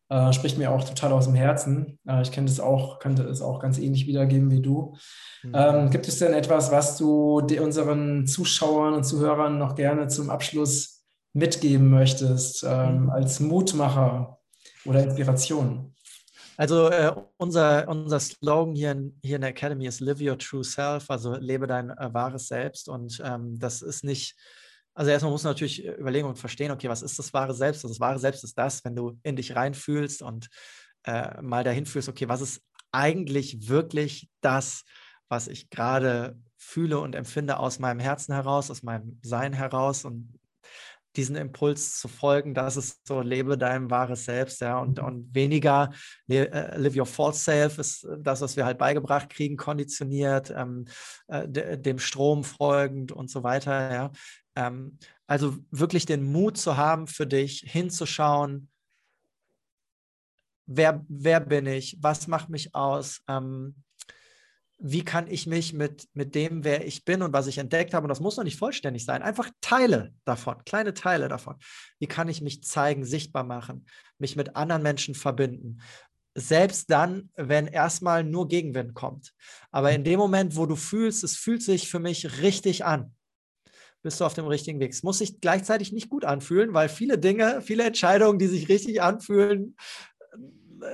Äh, 0.09 0.33
spricht 0.33 0.57
mir 0.57 0.71
auch 0.71 0.83
total 0.83 1.13
aus 1.13 1.25
dem 1.25 1.35
Herzen. 1.35 1.97
Äh, 2.05 2.23
ich 2.23 2.31
könnte 2.31 2.51
es 2.51 2.59
auch, 2.59 2.99
könnte 2.99 3.23
es 3.23 3.41
auch 3.41 3.59
ganz 3.59 3.77
ähnlich 3.77 4.05
wiedergeben 4.05 4.51
wie 4.51 4.61
du. 4.61 4.97
Mhm. 5.43 5.51
Ähm, 5.53 5.89
gibt 5.91 6.07
es 6.09 6.19
denn 6.19 6.33
etwas, 6.33 6.71
was 6.71 6.97
du 6.97 7.39
unseren 7.61 8.27
Zuschauern 8.27 8.95
und 8.95 9.05
Zuhörern 9.05 9.57
noch 9.57 9.75
gerne 9.75 10.07
zum 10.09 10.29
Abschluss 10.29 11.05
mitgeben 11.31 11.89
möchtest, 11.89 12.65
ähm, 12.67 13.03
mhm. 13.03 13.09
als 13.11 13.39
Mutmacher 13.39 14.39
oder 14.83 15.03
Inspiration? 15.03 15.93
Also 16.57 16.89
äh, 16.89 17.13
unser, 17.37 17.87
unser 17.87 18.19
Slogan 18.19 18.75
hier 18.75 18.91
in, 18.91 19.17
hier 19.23 19.37
in 19.37 19.41
der 19.41 19.51
Academy 19.51 19.87
ist 19.87 20.01
Live 20.01 20.19
Your 20.19 20.37
True 20.37 20.65
Self, 20.65 21.09
also 21.09 21.35
lebe 21.35 21.67
dein 21.67 21.91
äh, 21.91 22.13
wahres 22.13 22.49
Selbst. 22.49 22.89
Und 22.89 23.21
ähm, 23.23 23.57
das 23.57 23.81
ist 23.81 24.03
nicht 24.03 24.35
also 24.99 25.11
erstmal 25.11 25.31
muss 25.31 25.45
man 25.45 25.51
natürlich 25.51 25.85
äh, 25.85 25.91
überlegen 25.93 26.27
und 26.27 26.37
verstehen, 26.37 26.71
okay, 26.71 26.89
was 26.89 27.01
ist 27.01 27.17
das 27.17 27.33
wahre 27.33 27.53
Selbst? 27.53 27.85
Also 27.85 27.93
das 27.93 28.01
wahre 28.01 28.19
Selbst 28.19 28.43
ist 28.43 28.57
das, 28.57 28.83
wenn 28.83 28.97
du 28.97 29.17
in 29.23 29.37
dich 29.37 29.55
reinfühlst 29.55 30.21
und 30.21 30.49
äh, 31.05 31.41
mal 31.41 31.63
dahin 31.63 31.85
fühlst, 31.85 32.09
okay, 32.09 32.27
was 32.27 32.41
ist 32.41 32.61
eigentlich 32.91 33.69
wirklich 33.69 34.29
das, 34.41 34.83
was 35.29 35.47
ich 35.47 35.69
gerade 35.69 36.37
fühle 36.57 36.99
und 36.99 37.15
empfinde 37.15 37.59
aus 37.59 37.79
meinem 37.79 38.01
Herzen 38.01 38.33
heraus, 38.33 38.69
aus 38.69 38.83
meinem 38.83 39.17
Sein 39.23 39.53
heraus 39.53 40.03
und 40.03 40.37
diesen 41.15 41.37
Impuls 41.37 41.97
zu 41.97 42.09
folgen, 42.09 42.53
das 42.53 42.75
ist 42.75 43.07
so, 43.07 43.21
lebe 43.21 43.57
dein 43.57 43.89
wahres 43.89 44.25
Selbst, 44.25 44.59
ja, 44.59 44.79
und, 44.79 44.99
und 44.99 45.33
weniger 45.33 45.91
äh, 46.29 46.77
live 46.77 46.97
your 46.97 47.05
false 47.05 47.39
self 47.39 47.77
ist 47.77 48.05
das, 48.19 48.41
was 48.41 48.57
wir 48.57 48.65
halt 48.65 48.77
beigebracht 48.77 49.29
kriegen, 49.29 49.55
konditioniert, 49.55 50.53
ähm, 50.55 50.85
äh, 51.27 51.77
dem 51.77 51.99
Strom 51.99 52.43
folgend 52.43 53.13
und 53.13 53.29
so 53.29 53.43
weiter, 53.43 53.91
ja. 53.91 54.11
Ähm, 54.59 54.97
also 55.25 55.57
wirklich 55.71 56.05
den 56.05 56.23
Mut 56.23 56.57
zu 56.57 56.75
haben, 56.75 57.07
für 57.07 57.25
dich 57.25 57.63
hinzuschauen, 57.65 58.69
wer, 60.65 61.05
wer 61.07 61.39
bin 61.39 61.65
ich, 61.65 61.97
was 62.01 62.27
macht 62.27 62.49
mich 62.49 62.75
aus, 62.75 63.21
ähm, 63.27 63.75
wie 64.77 65.03
kann 65.03 65.27
ich 65.27 65.45
mich 65.45 65.73
mit, 65.73 66.07
mit 66.13 66.35
dem, 66.35 66.63
wer 66.63 66.85
ich 66.85 67.05
bin 67.05 67.21
und 67.21 67.31
was 67.31 67.47
ich 67.47 67.57
entdeckt 67.57 67.93
habe, 67.93 68.05
und 68.05 68.09
das 68.09 68.19
muss 68.19 68.37
noch 68.37 68.43
nicht 68.43 68.57
vollständig 68.57 69.05
sein, 69.05 69.21
einfach 69.21 69.49
Teile 69.61 70.13
davon, 70.25 70.63
kleine 70.65 70.93
Teile 70.93 71.27
davon. 71.29 71.55
Wie 71.99 72.07
kann 72.07 72.27
ich 72.27 72.41
mich 72.41 72.63
zeigen, 72.63 73.05
sichtbar 73.05 73.43
machen, 73.43 73.85
mich 74.17 74.35
mit 74.35 74.55
anderen 74.55 74.83
Menschen 74.83 75.15
verbinden? 75.15 75.81
Selbst 76.35 76.89
dann, 76.91 77.29
wenn 77.35 77.67
erstmal 77.67 78.23
nur 78.23 78.47
Gegenwind 78.47 78.93
kommt. 78.93 79.33
Aber 79.71 79.91
in 79.91 80.03
dem 80.03 80.19
Moment, 80.19 80.55
wo 80.55 80.65
du 80.65 80.75
fühlst, 80.75 81.23
es 81.23 81.35
fühlt 81.35 81.61
sich 81.61 81.89
für 81.89 81.99
mich 81.99 82.41
richtig 82.41 82.85
an, 82.85 83.13
bist 84.01 84.19
du 84.19 84.25
auf 84.25 84.33
dem 84.33 84.47
richtigen 84.47 84.79
Weg. 84.79 84.91
Es 84.91 85.03
muss 85.03 85.19
sich 85.19 85.41
gleichzeitig 85.41 85.91
nicht 85.91 86.09
gut 86.09 86.25
anfühlen, 86.25 86.73
weil 86.73 86.89
viele 86.89 87.17
Dinge, 87.17 87.61
viele 87.61 87.83
Entscheidungen, 87.83 88.39
die 88.39 88.47
sich 88.47 88.69
richtig 88.69 89.01
anfühlen, 89.01 89.75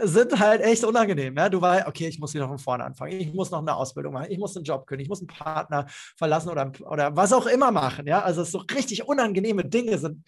sind 0.04 0.40
halt 0.40 0.62
echt 0.62 0.84
unangenehm. 0.84 1.36
Ja? 1.38 1.50
Du 1.50 1.62
weißt, 1.62 1.88
okay, 1.88 2.08
ich 2.08 2.20
muss 2.20 2.34
wieder 2.34 2.48
von 2.48 2.58
vorne 2.58 2.84
anfangen. 2.84 3.20
Ich 3.20 3.34
muss 3.34 3.52
noch 3.52 3.60
eine 3.60 3.76
Ausbildung 3.76 4.14
machen. 4.14 4.28
Ich 4.30 4.38
muss 4.38 4.56
einen 4.56 4.66
Job 4.66 4.88
können. 4.88 5.02
Ich 5.02 5.10
muss 5.10 5.20
einen 5.20 5.28
Partner 5.28 5.86
verlassen 6.18 6.50
oder, 6.50 6.72
oder 6.82 7.16
was 7.16 7.34
auch 7.34 7.46
immer 7.46 7.72
machen. 7.72 8.08
Ja? 8.08 8.22
Also 8.22 8.44
so 8.44 8.60
richtig 8.60 9.08
unangenehme 9.08 9.66
Dinge 9.66 9.98
sind, 9.98 10.24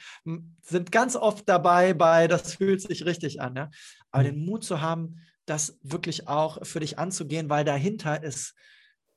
sind 0.62 0.92
ganz 0.92 1.16
oft 1.16 1.48
dabei 1.50 1.94
bei, 1.94 2.28
das 2.28 2.54
fühlt 2.56 2.82
sich 2.82 3.06
richtig 3.06 3.42
an. 3.42 3.56
Ja? 3.56 3.70
Aber 4.12 4.24
den 4.24 4.46
Mut 4.46 4.64
zu 4.64 4.82
haben, 4.82 5.18
das 5.46 5.78
wirklich 5.82 6.28
auch 6.28 6.66
für 6.66 6.80
dich 6.80 7.00
anzugehen, 7.00 7.50
weil 7.50 7.66
dahinter 7.66 8.22
ist 8.22 8.54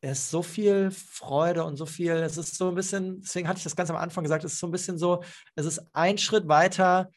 es 0.00 0.18
ist 0.18 0.30
so 0.30 0.42
viel 0.42 0.90
Freude 0.90 1.64
und 1.64 1.76
so 1.76 1.86
viel, 1.86 2.12
es 2.12 2.38
ist 2.38 2.56
so 2.56 2.68
ein 2.68 2.74
bisschen, 2.74 3.20
deswegen 3.20 3.48
hatte 3.48 3.58
ich 3.58 3.64
das 3.64 3.76
ganz 3.76 3.90
am 3.90 3.96
Anfang 3.96 4.24
gesagt, 4.24 4.44
es 4.44 4.54
ist 4.54 4.60
so 4.60 4.66
ein 4.66 4.72
bisschen 4.72 4.98
so, 4.98 5.22
es 5.54 5.66
ist 5.66 5.80
ein 5.92 6.16
Schritt 6.16 6.48
weiter 6.48 7.10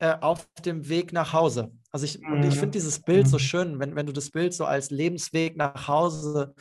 äh, 0.00 0.16
auf 0.20 0.48
dem 0.64 0.88
Weg 0.88 1.12
nach 1.12 1.32
Hause. 1.32 1.70
Also 1.92 2.04
ich, 2.04 2.20
mhm. 2.20 2.32
und 2.32 2.42
ich 2.44 2.54
finde 2.54 2.72
dieses 2.72 3.00
Bild 3.00 3.28
so 3.28 3.36
mhm. 3.36 3.40
schön, 3.40 3.78
wenn, 3.78 3.94
wenn 3.94 4.06
du 4.06 4.12
das 4.12 4.30
Bild 4.30 4.52
so 4.52 4.64
als 4.64 4.90
Lebensweg 4.90 5.56
nach 5.56 5.86
Hause 5.86 6.54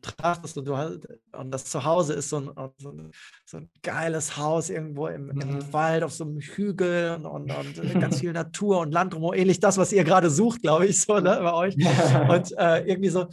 betrachtest 0.00 0.56
und, 0.56 0.66
du 0.66 1.00
und 1.32 1.50
das 1.50 1.64
Zuhause 1.64 2.14
ist 2.14 2.28
so 2.28 2.36
ein, 2.38 2.50
so 2.78 2.92
ein, 2.92 3.10
so 3.44 3.56
ein 3.56 3.70
geiles 3.82 4.36
Haus 4.36 4.70
irgendwo 4.70 5.08
im, 5.08 5.30
im 5.30 5.36
mhm. 5.36 5.72
Wald 5.72 6.04
auf 6.04 6.12
so 6.12 6.22
einem 6.22 6.38
Hügel 6.38 7.16
und, 7.16 7.50
und, 7.50 7.78
und 7.78 8.00
ganz 8.00 8.20
viel 8.20 8.32
Natur 8.32 8.78
und 8.78 8.92
Land 8.92 9.14
drumherum, 9.14 9.34
ähnlich 9.34 9.58
das, 9.58 9.76
was 9.76 9.92
ihr 9.92 10.04
gerade 10.04 10.30
sucht, 10.30 10.62
glaube 10.62 10.86
ich, 10.86 11.00
so 11.00 11.18
ne, 11.18 11.38
bei 11.42 11.52
euch. 11.52 11.76
Und 12.28 12.56
äh, 12.56 12.84
irgendwie 12.86 13.08
so, 13.08 13.26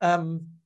ähm, 0.00 0.56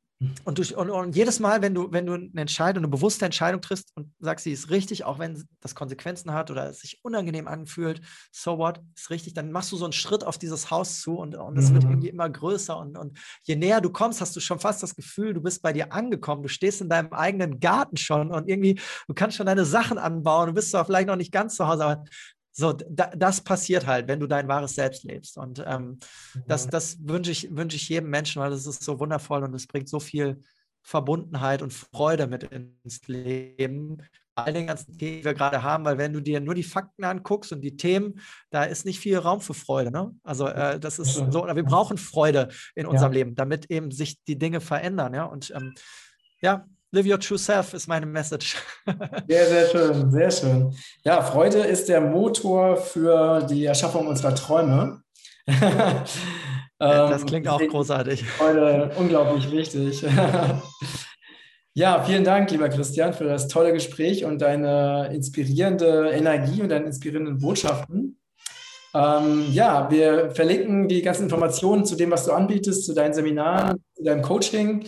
und, 0.44 0.58
du, 0.58 0.76
und, 0.76 0.90
und, 0.90 1.16
jedes 1.16 1.40
Mal, 1.40 1.62
wenn 1.62 1.74
du, 1.74 1.90
wenn 1.92 2.04
du 2.04 2.12
eine 2.12 2.42
Entscheidung, 2.42 2.84
eine 2.84 2.90
bewusste 2.90 3.24
Entscheidung 3.24 3.62
triffst 3.62 3.90
und 3.96 4.12
sagst, 4.18 4.44
sie 4.44 4.52
ist 4.52 4.68
richtig, 4.68 5.04
auch 5.04 5.18
wenn 5.18 5.48
das 5.60 5.74
Konsequenzen 5.74 6.34
hat 6.34 6.50
oder 6.50 6.68
es 6.68 6.80
sich 6.80 7.02
unangenehm 7.02 7.48
anfühlt, 7.48 8.02
so 8.30 8.58
what, 8.58 8.82
ist 8.94 9.08
richtig, 9.08 9.32
dann 9.32 9.50
machst 9.50 9.72
du 9.72 9.78
so 9.78 9.86
einen 9.86 9.94
Schritt 9.94 10.22
auf 10.22 10.36
dieses 10.36 10.70
Haus 10.70 11.00
zu 11.00 11.16
und, 11.16 11.36
und 11.36 11.57
es 11.57 11.70
mhm. 11.70 11.74
wird 11.74 11.84
irgendwie 11.84 12.11
immer 12.11 12.28
größer. 12.28 12.76
Und, 12.76 12.98
und 12.98 13.18
je 13.44 13.57
näher 13.57 13.80
du 13.80 13.88
kommst, 13.88 14.20
hast 14.20 14.36
du 14.36 14.40
schon 14.40 14.61
fast 14.61 14.82
das 14.82 14.94
Gefühl, 14.94 15.32
du 15.32 15.40
bist 15.40 15.62
bei 15.62 15.72
dir 15.72 15.90
angekommen, 15.90 16.42
du 16.42 16.50
stehst 16.50 16.82
in 16.82 16.90
deinem 16.90 17.14
eigenen 17.14 17.59
Garten 17.59 17.96
schon 17.96 18.30
und 18.30 18.46
irgendwie, 18.46 18.78
du 19.09 19.14
kannst 19.14 19.38
schon 19.38 19.46
deine 19.46 19.64
Sachen 19.64 19.96
anbauen, 19.96 20.48
du 20.48 20.52
bist 20.52 20.70
zwar 20.70 20.84
vielleicht 20.84 21.09
noch 21.09 21.16
nicht 21.16 21.32
ganz 21.32 21.57
zu 21.57 21.66
Hause, 21.66 21.84
aber 21.86 22.05
so, 22.53 22.72
da, 22.72 23.11
das 23.16 23.40
passiert 23.42 23.86
halt, 23.86 24.09
wenn 24.09 24.20
du 24.20 24.26
dein 24.26 24.48
wahres 24.48 24.74
Selbst 24.74 25.05
lebst. 25.05 25.38
Und 25.38 25.62
ähm, 25.66 25.98
mhm. 26.34 26.42
das, 26.46 26.66
das 26.68 26.98
wünsche 27.01 27.30
ich, 27.30 27.55
wünsch 27.55 27.74
ich 27.74 27.88
jedem 27.88 28.11
Menschen, 28.11 28.42
weil 28.42 28.53
es 28.53 28.66
ist 28.66 28.82
so 28.82 28.98
wundervoll 28.98 29.44
und 29.44 29.55
es 29.55 29.66
bringt 29.66 29.88
so 29.88 30.01
viel 30.01 30.40
Verbundenheit 30.82 31.62
und 31.62 31.72
Freude 31.72 32.26
mit 32.26 32.44
ins 32.44 33.07
Leben. 33.07 34.03
All 34.34 34.53
den 34.53 34.68
ganzen 34.68 34.96
Themen, 34.96 35.18
die 35.18 35.24
wir 35.24 35.34
gerade 35.34 35.62
haben, 35.62 35.84
weil 35.84 35.98
wenn 35.98 36.12
du 36.12 36.20
dir 36.20 36.40
nur 36.40 36.55
die 36.55 36.62
Fakten 36.62 37.05
anguckst 37.05 37.53
und 37.53 37.61
die 37.61 37.76
Themen, 37.76 38.20
da 38.48 38.64
ist 38.64 38.86
nicht 38.86 38.98
viel 38.98 39.18
Raum 39.18 39.40
für 39.40 39.55
Freude. 39.55 39.90
Ne? 39.90 40.14
Also 40.22 40.46
äh, 40.46 40.80
das 40.80 40.98
ist 40.98 41.14
so, 41.14 41.46
wir 41.46 41.64
brauchen 41.64 41.98
Freude 41.98 42.48
in 42.74 42.86
unserem 42.86 43.12
ja. 43.12 43.18
Leben, 43.18 43.34
damit 43.34 43.70
eben 43.70 43.90
sich 43.90 44.22
die 44.24 44.38
Dinge 44.38 44.61
verändern. 44.61 45.12
Ja? 45.12 45.24
Und 45.24 45.53
ähm, 45.55 45.74
ja, 46.40 46.66
live 46.93 47.07
your 47.07 47.18
true 47.18 47.38
self 47.38 47.74
ist 47.74 47.86
meine 47.86 48.07
Message. 48.07 48.57
Sehr, 49.28 49.47
sehr 49.47 49.68
schön, 49.68 50.11
sehr 50.11 50.30
schön. 50.30 50.74
Ja, 51.05 51.22
Freude 51.22 51.59
ist 51.59 51.88
der 51.88 52.01
Motor 52.01 52.76
für 52.76 53.43
die 53.49 53.64
Erschaffung 53.64 54.07
unserer 54.07 54.34
Träume. 54.34 55.03
das 56.78 57.24
klingt 57.26 57.49
auch 57.49 57.61
großartig. 57.61 58.24
Freude 58.24 58.91
unglaublich 58.97 59.51
wichtig. 59.51 60.05
Ja, 61.72 62.03
vielen 62.03 62.24
Dank, 62.24 62.51
lieber 62.51 62.68
Christian, 62.68 63.14
für 63.14 63.24
das 63.24 63.47
tolle 63.47 63.72
Gespräch 63.72 64.24
und 64.24 64.43
deine 64.43 65.09
inspirierende 65.14 66.11
Energie 66.11 66.61
und 66.62 66.68
deine 66.68 66.86
inspirierenden 66.86 67.38
Botschaften. 67.38 68.18
Ähm, 68.93 69.47
ja, 69.53 69.88
wir 69.88 70.32
verlinken 70.32 70.88
die 70.88 71.01
ganzen 71.01 71.22
Informationen 71.22 71.84
zu 71.84 71.95
dem, 71.95 72.11
was 72.11 72.24
du 72.24 72.32
anbietest, 72.32 72.84
zu 72.84 72.93
deinen 72.93 73.14
Seminaren, 73.14 73.78
zu 73.95 74.03
deinem 74.03 74.20
Coaching, 74.20 74.84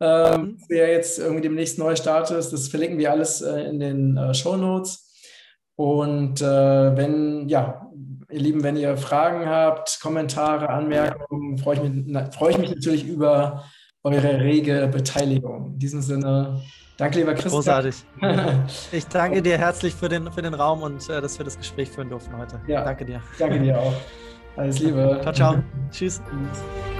ähm, 0.00 0.58
wer 0.68 0.90
jetzt 0.92 1.18
irgendwie 1.18 1.42
demnächst 1.42 1.78
neu 1.78 1.96
startet. 1.96 2.52
Das 2.52 2.68
verlinken 2.68 2.98
wir 2.98 3.10
alles 3.10 3.40
äh, 3.42 3.62
in 3.62 3.80
den 3.80 4.16
äh, 4.16 4.34
Show 4.34 4.56
Notes. 4.56 5.06
Und 5.76 6.40
äh, 6.40 6.96
wenn, 6.96 7.48
ja, 7.48 7.86
ihr 8.30 8.40
Lieben, 8.40 8.62
wenn 8.62 8.76
ihr 8.76 8.96
Fragen 8.96 9.46
habt, 9.48 10.00
Kommentare, 10.00 10.68
Anmerkungen, 10.68 11.58
freue 11.58 11.76
ich 11.76 11.82
mich, 11.82 12.34
freue 12.34 12.52
ich 12.52 12.58
mich 12.58 12.70
natürlich 12.70 13.06
über 13.06 13.64
eure 14.02 14.40
rege 14.40 14.88
Beteiligung. 14.90 15.72
In 15.72 15.78
diesem 15.78 16.00
Sinne, 16.00 16.60
danke, 16.96 17.18
lieber 17.18 17.34
Christian. 17.34 17.52
Großartig. 17.52 18.04
Ich 18.92 19.06
danke 19.06 19.42
dir 19.42 19.58
herzlich 19.58 19.94
für 19.94 20.08
den, 20.08 20.30
für 20.32 20.42
den 20.42 20.54
Raum 20.54 20.82
und 20.82 21.08
äh, 21.10 21.20
dass 21.20 21.38
wir 21.38 21.44
das 21.44 21.58
Gespräch 21.58 21.90
führen 21.90 22.08
durften 22.08 22.36
heute. 22.36 22.60
Ja, 22.66 22.84
danke 22.84 23.04
dir. 23.04 23.20
Danke 23.38 23.60
dir 23.60 23.78
auch. 23.78 23.94
Alles 24.56 24.78
Liebe. 24.78 25.18
Ciao, 25.22 25.34
ciao. 25.34 25.54
Tschüss. 25.90 26.22
Tschüss. 26.22 26.95